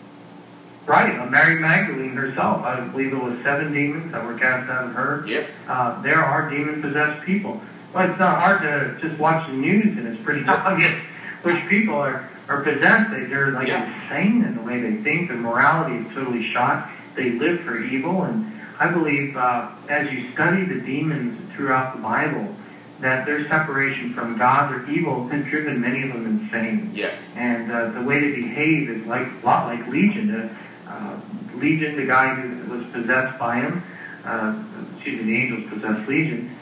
Right, 0.85 1.17
uh, 1.19 1.27
Mary 1.27 1.59
Magdalene 1.59 2.13
herself, 2.15 2.63
I 2.63 2.81
believe 2.81 3.13
it 3.13 3.23
was 3.23 3.37
seven 3.43 3.71
demons 3.71 4.11
that 4.11 4.25
were 4.25 4.33
cast 4.37 4.69
out 4.69 4.85
of 4.85 4.93
her. 4.93 5.23
Yes. 5.27 5.63
Uh, 5.69 6.01
there 6.01 6.23
are 6.23 6.49
demon-possessed 6.49 7.23
people. 7.25 7.61
Well, 7.93 8.09
it's 8.09 8.19
not 8.19 8.39
hard 8.39 8.61
to 8.63 8.97
just 9.07 9.19
watch 9.19 9.47
the 9.47 9.53
news, 9.53 9.97
and 9.97 10.07
it's 10.07 10.21
pretty 10.23 10.43
obvious 10.47 10.93
which 11.43 11.67
people 11.69 11.93
are, 11.95 12.27
are 12.49 12.61
possessed. 12.63 13.11
They, 13.11 13.25
they're 13.25 13.51
like 13.51 13.67
Yeah. 13.67 13.85
insane 14.03 14.43
in 14.43 14.55
the 14.55 14.61
way 14.63 14.79
they 14.81 14.95
think. 15.03 15.29
Their 15.29 15.37
morality 15.37 15.97
is 15.97 16.13
totally 16.15 16.43
shot. 16.51 16.89
They 17.15 17.29
live 17.31 17.61
for 17.61 17.77
evil, 17.77 18.23
and 18.23 18.51
I 18.79 18.89
believe 18.89 19.37
uh, 19.37 19.69
as 19.87 20.11
you 20.11 20.31
study 20.31 20.65
the 20.65 20.81
demons 20.81 21.39
throughout 21.55 21.95
the 21.95 22.01
Bible, 22.01 22.55
that 23.01 23.25
their 23.25 23.47
separation 23.47 24.13
from 24.13 24.37
God 24.37 24.71
or 24.71 24.89
evil 24.89 25.27
has 25.27 25.43
driven 25.45 25.81
many 25.81 26.03
of 26.03 26.09
them 26.09 26.25
insane. 26.25 26.91
Yes. 26.93 27.35
And 27.35 27.71
uh, 27.71 27.89
the 27.89 28.01
way 28.01 28.19
they 28.19 28.41
behave 28.41 28.89
is 28.89 29.05
like 29.07 29.27
a 29.27 29.45
lot 29.45 29.65
like 29.65 29.87
Legion. 29.87 30.33
Uh, 30.33 30.55
uh, 30.87 31.19
Legion, 31.55 31.95
the 31.97 32.05
guy 32.05 32.35
who 32.35 32.71
was 32.71 32.85
possessed 32.91 33.37
by 33.39 33.57
him, 33.57 33.83
uh, 34.23 34.55
excuse 34.95 35.19
me, 35.19 35.31
the 35.31 35.37
angels 35.37 35.69
possessed 35.69 36.07
Legion. 36.07 36.55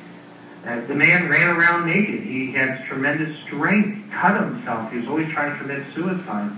Uh, 0.66 0.80
the 0.88 0.96
man 0.96 1.30
ran 1.30 1.56
around 1.56 1.86
naked. 1.86 2.22
He 2.24 2.52
had 2.54 2.86
tremendous 2.86 3.38
strength, 3.44 4.12
cut 4.12 4.40
himself. 4.40 4.92
He 4.92 5.00
was 5.00 5.08
always 5.08 5.32
trying 5.32 5.52
to 5.54 5.58
commit 5.58 5.84
suicide. 5.94 6.52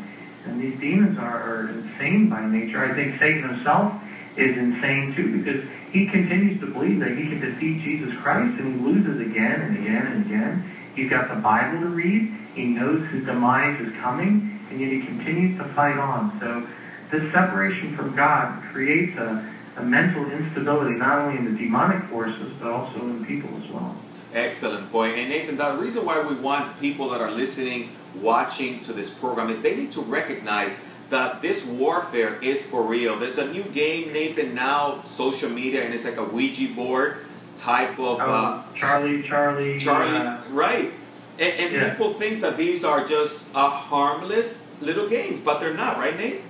And 0.45 0.59
these 0.59 0.79
demons 0.79 1.17
are, 1.19 1.41
are 1.41 1.69
insane 1.69 2.29
by 2.29 2.45
nature. 2.45 2.83
I 2.83 2.93
think 2.93 3.19
Satan 3.19 3.47
himself 3.47 3.93
is 4.37 4.57
insane 4.57 5.13
too 5.15 5.37
because 5.37 5.63
he 5.91 6.07
continues 6.07 6.59
to 6.61 6.67
believe 6.67 6.99
that 7.01 7.17
he 7.17 7.27
can 7.27 7.41
defeat 7.41 7.81
Jesus 7.81 8.13
Christ 8.21 8.59
and 8.59 8.79
he 8.79 8.85
loses 8.85 9.19
again 9.19 9.61
and 9.61 9.77
again 9.77 10.07
and 10.07 10.25
again. 10.25 10.71
He's 10.95 11.09
got 11.09 11.29
the 11.29 11.35
Bible 11.35 11.81
to 11.81 11.87
read. 11.87 12.33
He 12.55 12.65
knows 12.65 13.07
his 13.09 13.25
demise 13.25 13.79
is 13.81 13.93
coming 13.97 14.59
and 14.69 14.79
yet 14.79 14.91
he 14.91 15.01
continues 15.01 15.57
to 15.57 15.65
fight 15.73 15.97
on. 15.97 16.39
So 16.39 16.65
this 17.11 17.31
separation 17.33 17.95
from 17.97 18.15
God 18.15 18.63
creates 18.71 19.17
a, 19.17 19.53
a 19.77 19.83
mental 19.83 20.31
instability 20.31 20.95
not 20.95 21.19
only 21.19 21.37
in 21.37 21.45
the 21.45 21.59
demonic 21.59 22.09
forces 22.09 22.53
but 22.59 22.71
also 22.71 22.99
in 23.01 23.25
people 23.25 23.49
as 23.61 23.69
well. 23.69 23.95
Excellent 24.33 24.89
point. 24.93 25.17
And 25.17 25.29
Nathan, 25.29 25.57
the 25.57 25.75
reason 25.75 26.05
why 26.05 26.21
we 26.21 26.35
want 26.35 26.79
people 26.79 27.09
that 27.09 27.19
are 27.19 27.31
listening, 27.31 27.91
watching 28.15 28.79
to 28.81 28.93
this 28.93 29.09
program 29.09 29.49
is 29.49 29.61
they 29.61 29.75
need 29.75 29.91
to 29.91 30.01
recognize 30.01 30.73
that 31.11 31.41
this 31.41 31.63
warfare 31.65 32.35
is 32.41 32.61
for 32.65 32.81
real. 32.81 33.19
There's 33.19 33.37
a 33.37 33.47
new 33.51 33.63
game, 33.63 34.11
Nathan, 34.13 34.55
now, 34.55 35.03
social 35.05 35.49
media, 35.49 35.83
and 35.83 35.93
it's 35.93 36.05
like 36.05 36.17
a 36.17 36.23
Ouija 36.23 36.73
board 36.73 37.17
type 37.57 37.99
of. 37.99 38.19
Uh, 38.19 38.23
Um, 38.23 38.63
Charlie, 38.75 39.21
Charlie, 39.21 39.77
Charlie, 39.79 40.17
uh, 40.17 40.37
right. 40.51 40.91
And, 41.37 41.53
and 41.59 41.73
Yeah. 41.73 41.89
people 41.91 42.13
think 42.13 42.41
that 42.41 42.57
these 42.57 42.83
are 42.83 43.05
just 43.05 43.55
uh, 43.55 43.69
harmless 43.69 44.67
little 44.81 45.07
games, 45.07 45.39
but 45.41 45.59
they're 45.59 45.73
not, 45.73 45.97
right, 45.99 46.17
Nate? 46.17 46.41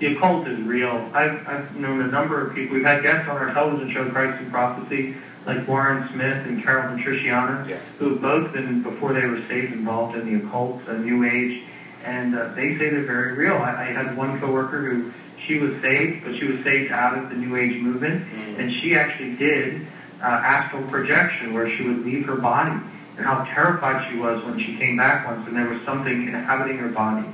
the 0.00 0.06
occult 0.14 0.46
is 0.46 0.60
real. 0.60 1.10
I've, 1.12 1.44
I've 1.48 1.74
known 1.74 2.00
a 2.02 2.06
number 2.06 2.40
of 2.46 2.54
people. 2.54 2.76
We've 2.76 2.84
had 2.86 3.02
guests 3.02 3.28
on 3.28 3.36
our 3.36 3.52
television 3.52 3.90
show, 3.90 4.08
Christ 4.10 4.40
in 4.40 4.48
Prophecy, 4.48 5.16
like 5.44 5.66
Warren 5.66 6.08
Smith 6.12 6.46
and 6.46 6.62
Caryl 6.62 6.96
Matrisciana, 6.96 7.68
Yes. 7.68 7.98
who 7.98 8.10
have 8.10 8.22
both 8.22 8.52
been, 8.52 8.80
before 8.82 9.12
they 9.12 9.26
were 9.26 9.42
saved, 9.48 9.72
involved 9.72 10.14
in 10.16 10.24
the 10.38 10.46
occult, 10.46 10.86
the 10.86 10.92
New 10.98 11.24
Age, 11.24 11.62
and 12.08 12.34
uh, 12.34 12.48
they 12.54 12.76
say 12.78 12.88
they're 12.90 13.02
very 13.04 13.34
real. 13.34 13.54
I, 13.56 13.82
I 13.82 13.84
had 13.92 14.16
one 14.16 14.40
coworker 14.40 14.80
who, 14.82 15.12
she 15.46 15.58
was 15.58 15.80
saved, 15.80 16.24
but 16.24 16.36
she 16.36 16.46
was 16.46 16.62
saved 16.64 16.90
out 16.90 17.16
of 17.16 17.28
the 17.30 17.36
New 17.36 17.54
Age 17.56 17.80
movement, 17.80 18.26
Mm. 18.26 18.58
and 18.58 18.72
she 18.80 18.96
actually 18.96 19.34
did 19.36 19.82
uh, 20.20 20.24
astral 20.26 20.82
projection, 20.88 21.54
where 21.54 21.68
she 21.68 21.84
would 21.86 22.04
leave 22.04 22.26
her 22.26 22.34
body, 22.36 22.76
and 23.16 23.24
how 23.24 23.44
terrified 23.44 24.08
she 24.10 24.16
was 24.18 24.42
when 24.44 24.58
she 24.58 24.76
came 24.76 24.96
back 24.96 25.26
once, 25.26 25.46
and 25.46 25.56
there 25.56 25.68
was 25.68 25.80
something 25.82 26.26
inhabiting 26.28 26.78
her 26.78 26.88
body. 26.88 27.26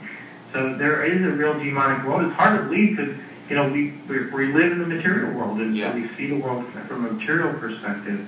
So 0.52 0.74
there 0.76 1.02
is 1.02 1.24
a 1.24 1.30
real 1.30 1.54
demonic 1.58 2.04
world. 2.06 2.24
It's 2.26 2.34
hard 2.34 2.58
to 2.58 2.64
believe 2.64 2.96
because 2.96 3.14
you 3.48 3.56
know 3.56 3.68
we 3.68 3.92
we, 4.08 4.26
we 4.30 4.46
live 4.52 4.72
in 4.72 4.78
the 4.80 4.86
material 4.86 5.32
world 5.32 5.58
and 5.58 5.76
Yeah. 5.76 5.90
so 5.90 5.96
we 5.98 6.08
see 6.16 6.26
the 6.28 6.36
world 6.36 6.64
from 6.88 7.04
a 7.06 7.12
material 7.12 7.52
perspective. 7.54 8.20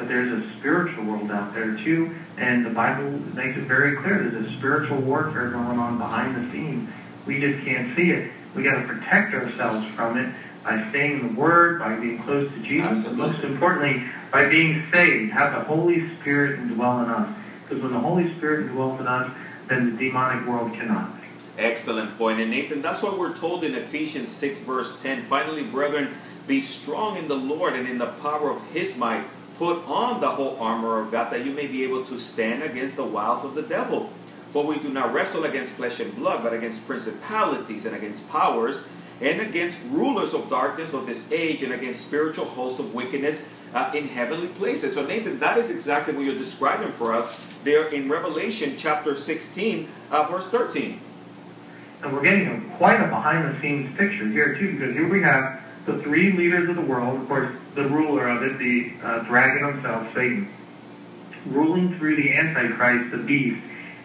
But 0.00 0.08
there's 0.08 0.32
a 0.32 0.50
spiritual 0.58 1.04
world 1.04 1.30
out 1.30 1.52
there 1.52 1.76
too, 1.76 2.16
and 2.38 2.64
the 2.64 2.70
Bible 2.70 3.10
makes 3.34 3.58
it 3.58 3.64
very 3.64 3.98
clear. 3.98 4.30
There's 4.30 4.48
a 4.48 4.56
spiritual 4.56 4.96
warfare 4.96 5.50
going 5.50 5.78
on 5.78 5.98
behind 5.98 6.36
the 6.36 6.50
scenes. 6.50 6.90
We 7.26 7.38
just 7.38 7.62
can't 7.66 7.94
see 7.94 8.10
it. 8.10 8.32
We 8.54 8.62
got 8.62 8.80
to 8.80 8.88
protect 8.88 9.34
ourselves 9.34 9.86
from 9.90 10.16
it 10.16 10.34
by 10.64 10.88
staying 10.88 11.20
in 11.20 11.28
the 11.28 11.38
Word, 11.38 11.80
by 11.80 11.96
being 11.96 12.22
close 12.22 12.50
to 12.50 12.62
Jesus, 12.62 13.06
and 13.06 13.18
most 13.18 13.44
importantly, 13.44 14.04
by 14.32 14.48
being 14.48 14.86
saved. 14.90 15.32
Have 15.32 15.52
the 15.52 15.64
Holy 15.64 16.08
Spirit 16.16 16.58
indwell 16.60 17.04
in 17.04 17.10
us. 17.10 17.36
Because 17.68 17.82
when 17.82 17.92
the 17.92 18.00
Holy 18.00 18.34
Spirit 18.36 18.70
indwells 18.70 19.00
in 19.00 19.06
us, 19.06 19.30
then 19.68 19.94
the 19.94 20.06
demonic 20.06 20.48
world 20.48 20.72
cannot. 20.72 21.10
Excellent 21.58 22.16
point. 22.16 22.40
And 22.40 22.50
Nathan, 22.50 22.80
that's 22.80 23.02
what 23.02 23.18
we're 23.18 23.34
told 23.34 23.64
in 23.64 23.74
Ephesians 23.74 24.30
6, 24.30 24.60
verse 24.60 24.98
10. 25.02 25.24
Finally, 25.24 25.64
brethren, 25.64 26.14
be 26.46 26.62
strong 26.62 27.18
in 27.18 27.28
the 27.28 27.36
Lord 27.36 27.74
and 27.74 27.86
in 27.86 27.98
the 27.98 28.06
power 28.06 28.50
of 28.50 28.62
his 28.72 28.96
might. 28.96 29.24
Put 29.60 29.86
on 29.86 30.22
the 30.22 30.30
whole 30.30 30.56
armor 30.58 30.98
of 31.02 31.10
God 31.12 31.30
that 31.34 31.44
you 31.44 31.52
may 31.52 31.66
be 31.66 31.84
able 31.84 32.02
to 32.06 32.18
stand 32.18 32.62
against 32.62 32.96
the 32.96 33.04
wiles 33.04 33.44
of 33.44 33.54
the 33.54 33.60
devil. 33.60 34.08
For 34.54 34.64
we 34.64 34.78
do 34.78 34.88
not 34.88 35.12
wrestle 35.12 35.44
against 35.44 35.74
flesh 35.74 36.00
and 36.00 36.16
blood, 36.16 36.42
but 36.42 36.54
against 36.54 36.86
principalities 36.86 37.84
and 37.84 37.94
against 37.94 38.26
powers 38.30 38.84
and 39.20 39.38
against 39.42 39.78
rulers 39.90 40.32
of 40.32 40.48
darkness 40.48 40.94
of 40.94 41.04
this 41.04 41.30
age 41.30 41.62
and 41.62 41.74
against 41.74 42.00
spiritual 42.00 42.46
hosts 42.46 42.80
of 42.80 42.94
wickedness 42.94 43.50
uh, 43.74 43.92
in 43.94 44.08
heavenly 44.08 44.48
places. 44.48 44.94
So, 44.94 45.04
Nathan, 45.04 45.38
that 45.40 45.58
is 45.58 45.68
exactly 45.68 46.14
what 46.14 46.24
you're 46.24 46.38
describing 46.38 46.90
for 46.92 47.12
us 47.12 47.38
there 47.62 47.88
in 47.88 48.08
Revelation 48.08 48.76
chapter 48.78 49.14
16, 49.14 49.90
uh, 50.10 50.22
verse 50.22 50.48
13. 50.48 50.98
And 52.02 52.14
we're 52.14 52.22
getting 52.22 52.46
a, 52.48 52.76
quite 52.78 52.98
a 52.98 53.08
behind-the-scenes 53.08 53.94
picture 53.98 54.26
here, 54.26 54.56
too, 54.56 54.78
because 54.78 54.94
here 54.94 55.06
we 55.06 55.20
have 55.20 55.59
the 55.86 56.02
three 56.02 56.32
leaders 56.32 56.68
of 56.68 56.76
the 56.76 56.82
world, 56.82 57.20
of 57.20 57.28
course, 57.28 57.54
the 57.74 57.88
ruler 57.88 58.28
of 58.28 58.42
it, 58.42 58.58
the 58.58 58.92
uh, 59.02 59.20
dragon 59.20 59.74
himself, 59.74 60.12
Satan, 60.14 60.48
ruling 61.46 61.96
through 61.96 62.16
the 62.16 62.36
Antichrist, 62.36 63.10
the 63.10 63.18
beast, 63.18 63.62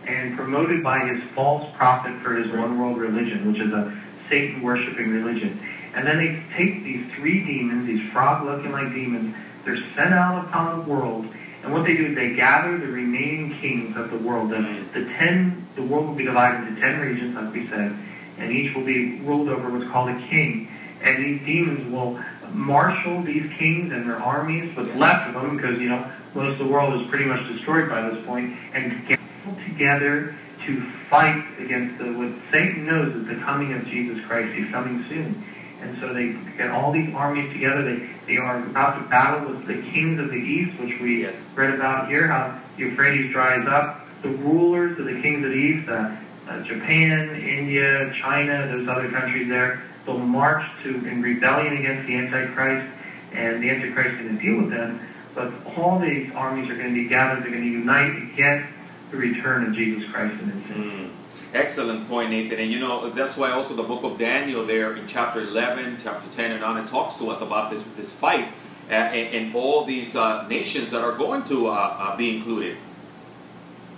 and 0.08 0.38
promoted 0.38 0.84
by 0.84 1.00
his 1.00 1.22
false 1.34 1.68
prophet 1.76 2.22
for 2.22 2.36
his 2.36 2.48
one-world 2.56 2.98
religion, 2.98 3.52
which 3.52 3.60
is 3.60 3.74
a 3.74 3.96
Satan-worshipping 4.30 5.12
religion. 5.12 5.60
And 5.94 6.06
then 6.06 6.18
they 6.18 6.44
take 6.56 6.84
these 6.84 7.06
three 7.16 7.44
demons, 7.44 7.88
these 7.88 8.10
frog-looking 8.12 8.72
like 8.72 8.94
demons, 8.94 9.36
they're 9.66 9.84
sent 9.96 10.14
out 10.14 10.46
upon 10.46 10.80
the 10.80 10.86
world, 10.92 11.28
and 11.64 11.74
what 11.74 11.84
they 11.84 11.98
do 11.98 12.06
is 12.08 12.16
they 12.16 12.36
gather 12.36 12.78
the 12.78 12.88
remaining 12.88 13.60
kings 13.60 13.98
of 13.98 14.12
the 14.12 14.18
world. 14.18 14.52
The, 14.52 14.84
the 14.94 15.06
ten, 15.18 15.66
the 15.76 15.82
world 15.82 16.08
will 16.08 16.14
be 16.14 16.24
divided 16.24 16.68
into 16.68 16.80
ten 16.80 17.00
regions, 17.00 17.36
like 17.36 17.52
we 17.52 17.68
said, 17.70 17.96
and 18.38 18.52
each 18.52 18.76
will 18.76 18.84
be 18.84 19.18
ruled 19.22 19.50
over 19.50 19.72
what's 19.72 19.90
called 19.90 20.10
a 20.10 20.28
king. 20.28 20.70
And 21.06 21.24
these 21.24 21.46
demons 21.46 21.92
will 21.92 22.20
marshal 22.52 23.22
these 23.22 23.50
kings 23.58 23.94
and 23.94 24.10
their 24.10 24.18
armies, 24.18 24.76
what's 24.76 24.94
left 24.96 25.36
of 25.36 25.42
them, 25.42 25.56
because 25.56 25.80
you 25.80 25.90
know 25.90 26.12
most 26.34 26.54
of 26.54 26.58
the 26.60 26.68
world 26.68 27.00
is 27.02 27.08
pretty 27.10 27.26
much 27.26 27.48
destroyed 27.48 27.88
by 27.90 28.10
this 28.10 28.26
point, 28.26 28.58
and 28.74 29.08
get 29.08 29.20
together 29.66 30.36
to 30.66 30.82
fight 31.10 31.46
against 31.60 32.00
the, 32.00 32.06
what 32.14 32.32
Satan 32.52 32.88
knows 32.88 33.16
is 33.16 33.28
the 33.28 33.36
coming 33.36 33.74
of 33.74 33.86
Jesus 33.86 34.24
Christ. 34.26 34.54
He's 34.56 34.70
coming 34.72 35.06
soon. 35.08 35.44
And 35.82 35.98
so 36.00 36.14
they 36.14 36.36
get 36.58 36.72
all 36.72 36.92
these 36.92 37.14
armies 37.14 37.52
together. 37.54 37.84
They, 37.84 38.10
they 38.26 38.38
are 38.38 38.58
about 38.58 38.98
to 39.00 39.08
battle 39.08 39.50
with 39.50 39.68
the 39.68 39.84
kings 39.92 40.20
of 40.20 40.30
the 40.30 40.38
east, 40.38 40.80
which 40.80 41.00
we 41.00 41.22
Yes. 41.22 41.54
read 41.56 41.76
about 41.76 42.10
here, 42.10 42.28
how 42.28 42.60
the 42.78 42.86
Euphrates 42.86 43.32
dries 43.32 43.68
up. 43.68 44.08
The 44.24 44.30
rulers 44.30 44.98
of 44.98 45.06
the 45.06 45.22
kings 45.22 45.46
of 45.46 45.52
the 45.52 45.58
east, 45.58 45.88
uh, 45.88 46.16
uh, 46.50 46.64
Japan, 46.64 47.36
India, 47.36 48.12
China, 48.20 48.66
those 48.68 48.88
other 48.88 49.10
countries 49.10 49.48
there, 49.48 49.84
will 50.06 50.20
march 50.20 50.66
to 50.84 50.90
in 51.08 51.22
rebellion 51.22 51.78
against 51.78 52.08
the 52.08 52.16
Antichrist, 52.16 52.88
and 53.34 53.64
the 53.64 53.70
Antichrist 53.70 54.16
is 54.16 54.22
going 54.22 54.38
to 54.38 54.42
deal 54.42 54.62
with 54.62 54.72
them. 54.72 55.00
But 55.34 55.52
all 55.78 56.00
these 56.00 56.32
armies 56.34 56.70
are 56.70 56.76
going 56.76 56.94
to 56.94 57.04
be 57.04 57.08
gathered. 57.08 57.44
They're 57.44 57.52
going 57.52 57.64
to 57.64 57.70
unite 57.70 58.34
against 58.34 58.70
the 59.12 59.18
return 59.18 59.66
of 59.66 59.74
Jesus 59.74 60.10
Christ 60.12 60.42
in 60.42 60.52
his 60.52 60.70
name. 60.70 60.92
Mm. 60.92 61.10
Excellent 61.54 62.08
point, 62.10 62.32
Nathan. 62.32 62.60
And 62.60 62.72
you 62.72 62.80
know, 62.80 63.10
that's 63.10 63.38
why 63.38 63.52
also 63.52 63.76
the 63.76 63.84
book 63.84 64.04
of 64.04 64.18
Daniel 64.18 64.66
there 64.66 64.96
in 64.96 65.08
chapter 65.08 65.42
11, 65.42 66.00
chapter 66.04 66.30
10 66.30 66.52
and 66.52 66.64
on, 66.64 66.78
it 66.78 66.88
talks 66.88 67.16
to 67.16 67.30
us 67.30 67.42
about 67.42 67.72
this, 67.72 67.84
this 67.96 68.12
fight 68.12 68.50
uh, 68.90 68.94
and, 68.94 69.36
and 69.36 69.56
all 69.56 69.86
these 69.86 70.16
uh, 70.16 70.48
nations 70.48 70.92
that 70.92 71.02
are 71.02 71.14
going 71.18 71.44
to 71.46 71.68
uh, 71.68 71.72
uh, 71.72 72.18
be 72.18 72.36
included. 72.36 72.78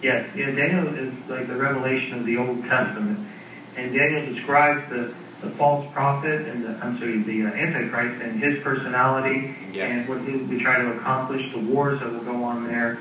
Yes, 0.01 0.30
yeah, 0.36 0.51
Daniel 0.51 0.93
is 0.93 1.14
like 1.28 1.47
the 1.47 1.55
revelation 1.55 2.20
of 2.20 2.26
the 2.26 2.38
Old 2.38 2.64
Testament, 2.66 3.28
and 3.76 3.93
Daniel 3.93 4.34
describes 4.34 4.88
the, 4.89 5.14
the 5.42 5.50
false 5.52 5.86
prophet 5.94 6.48
and 6.48 6.64
the 6.66 6.70
I'm 6.84 6.98
sorry, 6.98 7.22
the 7.22 7.46
uh, 7.46 7.50
Antichrist 7.50 8.22
and 8.24 8.40
his 8.42 8.62
personality 8.64 9.56
Yes. 9.74 9.92
and 9.92 10.10
what 10.10 10.28
he'll 10.28 10.46
be 10.48 10.58
trying 10.60 10.86
to 10.92 10.98
accomplish, 10.98 11.52
the 11.54 11.60
wars 11.60 12.00
that 12.00 12.12
will 12.12 12.22
go 12.22 12.44
on 12.44 12.68
there. 12.68 12.98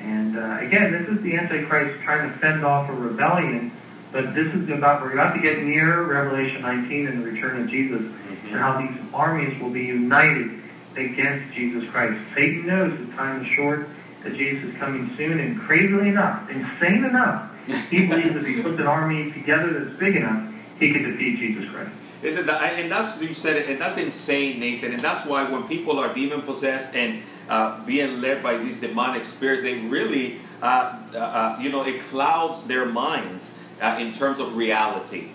And 0.00 0.38
uh, 0.38 0.58
again, 0.60 0.92
this 0.92 1.08
is 1.08 1.22
the 1.22 1.36
Antichrist 1.36 2.00
trying 2.02 2.30
to 2.30 2.38
fend 2.38 2.64
off 2.64 2.88
a 2.88 2.92
rebellion, 2.92 3.72
but 4.12 4.34
this 4.34 4.46
is 4.54 4.68
about 4.70 5.02
we're 5.02 5.12
about 5.12 5.34
to 5.34 5.40
get 5.40 5.62
near 5.62 6.02
Revelation 6.04 6.62
19 6.62 7.06
and 7.08 7.24
the 7.24 7.30
return 7.30 7.60
of 7.62 7.68
Jesus, 7.68 8.00
and 8.00 8.52
how 8.52 8.78
these 8.80 8.96
armies 9.12 9.60
will 9.60 9.70
be 9.70 9.82
united 9.84 10.60
against 10.96 11.54
Jesus 11.54 11.88
Christ. 11.90 12.18
Satan 12.34 12.66
knows 12.66 12.96
the 12.98 13.12
time 13.14 13.42
is 13.44 13.48
short, 13.48 13.88
that 14.22 14.34
Jesus 14.34 14.70
is 14.72 14.76
coming 14.78 15.12
soon, 15.16 15.38
and 15.40 15.58
crazily 15.60 16.08
enough, 16.08 16.48
insane 16.50 17.04
enough, 17.04 17.50
he 17.90 18.06
believes 18.06 18.36
if 18.36 18.46
he 18.46 18.62
puts 18.62 18.78
an 18.80 18.86
army 18.86 19.32
together 19.32 19.72
that's 19.84 19.98
big 19.98 20.16
enough, 20.16 20.49
he 20.80 20.92
can 20.92 21.02
defeat 21.04 21.38
Jesus 21.38 21.70
Christ. 21.70 21.90
Isn't 22.22 22.46
that? 22.46 22.62
And 22.62 22.90
that's 22.90 23.20
you 23.20 23.32
said 23.32 23.56
it, 23.56 23.68
and 23.68 23.80
that's 23.80 23.96
insane, 23.96 24.60
Nathan. 24.60 24.92
And 24.92 25.02
that's 25.02 25.24
why 25.24 25.48
when 25.48 25.68
people 25.68 25.98
are 25.98 26.12
demon 26.12 26.42
possessed 26.42 26.94
and 26.94 27.22
uh, 27.48 27.84
being 27.84 28.20
led 28.20 28.42
by 28.42 28.56
these 28.56 28.76
demonic 28.76 29.24
spirits, 29.24 29.62
they 29.62 29.78
really, 29.78 30.40
uh, 30.62 30.98
uh, 31.14 31.18
uh 31.18 31.58
you 31.60 31.70
know, 31.70 31.86
it 31.86 32.00
clouds 32.00 32.60
their 32.66 32.84
minds 32.84 33.58
uh, 33.80 33.96
in 33.98 34.12
terms 34.12 34.38
of 34.38 34.56
reality. 34.56 35.30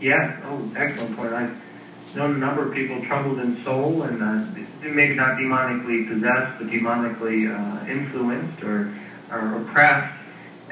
Yeah. 0.00 0.40
Oh, 0.44 0.70
excellent 0.76 1.16
point. 1.16 1.32
I've 1.32 1.56
known 2.16 2.34
a 2.34 2.38
number 2.38 2.68
of 2.68 2.74
people 2.74 3.04
troubled 3.04 3.38
in 3.38 3.62
soul 3.62 4.02
and 4.02 4.22
uh, 4.22 4.44
maybe 4.82 5.14
not 5.14 5.38
demonically 5.38 6.08
possessed, 6.08 6.58
but 6.58 6.68
demonically 6.68 7.46
influenced 7.88 8.62
or, 8.64 8.92
or 9.30 9.62
oppressed 9.62 10.21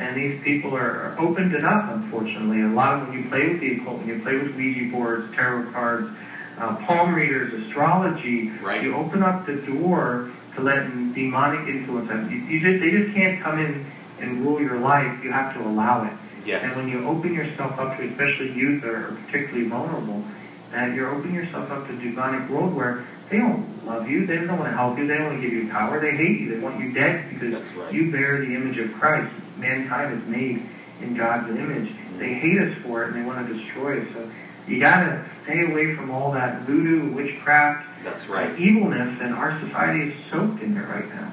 and 0.00 0.16
these 0.16 0.42
people 0.42 0.74
are 0.74 1.14
opened 1.18 1.54
it 1.54 1.62
up, 1.62 1.90
unfortunately. 1.90 2.62
A 2.62 2.68
lot 2.68 2.94
of 2.94 3.08
when 3.08 3.18
you 3.18 3.28
play 3.28 3.50
with 3.50 3.60
the 3.60 3.76
occult, 3.76 3.98
when 3.98 4.08
you 4.08 4.22
play 4.22 4.38
with 4.38 4.54
Ouija 4.56 4.90
boards, 4.90 5.34
tarot 5.34 5.70
cards, 5.72 6.08
uh, 6.56 6.74
palm 6.86 7.14
readers, 7.14 7.52
astrology, 7.62 8.48
right. 8.62 8.82
you 8.82 8.94
open 8.94 9.22
up 9.22 9.44
the 9.44 9.56
door 9.56 10.30
to 10.54 10.62
let 10.62 10.84
demonic 11.14 11.68
influence 11.68 12.08
You, 12.32 12.38
you 12.38 12.60
just, 12.60 12.80
they 12.82 12.90
just 12.90 13.14
can't 13.14 13.42
come 13.42 13.58
in 13.58 13.86
and 14.20 14.44
rule 14.44 14.60
your 14.60 14.78
life. 14.78 15.22
You 15.22 15.32
have 15.32 15.52
to 15.54 15.60
allow 15.60 16.04
it. 16.04 16.12
Yes. 16.46 16.64
And 16.64 16.76
when 16.76 16.88
you 16.88 17.06
open 17.06 17.34
yourself 17.34 17.78
up 17.78 17.98
to, 17.98 18.08
especially 18.08 18.52
youth 18.52 18.82
are 18.84 19.14
particularly 19.26 19.68
vulnerable, 19.68 20.24
and 20.72 20.94
you're 20.94 21.14
opening 21.14 21.34
yourself 21.34 21.70
up 21.70 21.86
to 21.88 21.96
demonic 21.98 22.48
world 22.48 22.74
where 22.74 23.06
they 23.28 23.36
don't 23.36 23.84
love 23.84 24.08
you, 24.08 24.26
they 24.26 24.36
don't 24.36 24.58
want 24.58 24.70
to 24.70 24.76
help 24.76 24.96
you, 24.96 25.06
they 25.06 25.18
don't 25.18 25.26
want 25.26 25.42
to 25.42 25.48
give 25.48 25.52
you 25.52 25.68
power, 25.70 26.00
they 26.00 26.16
hate 26.16 26.40
you, 26.40 26.54
they 26.54 26.60
want 26.60 26.80
you 26.80 26.92
dead 26.92 27.28
because 27.28 27.70
right. 27.74 27.92
you 27.92 28.10
bear 28.10 28.38
the 28.38 28.54
image 28.54 28.78
of 28.78 28.92
Christ 28.94 29.30
mankind 29.60 30.20
is 30.20 30.28
made 30.28 30.68
in 31.00 31.14
God's 31.14 31.50
image. 31.50 31.92
They 32.18 32.34
hate 32.34 32.58
us 32.60 32.76
for 32.82 33.04
it 33.04 33.08
and 33.08 33.16
they 33.16 33.26
want 33.26 33.46
to 33.46 33.54
destroy 33.54 34.02
us. 34.02 34.08
So 34.12 34.30
you 34.66 34.78
got 34.78 35.00
to 35.04 35.24
stay 35.44 35.70
away 35.70 35.94
from 35.96 36.10
all 36.10 36.32
that 36.32 36.62
voodoo, 36.62 37.12
witchcraft, 37.12 38.04
That's 38.04 38.28
right. 38.28 38.58
evilness, 38.58 39.18
and 39.20 39.34
our 39.34 39.58
society 39.60 40.10
is 40.10 40.14
soaked 40.30 40.62
in 40.62 40.76
it 40.76 40.86
right 40.88 41.08
now. 41.08 41.32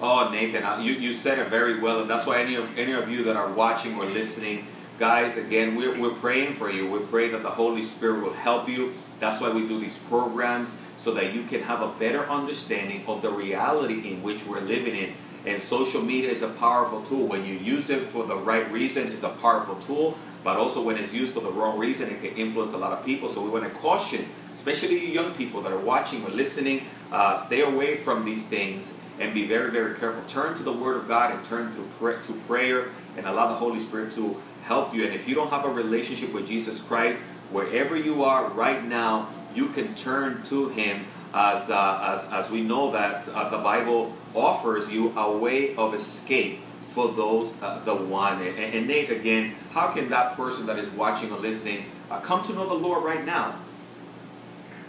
Oh, 0.00 0.30
Nathan, 0.30 0.82
you, 0.82 0.92
you 0.94 1.12
said 1.12 1.38
it 1.38 1.48
very 1.48 1.78
well, 1.80 2.00
and 2.00 2.10
that's 2.10 2.26
why 2.26 2.40
any 2.40 2.54
of, 2.54 2.78
any 2.78 2.92
of 2.92 3.10
you 3.10 3.24
that 3.24 3.36
are 3.36 3.52
watching 3.52 3.96
or 3.96 4.06
listening, 4.06 4.66
guys, 4.98 5.36
again, 5.36 5.76
we're, 5.76 5.98
we're 5.98 6.14
praying 6.14 6.54
for 6.54 6.70
you. 6.70 6.90
We 6.90 7.00
pray 7.00 7.28
that 7.30 7.42
the 7.42 7.50
Holy 7.50 7.82
Spirit 7.82 8.22
will 8.22 8.32
help 8.32 8.68
you. 8.68 8.94
That's 9.18 9.40
why 9.40 9.50
we 9.50 9.68
do 9.68 9.78
these 9.78 9.98
programs, 9.98 10.76
so 10.96 11.12
that 11.14 11.34
you 11.34 11.42
can 11.42 11.62
have 11.62 11.82
a 11.82 11.88
better 11.98 12.26
understanding 12.30 13.04
of 13.06 13.20
the 13.20 13.30
reality 13.30 14.08
in 14.10 14.22
which 14.22 14.44
we're 14.46 14.60
living 14.60 14.96
in 14.96 15.12
and 15.46 15.62
social 15.62 16.02
media 16.02 16.30
is 16.30 16.42
a 16.42 16.48
powerful 16.48 17.02
tool. 17.02 17.26
When 17.26 17.44
you 17.44 17.54
use 17.54 17.90
it 17.90 18.08
for 18.08 18.26
the 18.26 18.36
right 18.36 18.70
reason, 18.70 19.10
it's 19.10 19.22
a 19.22 19.30
powerful 19.30 19.76
tool. 19.76 20.16
But 20.42 20.56
also 20.56 20.82
when 20.82 20.96
it's 20.96 21.12
used 21.12 21.34
for 21.34 21.40
the 21.40 21.50
wrong 21.50 21.78
reason, 21.78 22.08
it 22.08 22.22
can 22.22 22.34
influence 22.36 22.72
a 22.72 22.78
lot 22.78 22.92
of 22.92 23.04
people. 23.04 23.28
So 23.28 23.42
we 23.42 23.50
want 23.50 23.64
to 23.64 23.70
caution, 23.80 24.26
especially 24.54 25.12
young 25.12 25.34
people 25.34 25.60
that 25.62 25.72
are 25.72 25.78
watching 25.78 26.24
or 26.24 26.30
listening, 26.30 26.86
uh, 27.12 27.36
stay 27.36 27.60
away 27.60 27.96
from 27.96 28.24
these 28.24 28.46
things 28.46 28.98
and 29.18 29.34
be 29.34 29.46
very, 29.46 29.70
very 29.70 29.96
careful. 29.96 30.22
Turn 30.26 30.54
to 30.56 30.62
the 30.62 30.72
Word 30.72 30.96
of 30.96 31.08
God 31.08 31.32
and 31.32 31.44
turn 31.44 31.74
to, 31.74 32.22
to 32.22 32.32
prayer 32.46 32.88
and 33.16 33.26
allow 33.26 33.48
the 33.48 33.54
Holy 33.54 33.80
Spirit 33.80 34.12
to 34.12 34.40
help 34.62 34.94
you. 34.94 35.04
And 35.04 35.14
if 35.14 35.28
you 35.28 35.34
don't 35.34 35.50
have 35.50 35.66
a 35.66 35.70
relationship 35.70 36.32
with 36.32 36.46
Jesus 36.46 36.80
Christ, 36.80 37.20
wherever 37.50 37.96
you 37.96 38.24
are 38.24 38.48
right 38.50 38.82
now, 38.82 39.28
you 39.54 39.68
can 39.68 39.94
turn 39.94 40.42
to 40.44 40.68
Him 40.68 41.06
as, 41.32 41.70
uh, 41.70 42.16
as, 42.16 42.32
as 42.32 42.50
we 42.50 42.60
know 42.60 42.90
that 42.92 43.28
uh, 43.28 43.48
the 43.50 43.58
Bible 43.58 44.14
offers 44.34 44.90
you 44.90 45.16
a 45.16 45.36
way 45.36 45.74
of 45.76 45.94
escape 45.94 46.60
for 46.88 47.12
those 47.12 47.60
uh, 47.62 47.80
the 47.84 47.94
one. 47.94 48.42
And, 48.42 48.58
and, 48.58 48.88
Nate, 48.88 49.10
again, 49.10 49.54
how 49.72 49.88
can 49.88 50.08
that 50.10 50.36
person 50.36 50.66
that 50.66 50.78
is 50.78 50.88
watching 50.90 51.30
or 51.32 51.38
listening 51.38 51.84
uh, 52.10 52.20
come 52.20 52.42
to 52.44 52.52
know 52.52 52.68
the 52.68 52.74
Lord 52.74 53.04
right 53.04 53.24
now? 53.24 53.56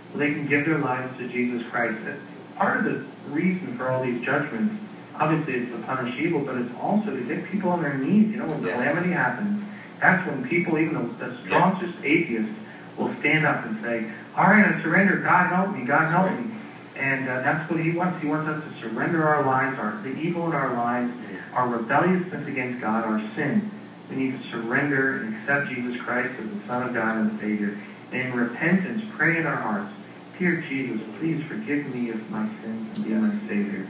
Well, 0.09 0.20
they 0.20 0.34
can 0.34 0.47
give 0.47 0.66
their 0.66 0.80
lives 0.80 1.16
to 1.20 1.28
Jesus 1.28 1.64
Christ. 1.70 1.97
Part 2.57 2.80
of 2.80 2.86
the 2.86 3.05
reason 3.30 3.78
for 3.78 3.89
all 3.89 4.03
these 4.03 4.24
judgments, 4.26 4.76
obviously, 5.16 5.53
it's 5.53 5.72
to 5.72 5.78
punish 5.84 6.20
evil, 6.20 6.41
but 6.41 6.57
it's 6.57 6.74
also 6.80 7.16
to 7.16 7.22
get 7.22 7.45
people 7.45 7.70
on 7.70 7.82
their 7.82 7.97
knees. 7.97 8.30
You 8.30 8.38
know, 8.38 8.47
when 8.47 8.64
yes. 8.64 8.82
calamity 8.82 9.12
happens, 9.12 9.64
that's 9.99 10.28
when 10.28 10.47
people, 10.47 10.80
even 10.80 10.95
the, 10.95 11.26
the 11.26 11.38
strongest 11.43 11.93
yes. 11.97 12.03
atheists, 12.03 12.55
will 12.97 13.14
stand 13.20 13.45
up 13.45 13.66
and 13.66 13.82
say, 13.82 14.12
all 14.36 14.47
right, 14.47 14.65
I 14.65 14.82
surrender. 14.82 15.17
God 15.17 15.47
help 15.47 15.75
me. 15.75 15.86
God 15.86 16.07
help 16.07 16.39
me. 16.39 16.53
And 16.95 17.27
uh, 17.27 17.41
that's 17.41 17.69
what 17.69 17.79
he 17.79 17.91
wants. 17.91 18.21
He 18.21 18.27
wants 18.27 18.47
us 18.47 18.63
to 18.63 18.79
surrender 18.82 19.27
our 19.27 19.43
lives, 19.43 19.77
our, 19.79 19.99
the 20.03 20.15
evil 20.17 20.47
in 20.47 20.53
our 20.53 20.73
lives, 20.73 21.11
our 21.53 21.67
rebelliousness 21.67 22.47
against 22.47 22.79
God, 22.82 23.05
our 23.05 23.19
sin. 23.36 23.71
We 24.09 24.15
need 24.17 24.41
to 24.41 24.49
surrender 24.49 25.17
and 25.17 25.36
accept 25.36 25.69
Jesus 25.69 26.01
Christ 26.01 26.34
as 26.39 26.49
the 26.49 26.67
Son 26.67 26.88
of 26.88 26.93
God 26.93 27.17
and 27.17 27.39
Savior. 27.39 27.77
And 28.11 28.21
in 28.21 28.34
repentance, 28.34 29.03
pray 29.15 29.38
in 29.38 29.45
our 29.45 29.55
hearts, 29.55 29.91
Dear 30.41 30.61
Jesus, 30.67 30.99
please 31.19 31.43
forgive 31.45 31.86
me 31.93 32.09
of 32.09 32.32
my 32.32 32.47
sins 32.63 32.97
and 32.97 33.05
be 33.05 33.11
yes. 33.11 33.21
my 33.21 33.47
Savior. 33.47 33.88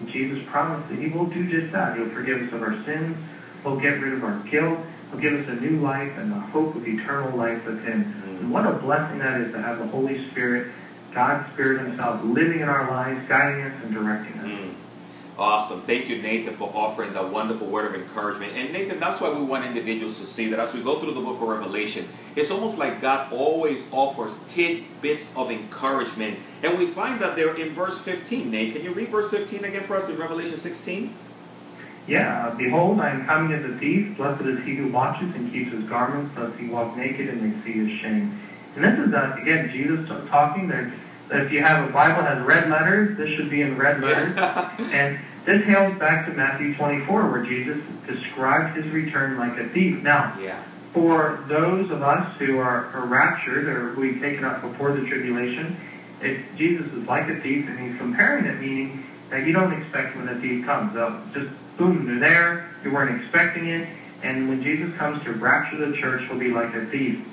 And 0.00 0.08
Jesus 0.08 0.42
promised 0.48 0.88
that 0.88 0.98
he 0.98 1.06
will 1.06 1.26
do 1.26 1.48
just 1.48 1.72
that. 1.72 1.96
He'll 1.96 2.08
forgive 2.08 2.42
us 2.42 2.52
of 2.52 2.62
our 2.62 2.82
sins. 2.84 3.16
He'll 3.62 3.78
get 3.78 4.00
rid 4.00 4.12
of 4.12 4.24
our 4.24 4.36
guilt. 4.40 4.80
He'll 5.10 5.20
give 5.20 5.34
us 5.34 5.48
a 5.48 5.60
new 5.60 5.80
life 5.80 6.16
and 6.18 6.30
the 6.30 6.40
hope 6.40 6.74
of 6.74 6.86
eternal 6.86 7.36
life 7.36 7.64
with 7.64 7.84
him. 7.84 8.22
Mm. 8.26 8.40
And 8.40 8.50
what 8.50 8.66
a 8.66 8.72
blessing 8.72 9.18
that 9.18 9.40
is 9.40 9.52
to 9.52 9.62
have 9.62 9.78
the 9.78 9.86
Holy 9.86 10.28
Spirit 10.30 10.72
God's 11.14 11.50
Spirit 11.52 11.86
Himself 11.86 12.24
living 12.24 12.60
in 12.60 12.68
our 12.68 12.90
lives, 12.90 13.26
guiding 13.28 13.62
us 13.62 13.82
and 13.84 13.94
directing 13.94 14.32
us. 14.40 14.46
Mm. 14.46 14.74
Awesome. 15.36 15.80
Thank 15.80 16.08
you, 16.08 16.22
Nathan, 16.22 16.54
for 16.54 16.70
offering 16.74 17.12
that 17.14 17.28
wonderful 17.28 17.66
word 17.66 17.92
of 17.92 18.00
encouragement. 18.00 18.52
And 18.54 18.72
Nathan, 18.72 19.00
that's 19.00 19.20
why 19.20 19.30
we 19.30 19.44
want 19.44 19.64
individuals 19.64 20.20
to 20.20 20.26
see 20.26 20.48
that 20.50 20.60
as 20.60 20.72
we 20.72 20.80
go 20.80 21.00
through 21.00 21.14
the 21.14 21.20
book 21.20 21.42
of 21.42 21.48
Revelation, 21.48 22.08
it's 22.36 22.52
almost 22.52 22.78
like 22.78 23.00
God 23.00 23.32
always 23.32 23.82
offers 23.90 24.32
tidbits 24.46 25.28
of 25.34 25.50
encouragement. 25.50 26.38
And 26.62 26.78
we 26.78 26.86
find 26.86 27.20
that 27.20 27.34
they're 27.34 27.54
in 27.54 27.74
verse 27.74 27.98
15. 27.98 28.48
Nate, 28.48 28.74
can 28.74 28.84
you 28.84 28.92
read 28.92 29.08
verse 29.08 29.28
15 29.28 29.64
again 29.64 29.82
for 29.82 29.96
us 29.96 30.08
in 30.08 30.16
Revelation 30.16 30.56
16? 30.56 31.12
Yeah. 32.06 32.48
Uh, 32.48 32.54
Behold, 32.54 33.00
I 33.00 33.10
am 33.10 33.26
coming 33.26 33.52
as 33.52 33.64
a 33.64 33.78
thief. 33.78 34.16
Blessed 34.16 34.42
is 34.42 34.64
he 34.64 34.74
who 34.74 34.88
watches 34.88 35.34
and 35.34 35.52
keeps 35.52 35.72
his 35.72 35.84
garments, 35.84 36.36
lest 36.38 36.58
he 36.58 36.66
walk 36.66 36.96
naked 36.96 37.28
and 37.28 37.40
they 37.40 37.64
see 37.64 37.78
his 37.78 38.00
shame. 38.00 38.40
And 38.76 38.84
this 38.84 38.98
is, 39.06 39.14
uh, 39.14 39.36
again, 39.40 39.70
Jesus 39.70 40.08
talking. 40.28 40.68
There 40.68 40.92
if 41.30 41.52
you 41.52 41.62
have 41.62 41.88
a 41.88 41.92
Bible 41.92 42.22
that 42.22 42.36
has 42.36 42.46
red 42.46 42.68
letters, 42.68 43.16
this 43.16 43.30
should 43.30 43.50
be 43.50 43.62
in 43.62 43.78
red 43.78 44.02
letters. 44.02 44.36
and 44.92 45.18
this 45.44 45.64
hails 45.64 45.98
back 45.98 46.26
to 46.26 46.32
Matthew 46.32 46.74
24, 46.74 47.30
where 47.30 47.42
Jesus 47.42 47.80
described 48.06 48.76
his 48.76 48.86
return 48.92 49.38
like 49.38 49.58
a 49.58 49.68
thief. 49.68 50.02
Now, 50.02 50.36
yeah. 50.40 50.62
for 50.92 51.44
those 51.48 51.90
of 51.90 52.02
us 52.02 52.36
who 52.38 52.58
are, 52.58 52.86
are 52.94 53.06
raptured 53.06 53.68
or 53.68 53.90
who 53.90 54.00
we 54.02 54.20
taken 54.20 54.44
up 54.44 54.62
before 54.62 54.92
the 54.92 55.06
tribulation, 55.06 55.76
if 56.20 56.42
Jesus 56.56 56.86
is 56.92 57.06
like 57.06 57.28
a 57.28 57.40
thief, 57.40 57.68
and 57.68 57.78
he's 57.78 57.98
comparing 57.98 58.46
it, 58.46 58.60
meaning 58.60 59.04
that 59.30 59.46
you 59.46 59.52
don't 59.52 59.72
expect 59.72 60.16
when 60.16 60.28
a 60.28 60.38
thief 60.40 60.64
comes. 60.64 60.94
They'll 60.94 61.20
just 61.32 61.50
boom, 61.76 62.06
they're 62.06 62.18
there. 62.18 62.70
You 62.84 62.92
weren't 62.92 63.20
expecting 63.22 63.68
it. 63.68 63.88
And 64.22 64.48
when 64.48 64.62
Jesus 64.62 64.96
comes 64.96 65.22
to 65.24 65.32
rapture 65.32 65.76
the 65.76 65.96
church, 65.96 66.22
he'll 66.28 66.38
be 66.38 66.50
like 66.50 66.74
a 66.74 66.86
thief. 66.86 67.24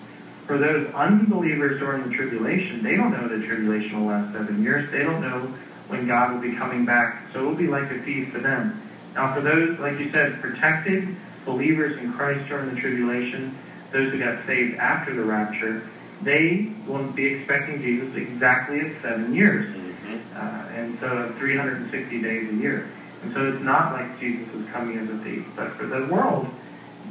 For 0.45 0.57
those 0.57 0.93
unbelievers 0.93 1.79
during 1.79 2.09
the 2.09 2.15
tribulation, 2.15 2.83
they 2.83 2.97
don't 2.97 3.11
know 3.11 3.27
the 3.27 3.45
tribulation 3.45 4.01
will 4.01 4.07
last 4.07 4.33
seven 4.33 4.61
years. 4.61 4.89
They 4.91 5.03
don't 5.03 5.21
know 5.21 5.53
when 5.87 6.07
God 6.07 6.33
will 6.33 6.41
be 6.41 6.55
coming 6.55 6.85
back. 6.85 7.31
So 7.31 7.39
it 7.39 7.43
will 7.43 7.55
be 7.55 7.67
like 7.67 7.89
a 7.91 7.99
thief 8.01 8.31
for 8.33 8.39
them. 8.39 8.81
Now, 9.13 9.33
for 9.33 9.41
those, 9.41 9.79
like 9.79 9.99
you 9.99 10.11
said, 10.11 10.41
protected 10.41 11.15
believers 11.45 11.97
in 11.99 12.13
Christ 12.13 12.47
during 12.49 12.73
the 12.73 12.79
tribulation, 12.79 13.57
those 13.91 14.11
who 14.11 14.19
got 14.19 14.45
saved 14.45 14.77
after 14.77 15.13
the 15.13 15.23
rapture, 15.23 15.87
they 16.21 16.71
won't 16.87 17.15
be 17.15 17.25
expecting 17.25 17.81
Jesus 17.81 18.15
exactly 18.15 18.79
at 18.81 19.01
seven 19.01 19.33
years. 19.33 19.73
Mm-hmm. 19.75 20.17
Uh, 20.35 20.77
and 20.77 20.99
so 20.99 21.33
360 21.37 22.21
days 22.21 22.49
a 22.51 22.55
year. 22.55 22.89
And 23.23 23.33
so 23.33 23.53
it's 23.53 23.63
not 23.63 23.93
like 23.93 24.19
Jesus 24.19 24.47
is 24.53 24.67
coming 24.69 24.97
as 24.97 25.09
a 25.09 25.17
thief. 25.23 25.45
But 25.55 25.73
for 25.73 25.85
the 25.85 26.05
world, 26.07 26.47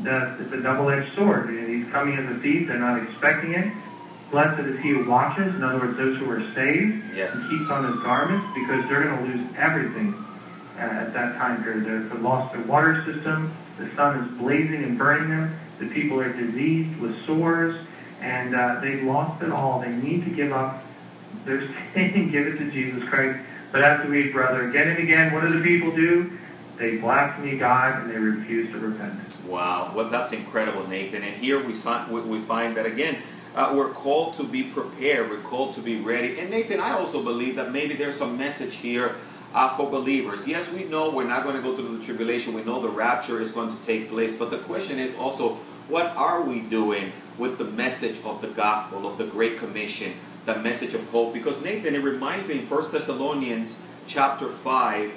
that 0.02 0.40
it's 0.40 0.52
a 0.52 0.60
double-edged 0.60 1.14
sword. 1.14 1.50
He's 1.50 1.88
coming 1.90 2.16
as 2.16 2.30
a 2.30 2.38
thief. 2.40 2.68
They're 2.68 2.78
not 2.78 3.02
expecting 3.02 3.54
it. 3.54 3.72
Blessed 4.30 4.60
is 4.60 4.80
he 4.80 4.90
who 4.90 5.08
watches. 5.08 5.54
In 5.54 5.62
other 5.62 5.78
words, 5.78 5.96
those 5.96 6.18
who 6.18 6.30
are 6.30 6.40
saved 6.54 7.02
yes. 7.14 7.34
and 7.34 7.50
keeps 7.50 7.70
on 7.70 7.92
his 7.92 8.02
garments 8.02 8.46
because 8.54 8.88
they're 8.88 9.02
going 9.02 9.18
to 9.18 9.38
lose 9.38 9.48
everything 9.56 10.14
uh, 10.76 10.82
at 10.82 11.12
that 11.12 11.36
time 11.36 11.62
period. 11.62 11.84
They've 11.84 12.20
lost 12.20 12.54
their 12.54 12.62
water 12.62 13.04
system. 13.04 13.54
The 13.78 13.90
sun 13.96 14.24
is 14.24 14.38
blazing 14.38 14.84
and 14.84 14.96
burning 14.96 15.30
them. 15.30 15.58
The 15.78 15.88
people 15.88 16.20
are 16.20 16.32
diseased 16.32 17.00
with 17.00 17.24
sores, 17.26 17.76
and 18.20 18.54
uh, 18.54 18.80
they've 18.80 19.02
lost 19.02 19.42
it 19.42 19.50
all. 19.50 19.80
They 19.80 19.90
need 19.90 20.24
to 20.24 20.30
give 20.30 20.52
up 20.52 20.84
their 21.44 21.60
sin 21.94 22.14
and 22.14 22.30
give 22.30 22.46
it 22.46 22.58
to 22.58 22.70
Jesus 22.70 23.08
Christ. 23.08 23.40
But 23.72 23.82
as 23.82 24.08
we 24.08 24.30
brother, 24.30 24.68
again 24.68 24.88
and 24.88 24.98
again, 24.98 25.32
what 25.32 25.42
do 25.42 25.58
the 25.58 25.64
people 25.64 25.94
do? 25.94 26.38
They 26.76 26.96
blaspheme 26.96 27.58
God 27.58 28.02
and 28.02 28.10
they 28.10 28.16
refuse 28.16 28.70
to 28.72 28.78
repent. 28.78 29.20
Wow, 29.46 29.92
well, 29.94 30.08
that's 30.08 30.32
incredible, 30.32 30.86
Nathan. 30.88 31.22
And 31.22 31.36
here 31.36 31.62
we 31.62 31.74
find, 31.74 32.10
we 32.10 32.40
find 32.40 32.76
that 32.76 32.86
again, 32.86 33.18
uh, 33.54 33.72
we're 33.74 33.90
called 33.90 34.34
to 34.34 34.44
be 34.44 34.64
prepared. 34.64 35.28
We're 35.28 35.42
called 35.42 35.74
to 35.74 35.80
be 35.80 36.00
ready. 36.00 36.38
And 36.38 36.50
Nathan, 36.50 36.80
I 36.80 36.92
also 36.92 37.22
believe 37.22 37.56
that 37.56 37.72
maybe 37.72 37.94
there's 37.94 38.20
a 38.20 38.26
message 38.26 38.74
here 38.76 39.16
uh, 39.52 39.76
for 39.76 39.90
believers. 39.90 40.46
Yes, 40.46 40.72
we 40.72 40.84
know 40.84 41.10
we're 41.10 41.26
not 41.26 41.42
going 41.42 41.56
to 41.56 41.62
go 41.62 41.74
through 41.74 41.98
the 41.98 42.04
tribulation. 42.04 42.54
We 42.54 42.62
know 42.62 42.80
the 42.80 42.88
rapture 42.88 43.40
is 43.40 43.50
going 43.50 43.76
to 43.76 43.82
take 43.82 44.08
place. 44.08 44.34
But 44.36 44.50
the 44.50 44.58
question 44.58 44.98
is 44.98 45.16
also, 45.16 45.58
what 45.88 46.06
are 46.16 46.42
we 46.42 46.60
doing 46.60 47.12
with 47.38 47.58
the 47.58 47.64
message 47.64 48.22
of 48.24 48.40
the 48.40 48.48
gospel, 48.48 49.06
of 49.08 49.18
the 49.18 49.26
Great 49.26 49.58
Commission, 49.58 50.14
the 50.46 50.56
message 50.56 50.94
of 50.94 51.06
hope. 51.10 51.32
Because 51.32 51.62
Nathan, 51.62 51.94
it 51.94 52.02
reminds 52.02 52.48
me 52.48 52.60
in 52.60 52.68
1 52.68 52.92
Thessalonians 52.92 53.76
chapter 54.06 54.48
5, 54.48 55.12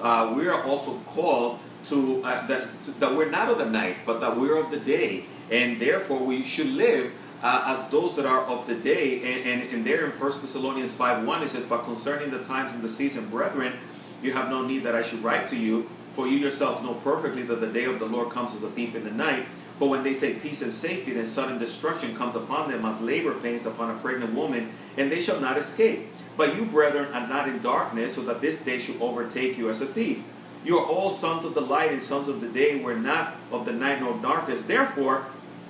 uh, 0.00 0.32
we 0.36 0.48
are 0.48 0.62
also 0.64 0.98
called 1.00 1.58
to, 1.84 2.22
uh, 2.24 2.46
that, 2.46 2.82
to, 2.84 2.90
that 2.92 3.14
we're 3.14 3.30
not 3.30 3.48
of 3.48 3.58
the 3.58 3.64
night, 3.64 3.98
but 4.06 4.20
that 4.20 4.36
we're 4.36 4.58
of 4.58 4.70
the 4.70 4.80
day. 4.80 5.24
And 5.50 5.80
therefore 5.80 6.20
we 6.20 6.44
should 6.44 6.68
live 6.68 7.12
uh, 7.42 7.76
as 7.76 7.90
those 7.90 8.16
that 8.16 8.26
are 8.26 8.40
of 8.40 8.66
the 8.66 8.74
day. 8.74 9.16
And, 9.18 9.62
and, 9.62 9.70
and 9.70 9.86
there 9.86 10.06
in 10.06 10.12
1 10.12 10.40
Thessalonians 10.40 10.92
5 10.92 11.26
1, 11.26 11.42
it 11.42 11.48
says, 11.48 11.66
But 11.66 11.84
concerning 11.84 12.30
the 12.30 12.42
times 12.42 12.72
and 12.72 12.82
the 12.82 12.88
season, 12.88 13.28
brethren, 13.28 13.74
you 14.22 14.32
have 14.32 14.48
no 14.48 14.62
need 14.62 14.84
that 14.84 14.94
I 14.94 15.02
should 15.02 15.22
write 15.22 15.46
to 15.48 15.56
you, 15.56 15.88
for 16.14 16.26
you 16.26 16.38
yourself 16.38 16.82
know 16.82 16.94
perfectly 16.94 17.42
that 17.42 17.60
the 17.60 17.66
day 17.66 17.84
of 17.84 17.98
the 17.98 18.06
Lord 18.06 18.30
comes 18.30 18.54
as 18.54 18.62
a 18.62 18.70
thief 18.70 18.94
in 18.94 19.04
the 19.04 19.10
night. 19.10 19.46
For 19.84 19.90
when 19.90 20.02
they 20.02 20.14
say 20.14 20.32
peace 20.32 20.62
and 20.62 20.72
safety, 20.72 21.12
then 21.12 21.26
sudden 21.26 21.58
destruction 21.58 22.16
comes 22.16 22.34
upon 22.34 22.70
them 22.70 22.86
as 22.86 23.02
labor 23.02 23.34
pains 23.34 23.66
upon 23.66 23.90
a 23.90 23.98
pregnant 23.98 24.32
woman, 24.32 24.72
and 24.96 25.12
they 25.12 25.20
shall 25.20 25.38
not 25.38 25.58
escape. 25.58 26.08
But 26.38 26.56
you, 26.56 26.64
brethren, 26.64 27.12
are 27.12 27.28
not 27.28 27.50
in 27.50 27.60
darkness, 27.60 28.14
so 28.14 28.22
that 28.22 28.40
this 28.40 28.62
day 28.62 28.78
should 28.78 28.98
overtake 29.02 29.58
you 29.58 29.68
as 29.68 29.82
a 29.82 29.86
thief. 29.86 30.22
You 30.64 30.78
are 30.78 30.86
all 30.86 31.10
sons 31.10 31.44
of 31.44 31.52
the 31.52 31.60
light 31.60 31.92
and 31.92 32.02
sons 32.02 32.28
of 32.28 32.40
the 32.40 32.48
day. 32.48 32.82
We're 32.82 32.96
not 32.96 33.34
of 33.52 33.66
the 33.66 33.74
night 33.74 34.00
nor 34.00 34.16
darkness. 34.22 34.62
Therefore, 34.62 35.26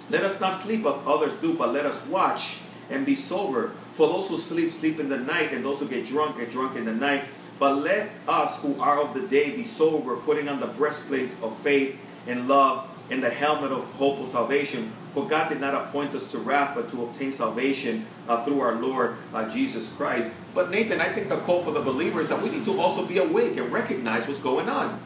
let 0.09 0.23
us 0.23 0.41
not 0.41 0.55
sleep 0.55 0.87
as 0.87 0.95
others 1.05 1.33
do, 1.41 1.55
but 1.55 1.73
let 1.73 1.85
us 1.85 2.01
watch 2.07 2.59
and 2.91 3.05
be 3.05 3.17
sober. 3.17 3.73
For 3.95 4.07
those 4.07 4.29
who 4.29 4.39
sleep, 4.39 4.73
sleep 4.73 5.01
in 5.01 5.09
the 5.09 5.19
night, 5.19 5.53
and 5.53 5.65
those 5.65 5.81
who 5.81 5.89
get 5.89 6.07
drunk, 6.07 6.39
get 6.39 6.53
drunk 6.53 6.77
in 6.77 6.85
the 6.85 6.95
night. 6.95 7.25
But 7.59 7.83
let 7.83 8.11
us 8.29 8.63
who 8.63 8.81
are 8.81 9.01
of 9.01 9.13
the 9.13 9.27
day 9.27 9.51
be 9.51 9.65
sober, 9.65 10.15
putting 10.19 10.49
on 10.49 10.61
the 10.61 10.69
breastplate 10.69 11.35
of 11.43 11.59
faith 11.59 11.97
and 12.29 12.47
love 12.47 12.89
and 13.11 13.23
the 13.23 13.31
helmet 13.31 13.73
of 13.73 13.85
hope 13.93 14.19
of 14.19 14.29
salvation. 14.29 14.93
For 15.13 15.29
God 15.29 15.49
did 15.49 15.61
not 15.61 15.75
appoint 15.75 16.15
us 16.15 16.31
to 16.33 16.39
wrath, 16.39 16.75
but 16.75 16.89
to 16.91 17.05
obtain 17.05 17.33
salvation 17.33 18.07
uh, 18.29 18.45
through 18.45 18.61
our 18.61 18.75
Lord 18.75 19.17
uh, 19.33 19.49
Jesus 19.51 19.93
Christ. 19.93 20.31
But 20.55 20.71
Nathan, 20.71 21.01
I 21.01 21.13
think 21.13 21.29
the 21.29 21.37
call 21.39 21.63
for 21.63 21.71
the 21.71 21.83
believer 21.83 22.21
is 22.21 22.29
that 22.31 22.43
we 22.43 22.51
need 22.51 22.65
to 22.65 22.81
also 22.81 23.07
be 23.07 23.19
awake 23.19 23.57
and 23.57 23.73
recognize 23.73 24.27
what's 24.27 24.41
going 24.41 24.69
on. 24.69 25.01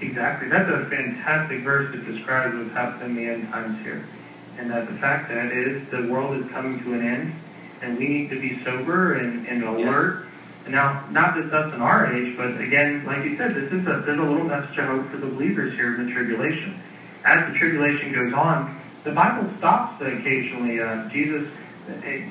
Exactly. 0.00 0.48
That's 0.48 0.70
a 0.70 0.86
fantastic 0.86 1.62
verse 1.62 1.92
that 1.92 2.06
describes 2.06 2.54
what's 2.54 2.72
happening 2.72 3.10
in 3.10 3.16
the 3.16 3.32
end 3.32 3.48
times 3.48 3.82
here. 3.82 4.06
And 4.58 4.70
that 4.70 4.86
the 4.86 4.94
fact 4.94 5.28
that 5.28 5.52
is 5.52 5.88
the 5.90 6.08
world 6.10 6.36
is 6.36 6.50
coming 6.50 6.82
to 6.82 6.94
an 6.94 7.06
end, 7.06 7.34
and 7.82 7.98
we 7.98 8.08
need 8.08 8.30
to 8.30 8.40
be 8.40 8.62
sober 8.64 9.14
and, 9.14 9.46
and 9.46 9.62
alert. 9.64 10.24
Yes. 10.24 10.27
Now, 10.68 11.06
not 11.10 11.34
just 11.34 11.52
us 11.52 11.74
in 11.74 11.80
our 11.80 12.12
age, 12.12 12.36
but 12.36 12.60
again, 12.60 13.04
like 13.04 13.24
you 13.24 13.36
said, 13.36 13.54
this 13.54 13.72
is 13.72 13.86
a, 13.86 14.02
there's 14.04 14.18
a 14.18 14.22
little 14.22 14.44
message 14.44 14.78
of 14.78 14.86
hope 14.86 15.10
for 15.10 15.16
the 15.16 15.26
believers 15.26 15.74
here 15.74 15.94
in 15.94 16.06
the 16.06 16.12
tribulation. 16.12 16.78
As 17.24 17.50
the 17.50 17.58
tribulation 17.58 18.12
goes 18.12 18.32
on, 18.32 18.80
the 19.04 19.12
Bible 19.12 19.50
stops 19.58 20.02
occasionally. 20.02 20.80
Uh, 20.80 21.08
Jesus 21.08 21.48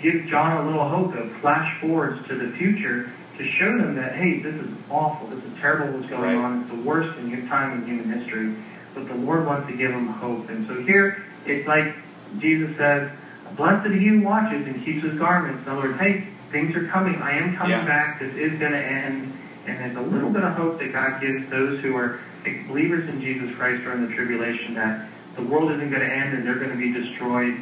gives 0.01 0.29
John 0.29 0.65
a 0.65 0.69
little 0.69 0.87
hope 0.87 1.15
of 1.15 1.31
flash 1.37 1.79
forwards 1.81 2.25
to 2.27 2.35
the 2.35 2.55
future 2.57 3.09
to 3.37 3.45
show 3.45 3.77
them 3.77 3.95
that, 3.95 4.15
hey, 4.15 4.39
this 4.39 4.55
is 4.55 4.69
awful, 4.89 5.27
this 5.27 5.43
is 5.43 5.59
terrible 5.59 5.97
what's 5.97 6.09
going 6.09 6.21
right. 6.21 6.35
on, 6.35 6.61
it's 6.61 6.71
the 6.71 6.81
worst 6.81 7.17
in 7.19 7.47
time 7.47 7.81
in 7.81 7.87
human 7.87 8.19
history, 8.19 8.55
but 8.93 9.07
the 9.07 9.15
Lord 9.15 9.45
wants 9.45 9.69
to 9.69 9.77
give 9.77 9.91
them 9.91 10.07
hope. 10.07 10.49
And 10.49 10.67
so 10.67 10.81
here, 10.83 11.23
it's 11.45 11.67
like 11.67 11.95
Jesus 12.39 12.75
says, 12.77 13.11
blessed 13.55 13.87
are 13.87 13.93
he 13.93 14.07
who 14.07 14.21
watches 14.21 14.65
and 14.65 14.83
keeps 14.83 15.03
his 15.03 15.17
garments. 15.17 15.63
In 15.65 15.71
other 15.71 15.89
words, 15.89 15.99
hey, 15.99 16.27
things 16.51 16.75
are 16.75 16.87
coming, 16.87 17.15
I 17.21 17.31
am 17.31 17.55
coming 17.55 17.71
yeah. 17.71 17.85
back, 17.85 18.19
this 18.19 18.33
is 18.35 18.59
going 18.59 18.71
to 18.71 18.81
end, 18.85 19.33
and 19.65 19.79
there's 19.79 19.97
a 19.97 20.09
little 20.09 20.29
bit 20.29 20.43
of 20.43 20.53
hope 20.53 20.79
that 20.79 20.91
God 20.93 21.21
gives 21.21 21.49
those 21.49 21.81
who 21.81 21.95
are 21.95 22.19
believers 22.67 23.09
in 23.09 23.21
Jesus 23.21 23.53
Christ 23.55 23.83
during 23.83 24.07
the 24.07 24.15
tribulation 24.15 24.73
that 24.75 25.07
the 25.35 25.43
world 25.43 25.71
isn't 25.71 25.89
going 25.89 26.01
to 26.01 26.13
end 26.13 26.33
and 26.35 26.47
they're 26.47 26.55
going 26.55 26.71
to 26.71 26.77
be 26.77 26.93
destroyed 26.93 27.57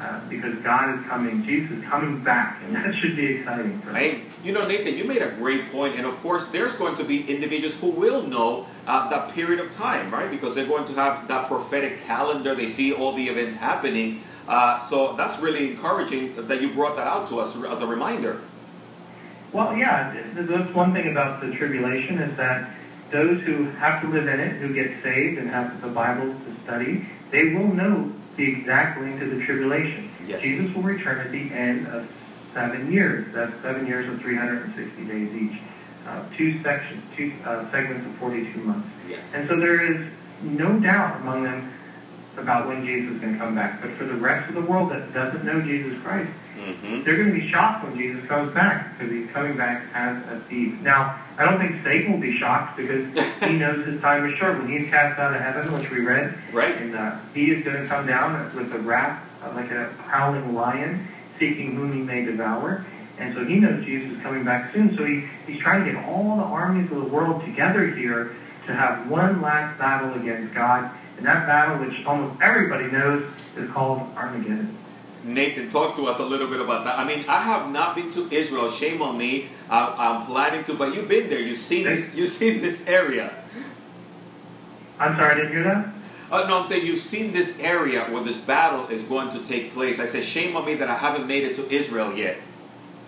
uh, 0.00 0.20
because 0.28 0.56
God 0.60 0.98
is 0.98 1.06
coming, 1.06 1.44
Jesus 1.44 1.78
is 1.78 1.84
coming 1.84 2.24
back, 2.24 2.62
and 2.64 2.74
that 2.74 2.94
should 2.94 3.16
be 3.16 3.26
exciting 3.26 3.80
for 3.82 3.90
right. 3.90 4.20
You 4.42 4.52
know, 4.52 4.66
Nathan, 4.66 4.96
you 4.96 5.04
made 5.04 5.20
a 5.20 5.32
great 5.32 5.70
point, 5.70 5.96
and 5.96 6.06
of 6.06 6.16
course, 6.22 6.46
there's 6.46 6.74
going 6.74 6.96
to 6.96 7.04
be 7.04 7.30
individuals 7.30 7.74
who 7.78 7.90
will 7.90 8.22
know 8.22 8.66
uh, 8.86 9.10
that 9.10 9.32
period 9.34 9.60
of 9.60 9.70
time, 9.70 10.10
right? 10.10 10.30
Because 10.30 10.54
they're 10.54 10.66
going 10.66 10.86
to 10.86 10.94
have 10.94 11.28
that 11.28 11.48
prophetic 11.48 12.02
calendar. 12.04 12.54
They 12.54 12.68
see 12.68 12.94
all 12.94 13.12
the 13.12 13.28
events 13.28 13.56
happening. 13.56 14.22
Uh, 14.48 14.78
so 14.78 15.14
that's 15.16 15.38
really 15.38 15.70
encouraging 15.70 16.46
that 16.48 16.60
you 16.60 16.72
brought 16.72 16.96
that 16.96 17.06
out 17.06 17.28
to 17.28 17.40
us 17.40 17.56
as 17.56 17.82
a 17.82 17.86
reminder. 17.86 18.40
Well, 19.52 19.76
yeah, 19.76 20.14
that's 20.34 20.74
one 20.74 20.92
thing 20.92 21.10
about 21.10 21.40
the 21.40 21.52
tribulation 21.52 22.18
is 22.18 22.36
that 22.36 22.70
those 23.10 23.42
who 23.42 23.64
have 23.64 24.00
to 24.02 24.08
live 24.08 24.28
in 24.28 24.38
it, 24.38 24.56
who 24.60 24.72
get 24.72 25.02
saved 25.02 25.38
and 25.38 25.50
have 25.50 25.80
the 25.80 25.88
Bible 25.88 26.32
to 26.32 26.62
study, 26.64 27.06
they 27.30 27.54
will 27.54 27.68
know 27.68 28.12
the 28.36 28.48
exact 28.48 29.00
length 29.00 29.22
of 29.22 29.30
the 29.30 29.44
tribulation. 29.44 30.10
Yes. 30.26 30.42
Jesus 30.42 30.74
will 30.74 30.82
return 30.82 31.18
at 31.18 31.32
the 31.32 31.52
end 31.52 31.88
of 31.88 32.08
seven 32.54 32.92
years. 32.92 33.26
That's 33.34 33.52
seven 33.62 33.86
years 33.86 34.08
of 34.08 34.20
360 34.20 35.04
days 35.04 35.34
each. 35.34 35.60
Uh, 36.06 36.24
two 36.36 36.62
sections, 36.62 37.02
two 37.16 37.32
uh, 37.44 37.70
segments 37.70 38.06
of 38.06 38.14
42 38.16 38.58
months. 38.60 38.88
Yes. 39.08 39.34
And 39.34 39.48
so 39.48 39.56
there 39.56 39.80
is 39.80 40.10
no 40.42 40.78
doubt 40.78 41.20
among 41.20 41.44
them 41.44 41.72
about 42.36 42.68
when 42.68 42.86
Jesus 42.86 43.14
is 43.14 43.20
going 43.20 43.34
to 43.34 43.38
come 43.38 43.54
back. 43.54 43.80
But 43.80 43.92
for 43.92 44.04
the 44.04 44.14
rest 44.14 44.48
of 44.48 44.54
the 44.54 44.62
world 44.62 44.90
that 44.90 45.12
doesn't 45.12 45.44
know 45.44 45.60
Jesus 45.60 46.00
Christ, 46.02 46.30
mm-hmm. 46.56 47.04
they're 47.04 47.16
going 47.16 47.34
to 47.34 47.40
be 47.40 47.48
shocked 47.48 47.84
when 47.84 47.96
Jesus 47.98 48.26
comes 48.26 48.52
back 48.54 48.98
because 48.98 49.12
he's 49.12 49.30
coming 49.30 49.56
back 49.56 49.84
as 49.94 50.16
a 50.28 50.40
thief. 50.48 50.80
Now, 50.80 51.20
I 51.36 51.44
don't 51.44 51.58
think 51.58 51.82
Satan 51.84 52.12
will 52.12 52.20
be 52.20 52.36
shocked 52.36 52.76
because 52.76 53.06
he 53.40 53.56
knows 53.56 53.84
his 53.86 54.00
time 54.00 54.26
is 54.26 54.38
short. 54.38 54.58
When 54.58 54.68
he's 54.68 54.88
cast 54.90 55.18
out 55.18 55.34
of 55.34 55.40
heaven, 55.40 55.72
which 55.72 55.90
we 55.90 56.00
read, 56.00 56.34
right. 56.52 56.76
and 56.76 56.94
uh, 56.94 57.18
he 57.34 57.50
is 57.50 57.64
going 57.64 57.82
to 57.82 57.86
come 57.86 58.06
down 58.06 58.54
with 58.54 58.72
a 58.72 58.78
wrath 58.78 59.22
uh, 59.42 59.52
like 59.54 59.70
a 59.70 59.92
prowling 59.98 60.54
lion, 60.54 61.08
seeking 61.38 61.74
whom 61.74 61.92
he 61.92 62.00
may 62.00 62.24
devour. 62.24 62.84
And 63.18 63.34
so 63.34 63.44
he 63.44 63.56
knows 63.56 63.84
Jesus 63.84 64.16
is 64.16 64.22
coming 64.22 64.44
back 64.44 64.72
soon. 64.72 64.96
So 64.96 65.04
he, 65.04 65.24
he's 65.46 65.60
trying 65.60 65.84
to 65.84 65.92
get 65.92 66.04
all 66.04 66.36
the 66.36 66.42
armies 66.42 66.90
of 66.90 66.98
the 66.98 67.08
world 67.08 67.44
together 67.44 67.86
here 67.94 68.36
to 68.66 68.74
have 68.74 69.08
one 69.10 69.42
last 69.42 69.78
battle 69.78 70.14
against 70.14 70.54
God 70.54 70.90
and 71.20 71.28
that 71.28 71.46
battle, 71.46 71.86
which 71.86 72.02
almost 72.06 72.40
everybody 72.40 72.86
knows, 72.86 73.30
is 73.54 73.70
called 73.70 74.00
Armageddon. 74.16 74.74
Nathan, 75.22 75.68
talk 75.68 75.94
to 75.96 76.06
us 76.06 76.18
a 76.18 76.24
little 76.24 76.46
bit 76.46 76.62
about 76.62 76.86
that. 76.86 76.98
I 76.98 77.04
mean, 77.04 77.26
I 77.28 77.42
have 77.42 77.70
not 77.70 77.94
been 77.94 78.10
to 78.12 78.32
Israel. 78.32 78.70
Shame 78.70 79.02
on 79.02 79.18
me. 79.18 79.50
I'm 79.68 80.24
planning 80.24 80.64
to, 80.64 80.72
but 80.72 80.94
you've 80.94 81.08
been 81.08 81.28
there. 81.28 81.38
You've 81.38 81.58
seen 81.58 81.84
this. 81.84 82.14
You've 82.14 82.30
seen 82.30 82.62
this 82.62 82.86
area. 82.86 83.34
I'm 84.98 85.14
sorry, 85.16 85.32
I 85.32 85.34
didn't 85.34 85.52
hear 85.52 85.64
that. 85.64 85.92
Uh, 86.32 86.46
no, 86.48 86.60
I'm 86.60 86.64
saying 86.64 86.86
you've 86.86 87.00
seen 87.00 87.32
this 87.32 87.58
area 87.58 88.04
where 88.04 88.24
this 88.24 88.38
battle 88.38 88.88
is 88.88 89.02
going 89.02 89.28
to 89.30 89.40
take 89.44 89.74
place. 89.74 90.00
I 90.00 90.06
said, 90.06 90.24
shame 90.24 90.56
on 90.56 90.64
me 90.64 90.74
that 90.76 90.88
I 90.88 90.96
haven't 90.96 91.26
made 91.26 91.44
it 91.44 91.54
to 91.56 91.70
Israel 91.70 92.16
yet. 92.16 92.38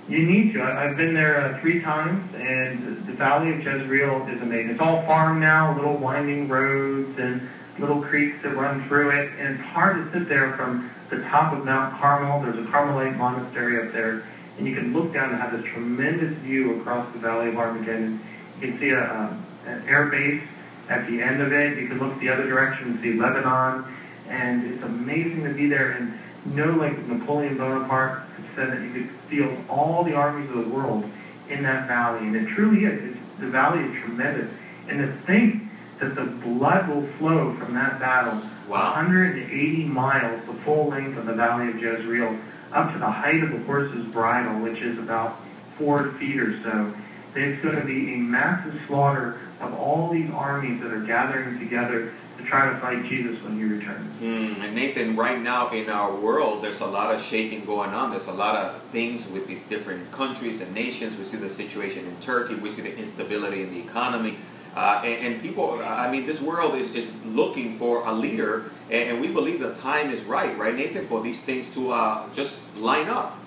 You 0.07 0.23
need 0.23 0.53
to. 0.53 0.63
I've 0.63 0.99
been 0.99 1.15
there 1.15 1.41
uh, 1.41 1.61
three 1.63 1.81
times, 1.81 2.35
and 2.35 3.07
the 3.07 3.13
Valley 3.13 3.55
of 3.55 3.65
Jezreel 3.65 4.27
is 4.29 4.43
amazing. 4.43 4.73
It's 4.73 4.81
all 4.81 5.03
farm 5.07 5.41
now, 5.41 5.75
little 5.75 5.97
winding 5.97 6.49
roads 6.49 7.19
and 7.19 7.49
little 7.79 8.03
creeks 8.03 8.43
that 8.43 8.57
run 8.57 8.87
through 8.87 9.11
it, 9.11 9.33
and 9.39 9.59
it's 9.59 9.69
hard 9.69 9.97
to 9.97 10.13
sit 10.13 10.29
there 10.29 10.57
from 10.57 10.91
the 11.11 11.21
top 11.23 11.53
of 11.53 11.65
Mount 11.65 11.99
Carmel. 11.99 12.43
There's 12.43 12.67
a 12.67 12.71
Carmelite 12.71 13.17
monastery 13.17 13.87
up 13.87 13.93
there, 13.93 14.25
and 14.59 14.67
you 14.67 14.75
can 14.75 14.93
look 14.93 15.13
down 15.13 15.31
and 15.31 15.41
have 15.41 15.53
this 15.53 15.65
tremendous 15.73 16.37
view 16.39 16.81
across 16.81 17.11
the 17.13 17.19
Valley 17.19 17.49
of 17.49 17.57
Armageddon. 17.57 18.21
You 18.61 18.69
can 18.69 18.79
see 18.79 18.91
a, 18.91 19.03
a, 19.03 19.43
an 19.67 19.89
air 19.89 20.07
base 20.07 20.43
at 20.89 21.07
the 21.07 21.23
end 21.23 21.41
of 21.41 21.53
it. 21.53 21.79
You 21.79 21.89
can 21.89 21.99
look 21.99 22.19
the 22.21 22.29
other 22.29 22.47
direction 22.47 22.93
and 22.93 23.01
see 23.01 23.15
Lebanon, 23.15 23.85
and 24.29 24.73
it's 24.73 24.83
amazing 24.83 25.45
to 25.45 25.51
be 25.51 25.67
there 25.67 25.93
and 25.93 26.19
know, 26.55 26.73
like 26.73 26.99
Napoleon 27.07 27.57
Bonaparte 27.57 28.23
said, 28.55 28.73
that 28.73 28.83
you 28.83 28.93
could 28.93 29.11
feel 29.31 29.65
all 29.69 30.05
the 30.05 30.15
armies 30.15 30.51
of 30.51 30.57
the 30.57 30.69
world 30.69 31.09
in 31.49 31.63
that 31.63 31.89
valley, 31.89 32.27
and 32.27 32.37
it 32.37 32.49
truly 32.49 32.85
is. 32.85 33.13
It's, 33.13 33.19
the 33.41 33.47
valley 33.47 33.83
is 33.85 34.03
tremendous, 34.03 34.51
and 34.89 34.99
to 34.99 35.13
think 35.27 35.62
that 36.03 36.17
the 36.17 36.25
blood 36.25 36.89
will 36.89 37.07
flow 37.19 37.55
from 37.57 37.75
that 37.75 37.99
battle 37.99 38.41
wow. 38.69 38.95
180 38.95 39.85
miles, 39.85 40.45
the 40.47 40.55
full 40.63 40.89
length 40.89 41.17
of 41.17 41.27
the 41.27 41.35
Valley 41.35 41.69
of 41.69 41.81
Jezreel, 41.81 42.37
up 42.73 42.93
to 42.93 42.99
the 42.99 43.11
height 43.11 43.43
of 43.43 43.53
the 43.53 43.59
horse's 43.61 44.07
bridle, 44.07 44.61
which 44.61 44.81
is 44.81 44.99
about 44.99 45.39
four 45.79 46.13
feet 46.13 46.39
or 46.39 46.61
so. 46.63 46.95
There's 47.35 47.63
going 47.63 47.77
to 47.77 47.85
be 47.85 48.15
a 48.15 48.19
massive 48.19 48.79
slaughter 48.87 49.41
of 49.61 49.73
all 49.75 50.11
these 50.11 50.31
armies 50.31 50.83
that 50.83 50.93
are 50.93 51.01
gathering 51.01 51.59
together 51.59 52.13
to 52.39 52.45
try 52.45 52.73
to 52.73 52.79
fight 52.81 53.05
Jesus 53.09 53.41
when 53.43 53.57
he 53.57 53.65
returns. 53.65 54.21
Mm, 54.21 54.65
and 54.65 54.75
Nathan, 54.75 55.17
right 55.17 55.41
now 55.41 55.71
in 55.71 55.89
our 55.89 56.15
world, 56.15 56.65
there's 56.65 56.81
a 56.81 56.87
lot 56.87 57.15
of 57.15 57.23
shaking 57.23 57.65
going 57.65 57.91
on. 57.91 58.11
There's 58.11 58.27
a 58.27 58.33
lot 58.33 58.57
of 58.57 58.83
things 58.91 59.29
with 59.29 59.47
these 59.47 59.63
different 59.63 60.11
countries 60.13 60.61
and 60.61 60.75
nations. 60.75 61.17
We 61.17 61.25
see 61.25 61.37
the 61.37 61.51
situation 61.51 62.07
in 62.07 62.17
Turkey. 62.21 62.55
We 62.55 62.71
see 62.71 62.83
the 62.83 62.97
instability 62.97 63.63
in 63.63 63.73
the 63.73 63.81
economy. 63.81 64.39
Uh, 64.75 65.03
and, 65.05 65.35
and, 65.35 65.43
people, 65.43 65.83
I 65.85 66.11
mean, 66.11 66.25
this 66.25 66.41
world 66.41 66.75
is, 66.75 66.95
is 66.95 67.13
looking 67.27 67.77
for 67.77 68.07
a 68.07 68.13
leader, 68.13 68.71
and, 68.91 69.11
and, 69.11 69.21
we 69.21 69.29
believe 69.29 69.61
the 69.61 69.75
time 69.75 70.11
is 70.11 70.25
right, 70.25 70.57
right, 70.57 70.75
Nathan, 70.75 71.05
for 71.05 71.21
these 71.23 71.45
things 71.45 71.73
to 71.75 71.93
uh, 71.93 72.33
just 72.33 72.61
line 72.79 73.09
up. 73.09 73.39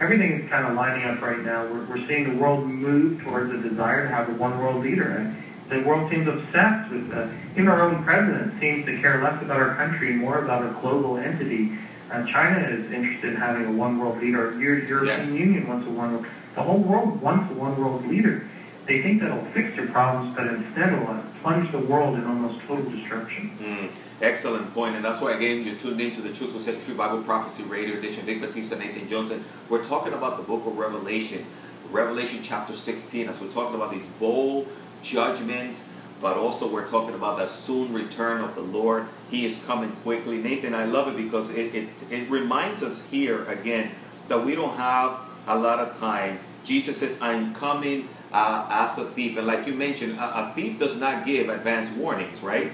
Everything 0.00 0.40
is 0.40 0.50
kind 0.50 0.66
of 0.66 0.74
lining 0.74 1.04
up 1.04 1.20
right 1.20 1.40
now. 1.40 1.64
We're, 1.66 1.84
we're 1.84 2.08
seeing 2.08 2.24
the 2.30 2.36
world 2.36 2.66
move 2.66 3.22
towards 3.22 3.52
a 3.52 3.58
desire 3.58 4.08
to 4.08 4.14
have 4.14 4.30
a 4.30 4.32
one 4.32 4.58
world 4.58 4.82
leader. 4.82 5.08
And 5.08 5.36
The 5.68 5.86
world 5.86 6.10
seems 6.10 6.26
obsessed 6.26 6.90
with, 6.90 7.12
uh, 7.12 7.28
even 7.52 7.68
our 7.68 7.82
own 7.82 8.02
president 8.02 8.58
seems 8.60 8.86
to 8.86 8.98
care 9.00 9.22
less 9.22 9.42
about 9.42 9.58
our 9.58 9.76
country 9.76 10.14
more 10.14 10.38
about 10.38 10.64
a 10.64 10.70
global 10.80 11.18
entity. 11.18 11.72
Uh, 12.10 12.26
China 12.26 12.60
is 12.66 12.90
interested 12.90 13.34
in 13.34 13.36
having 13.36 13.66
a 13.66 13.72
one 13.72 13.98
world 13.98 14.20
leader. 14.20 14.58
Your 14.58 14.78
European 14.78 15.06
Yes. 15.06 15.32
Union 15.34 15.68
wants 15.68 15.86
a 15.86 15.90
one 15.90 16.12
world. 16.12 16.26
The 16.54 16.62
whole 16.62 16.78
world 16.78 17.20
wants 17.20 17.50
a 17.52 17.54
one 17.54 17.76
world 17.76 18.06
leader. 18.08 18.48
They 18.86 19.00
think 19.00 19.22
that'll 19.22 19.44
fix 19.46 19.74
their 19.76 19.86
problems, 19.86 20.36
but 20.36 20.46
instead 20.46 20.92
it'll 20.92 21.08
uh, 21.08 21.22
plunge 21.42 21.72
the 21.72 21.78
world 21.78 22.16
in 22.16 22.24
almost 22.26 22.60
total 22.66 22.84
destruction. 22.90 23.56
Mm, 23.60 23.90
excellent 24.20 24.74
point, 24.74 24.94
and 24.94 25.04
that's 25.04 25.22
why 25.22 25.32
again 25.32 25.64
you're 25.64 25.76
tuned 25.76 26.00
into 26.02 26.20
the 26.20 26.32
Truth 26.32 26.52
Will 26.52 26.60
Set 26.60 26.76
Free 26.82 26.94
Bible 26.94 27.22
Prophecy 27.22 27.62
Radio 27.62 27.96
Edition. 27.96 28.26
Vic 28.26 28.42
Batista, 28.42 28.76
Nathan 28.76 29.08
Jones. 29.08 29.32
We're 29.70 29.82
talking 29.82 30.12
about 30.12 30.36
the 30.36 30.42
Book 30.42 30.66
of 30.66 30.76
Revelation, 30.76 31.46
Revelation 31.90 32.40
chapter 32.42 32.74
16. 32.74 33.28
As 33.30 33.40
we're 33.40 33.48
talking 33.48 33.74
about 33.74 33.90
these 33.90 34.04
bowl 34.04 34.66
judgments, 35.02 35.88
but 36.20 36.36
also 36.36 36.70
we're 36.70 36.86
talking 36.86 37.14
about 37.14 37.38
the 37.38 37.46
soon 37.46 37.90
return 37.94 38.42
of 38.42 38.54
the 38.54 38.62
Lord. 38.62 39.06
He 39.30 39.46
is 39.46 39.64
coming 39.64 39.92
quickly. 40.02 40.36
Nathan, 40.36 40.74
I 40.74 40.84
love 40.84 41.08
it 41.08 41.16
because 41.16 41.48
it 41.50 41.74
it, 41.74 41.88
it 42.10 42.28
reminds 42.28 42.82
us 42.82 43.02
here 43.06 43.46
again 43.46 43.92
that 44.28 44.44
we 44.44 44.54
don't 44.54 44.76
have 44.76 45.20
a 45.46 45.56
lot 45.58 45.78
of 45.78 45.98
time. 45.98 46.40
Jesus 46.64 46.98
says, 46.98 47.18
"I'm 47.22 47.54
coming." 47.54 48.10
Uh, 48.34 48.66
as 48.68 48.98
a 48.98 49.04
thief, 49.04 49.38
and 49.38 49.46
like 49.46 49.64
you 49.64 49.72
mentioned, 49.72 50.18
a, 50.18 50.50
a 50.50 50.52
thief 50.56 50.76
does 50.76 50.96
not 50.96 51.24
give 51.24 51.48
advance 51.48 51.88
warnings, 51.90 52.40
right? 52.42 52.72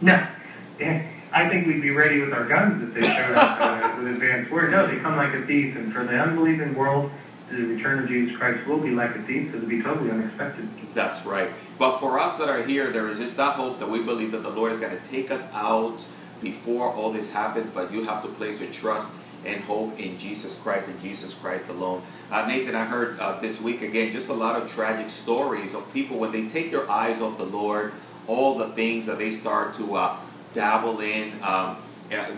No. 0.00 0.26
I 0.80 1.48
think 1.50 1.66
we'd 1.66 1.82
be 1.82 1.90
ready 1.90 2.20
with 2.20 2.32
our 2.32 2.46
guns 2.46 2.82
if 2.82 2.94
they 2.94 3.02
showed 3.02 3.36
up 3.36 3.60
uh, 3.60 3.96
with 3.98 4.14
advance 4.14 4.50
word. 4.50 4.70
No, 4.70 4.86
they 4.86 4.96
come 4.96 5.16
like 5.16 5.34
a 5.34 5.44
thief, 5.44 5.76
and 5.76 5.92
for 5.92 6.04
the 6.04 6.18
unbelieving 6.18 6.74
world, 6.74 7.10
the 7.50 7.56
return 7.56 7.98
of 7.98 8.08
Jesus 8.08 8.38
Christ 8.38 8.66
will 8.66 8.78
be 8.78 8.92
like 8.92 9.14
a 9.14 9.22
thief 9.24 9.52
because 9.52 9.56
it'll 9.56 9.68
be 9.68 9.82
totally 9.82 10.10
unexpected. 10.10 10.66
That's 10.94 11.26
right. 11.26 11.50
But 11.78 11.98
for 11.98 12.18
us 12.18 12.38
that 12.38 12.48
are 12.48 12.64
here, 12.64 12.90
there 12.90 13.08
is 13.08 13.18
just 13.18 13.36
that 13.36 13.56
hope 13.56 13.80
that 13.80 13.90
we 13.90 14.02
believe 14.02 14.32
that 14.32 14.42
the 14.42 14.50
Lord 14.50 14.72
is 14.72 14.80
going 14.80 14.96
to 14.98 15.04
take 15.04 15.30
us 15.30 15.42
out 15.52 16.06
before 16.40 16.90
all 16.90 17.12
this 17.12 17.30
happens. 17.30 17.70
But 17.70 17.92
you 17.92 18.04
have 18.04 18.22
to 18.22 18.28
place 18.28 18.62
your 18.62 18.72
trust 18.72 19.08
and 19.46 19.62
hope 19.64 19.98
in 19.98 20.18
Jesus 20.18 20.58
Christ 20.58 20.88
and 20.88 21.00
Jesus 21.00 21.34
Christ 21.34 21.68
alone. 21.68 22.02
Uh, 22.30 22.46
Nathan, 22.46 22.74
I 22.74 22.84
heard 22.84 23.18
uh, 23.20 23.40
this 23.40 23.60
week 23.60 23.82
again 23.82 24.12
just 24.12 24.28
a 24.28 24.34
lot 24.34 24.60
of 24.60 24.70
tragic 24.70 25.10
stories 25.10 25.74
of 25.74 25.92
people 25.92 26.18
when 26.18 26.32
they 26.32 26.46
take 26.46 26.70
their 26.70 26.90
eyes 26.90 27.20
off 27.20 27.38
the 27.38 27.44
Lord, 27.44 27.92
all 28.26 28.56
the 28.56 28.68
things 28.68 29.06
that 29.06 29.18
they 29.18 29.30
start 29.30 29.74
to 29.74 29.96
uh, 29.96 30.16
dabble 30.54 31.00
in. 31.00 31.42
Um, 31.42 31.78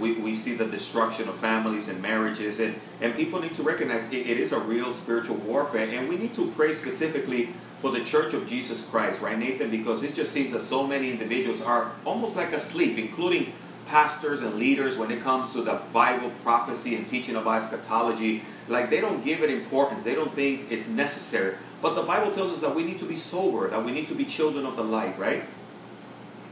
we, 0.00 0.12
we 0.14 0.34
see 0.34 0.54
the 0.54 0.64
destruction 0.66 1.28
of 1.28 1.36
families 1.36 1.88
and 1.88 2.00
marriages, 2.00 2.60
and, 2.60 2.78
and 3.00 3.14
people 3.14 3.40
need 3.40 3.54
to 3.54 3.62
recognize 3.62 4.06
it, 4.12 4.26
it 4.26 4.38
is 4.38 4.52
a 4.52 4.58
real 4.58 4.92
spiritual 4.92 5.36
warfare, 5.36 5.88
and 5.88 6.08
we 6.08 6.16
need 6.16 6.34
to 6.34 6.50
pray 6.52 6.72
specifically 6.72 7.50
for 7.78 7.90
the 7.90 8.02
Church 8.04 8.32
of 8.32 8.46
Jesus 8.46 8.84
Christ, 8.86 9.20
right, 9.20 9.38
Nathan? 9.38 9.70
Because 9.70 10.02
it 10.02 10.14
just 10.14 10.32
seems 10.32 10.52
that 10.52 10.60
so 10.60 10.86
many 10.86 11.10
individuals 11.10 11.60
are 11.60 11.92
almost 12.04 12.36
like 12.36 12.52
asleep, 12.52 12.96
including 12.96 13.52
pastors 13.86 14.42
and 14.42 14.54
leaders 14.54 14.96
when 14.96 15.10
it 15.10 15.22
comes 15.22 15.52
to 15.52 15.62
the 15.62 15.80
Bible 15.92 16.30
prophecy 16.42 16.96
and 16.96 17.06
teaching 17.06 17.36
of 17.36 17.46
eschatology. 17.46 18.42
Like 18.68 18.90
they 18.90 19.00
don't 19.00 19.24
give 19.24 19.42
it 19.42 19.50
importance, 19.50 20.04
they 20.04 20.14
don't 20.14 20.34
think 20.34 20.70
it's 20.70 20.88
necessary. 20.88 21.56
But 21.80 21.94
the 21.94 22.02
Bible 22.02 22.32
tells 22.32 22.52
us 22.52 22.60
that 22.60 22.74
we 22.74 22.84
need 22.84 22.98
to 22.98 23.04
be 23.04 23.16
sober, 23.16 23.68
that 23.70 23.84
we 23.84 23.92
need 23.92 24.08
to 24.08 24.14
be 24.14 24.24
children 24.24 24.66
of 24.66 24.76
the 24.76 24.84
light, 24.84 25.18
right? 25.18 25.44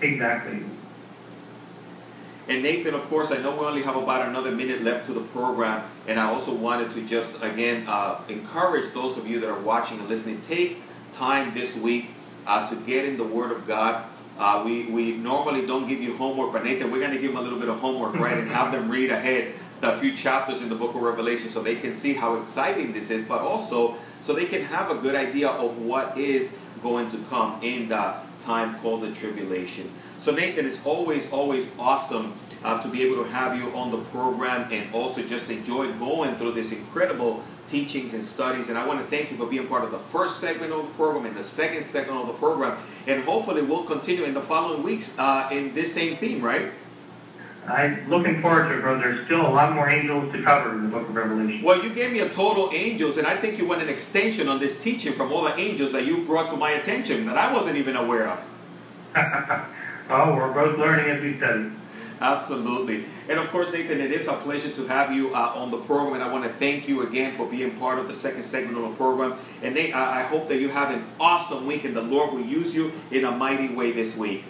Exactly. 0.00 0.64
And 2.46 2.62
Nathan, 2.62 2.94
of 2.94 3.08
course, 3.08 3.30
I 3.30 3.38
know 3.38 3.52
we 3.56 3.64
only 3.64 3.82
have 3.82 3.96
about 3.96 4.28
another 4.28 4.50
minute 4.50 4.82
left 4.82 5.06
to 5.06 5.14
the 5.14 5.22
program, 5.22 5.88
and 6.06 6.20
I 6.20 6.26
also 6.26 6.54
wanted 6.54 6.90
to 6.90 7.02
just 7.02 7.42
again 7.42 7.86
uh, 7.88 8.20
encourage 8.28 8.92
those 8.92 9.16
of 9.16 9.26
you 9.26 9.40
that 9.40 9.48
are 9.48 9.60
watching 9.60 9.98
and 9.98 10.08
listening. 10.08 10.40
Take 10.42 10.82
time 11.10 11.54
this 11.54 11.74
week 11.74 12.10
uh, 12.46 12.66
to 12.68 12.76
get 12.76 13.06
in 13.06 13.16
the 13.16 13.24
Word 13.24 13.50
of 13.50 13.66
God. 13.66 14.04
Uh, 14.38 14.62
we 14.64 14.86
we 14.86 15.12
normally 15.12 15.66
don't 15.66 15.88
give 15.88 16.00
you 16.00 16.16
homework, 16.16 16.52
but 16.52 16.64
Nathan, 16.64 16.90
we're 16.90 16.98
going 16.98 17.12
to 17.12 17.18
give 17.20 17.32
them 17.32 17.40
a 17.40 17.42
little 17.42 17.58
bit 17.58 17.68
of 17.68 17.78
homework, 17.78 18.14
right, 18.14 18.36
and 18.38 18.48
have 18.48 18.72
them 18.72 18.90
read 18.90 19.10
ahead 19.10 19.54
the 19.80 19.92
few 19.98 20.16
chapters 20.16 20.62
in 20.62 20.68
the 20.68 20.74
Book 20.74 20.94
of 20.94 21.02
Revelation, 21.02 21.48
so 21.48 21.62
they 21.62 21.76
can 21.76 21.92
see 21.92 22.14
how 22.14 22.34
exciting 22.40 22.92
this 22.92 23.10
is, 23.10 23.24
but 23.24 23.40
also 23.40 23.96
so 24.22 24.32
they 24.32 24.46
can 24.46 24.62
have 24.62 24.90
a 24.90 24.94
good 24.94 25.14
idea 25.14 25.48
of 25.48 25.78
what 25.78 26.16
is 26.16 26.56
going 26.82 27.08
to 27.08 27.18
come 27.28 27.62
in 27.62 27.88
the 27.88 28.14
time 28.40 28.78
called 28.80 29.02
the 29.02 29.12
tribulation. 29.12 29.90
So, 30.18 30.32
Nathan, 30.32 30.66
it's 30.66 30.84
always, 30.84 31.30
always 31.30 31.70
awesome 31.78 32.32
uh, 32.64 32.80
to 32.80 32.88
be 32.88 33.02
able 33.02 33.22
to 33.22 33.30
have 33.30 33.56
you 33.56 33.70
on 33.76 33.90
the 33.90 33.98
program 33.98 34.72
and 34.72 34.92
also 34.94 35.22
just 35.22 35.50
enjoy 35.50 35.92
going 35.92 36.34
through 36.36 36.52
this 36.52 36.72
incredible 36.72 37.42
teachings 37.66 38.14
and 38.14 38.24
studies. 38.24 38.68
And 38.68 38.78
I 38.78 38.86
want 38.86 39.00
to 39.00 39.06
thank 39.06 39.30
you 39.30 39.36
for 39.36 39.46
being 39.46 39.66
part 39.68 39.84
of 39.84 39.90
the 39.90 39.98
first 39.98 40.40
segment 40.40 40.72
of 40.72 40.82
the 40.82 40.94
program 40.94 41.26
and 41.26 41.36
the 41.36 41.44
second 41.44 41.84
segment 41.84 42.18
of 42.20 42.26
the 42.26 42.32
program. 42.34 42.78
And 43.06 43.22
hopefully, 43.24 43.62
we'll 43.62 43.84
continue 43.84 44.24
in 44.24 44.34
the 44.34 44.40
following 44.40 44.82
weeks 44.82 45.16
uh, 45.18 45.48
in 45.52 45.74
this 45.74 45.92
same 45.92 46.16
theme, 46.16 46.42
right? 46.42 46.72
I'm 47.66 48.08
looking 48.10 48.42
forward 48.42 48.68
to 48.68 48.78
it, 48.78 48.80
brother. 48.82 49.00
There's 49.00 49.26
still 49.26 49.46
a 49.46 49.48
lot 49.48 49.74
more 49.74 49.88
angels 49.88 50.30
to 50.32 50.42
cover 50.42 50.72
in 50.72 50.82
the 50.82 50.88
book 50.88 51.08
of 51.08 51.14
Revelation. 51.14 51.62
Well, 51.62 51.82
you 51.82 51.94
gave 51.94 52.12
me 52.12 52.18
a 52.20 52.28
total 52.28 52.70
angels, 52.74 53.16
and 53.16 53.26
I 53.26 53.36
think 53.36 53.56
you 53.58 53.66
want 53.66 53.80
an 53.80 53.88
extension 53.88 54.48
on 54.48 54.58
this 54.58 54.82
teaching 54.82 55.14
from 55.14 55.32
all 55.32 55.44
the 55.44 55.56
angels 55.56 55.92
that 55.92 56.04
you 56.04 56.24
brought 56.24 56.50
to 56.50 56.56
my 56.56 56.72
attention 56.72 57.24
that 57.26 57.38
I 57.38 57.52
wasn't 57.52 57.76
even 57.76 57.96
aware 57.96 58.28
of. 58.28 58.50
oh, 60.10 60.34
we're 60.36 60.52
both 60.52 60.78
learning 60.78 61.06
as 61.06 61.22
we 61.22 61.38
study. 61.38 61.70
Absolutely. 62.20 63.04
And 63.28 63.38
of 63.38 63.50
course, 63.50 63.72
Nathan, 63.72 64.00
it 64.00 64.12
is 64.12 64.28
a 64.28 64.34
pleasure 64.34 64.70
to 64.70 64.86
have 64.86 65.12
you 65.12 65.34
uh, 65.34 65.52
on 65.54 65.70
the 65.70 65.78
program. 65.78 66.14
And 66.14 66.22
I 66.22 66.32
want 66.32 66.44
to 66.44 66.50
thank 66.50 66.88
you 66.88 67.02
again 67.02 67.34
for 67.34 67.46
being 67.46 67.76
part 67.78 67.98
of 67.98 68.08
the 68.08 68.14
second 68.14 68.44
segment 68.44 68.76
of 68.76 68.90
the 68.90 68.96
program. 68.96 69.38
And 69.62 69.74
Nate, 69.74 69.94
I, 69.94 70.20
I 70.20 70.22
hope 70.22 70.48
that 70.48 70.58
you 70.58 70.68
have 70.68 70.90
an 70.90 71.04
awesome 71.18 71.66
week 71.66 71.84
and 71.84 71.96
the 71.96 72.02
Lord 72.02 72.32
will 72.32 72.44
use 72.44 72.74
you 72.74 72.92
in 73.10 73.24
a 73.24 73.30
mighty 73.30 73.68
way 73.74 73.92
this 73.92 74.16
week. 74.16 74.44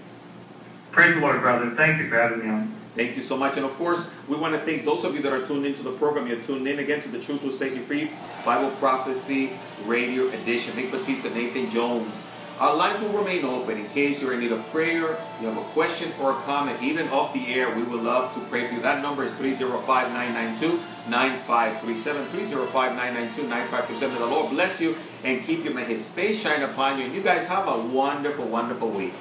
Praise 0.93 1.15
the 1.15 1.21
Lord, 1.21 1.41
brother. 1.41 1.75
Thank 1.75 2.01
you 2.01 2.09
for 2.09 2.17
having 2.17 2.41
me 2.41 2.49
on. 2.49 2.75
Thank 2.95 3.17
you 3.17 3.23
so 3.23 3.37
much. 3.37 3.57
And 3.57 3.67
of 3.67 3.75
course, 3.77 4.09
we 4.29 4.37
want 4.37 4.55
to 4.55 4.61
thank 4.61 4.85
those 4.85 5.05
of 5.05 5.15
you 5.15 5.23
that 5.23 5.33
are 5.33 5.45
tuned 5.45 5.67
into 5.67 5.83
the 5.83 5.91
program. 5.91 6.29
You're 6.29 6.41
tuned 6.41 6.69
in 6.69 6.79
again 6.79 7.03
to 7.03 7.09
the 7.09 7.19
Truth 7.19 7.43
Will 7.43 7.51
Set 7.51 7.75
You 7.75 7.83
Free 7.83 8.13
Bible 8.45 8.71
Prophecy 8.77 9.59
Radio 9.85 10.29
Edition. 10.29 10.75
Vic 10.75 10.93
Batista, 10.93 11.31
Nathan 11.31 11.71
Jones. 11.73 12.25
Our 12.59 12.77
lines 12.77 13.01
will 13.01 13.09
remain 13.09 13.45
open 13.45 13.79
in 13.79 13.87
case 13.89 14.23
you're 14.23 14.33
in 14.33 14.41
need 14.41 14.53
of 14.53 14.65
prayer, 14.71 15.19
you 15.41 15.49
have 15.49 15.57
a 15.57 15.65
question 15.73 16.13
or 16.21 16.31
a 16.31 16.43
comment, 16.43 16.81
even 16.81 17.09
off 17.09 17.33
the 17.33 17.53
air. 17.53 17.75
We 17.75 17.83
would 17.83 18.01
love 18.01 18.33
to 18.35 18.41
pray 18.43 18.69
for 18.69 18.75
you. 18.75 18.81
That 18.81 19.03
number 19.03 19.25
is 19.25 19.33
305 19.33 20.13
992 20.13 20.81
9537. 21.11 22.27
305 22.27 22.93
992 22.93 23.49
9537. 23.49 24.19
The 24.19 24.27
Lord 24.27 24.51
bless 24.51 24.81
you 24.81 24.97
and 25.25 25.45
keep 25.45 25.65
you. 25.65 25.71
May 25.71 25.85
His 25.85 26.09
face 26.09 26.41
shine 26.41 26.63
upon 26.63 26.99
you. 26.99 27.07
And 27.07 27.15
you 27.15 27.23
guys 27.23 27.49
have 27.49 27.67
a 27.67 27.77
wonderful, 27.77 28.47
wonderful 28.47 28.91
week. 28.91 29.15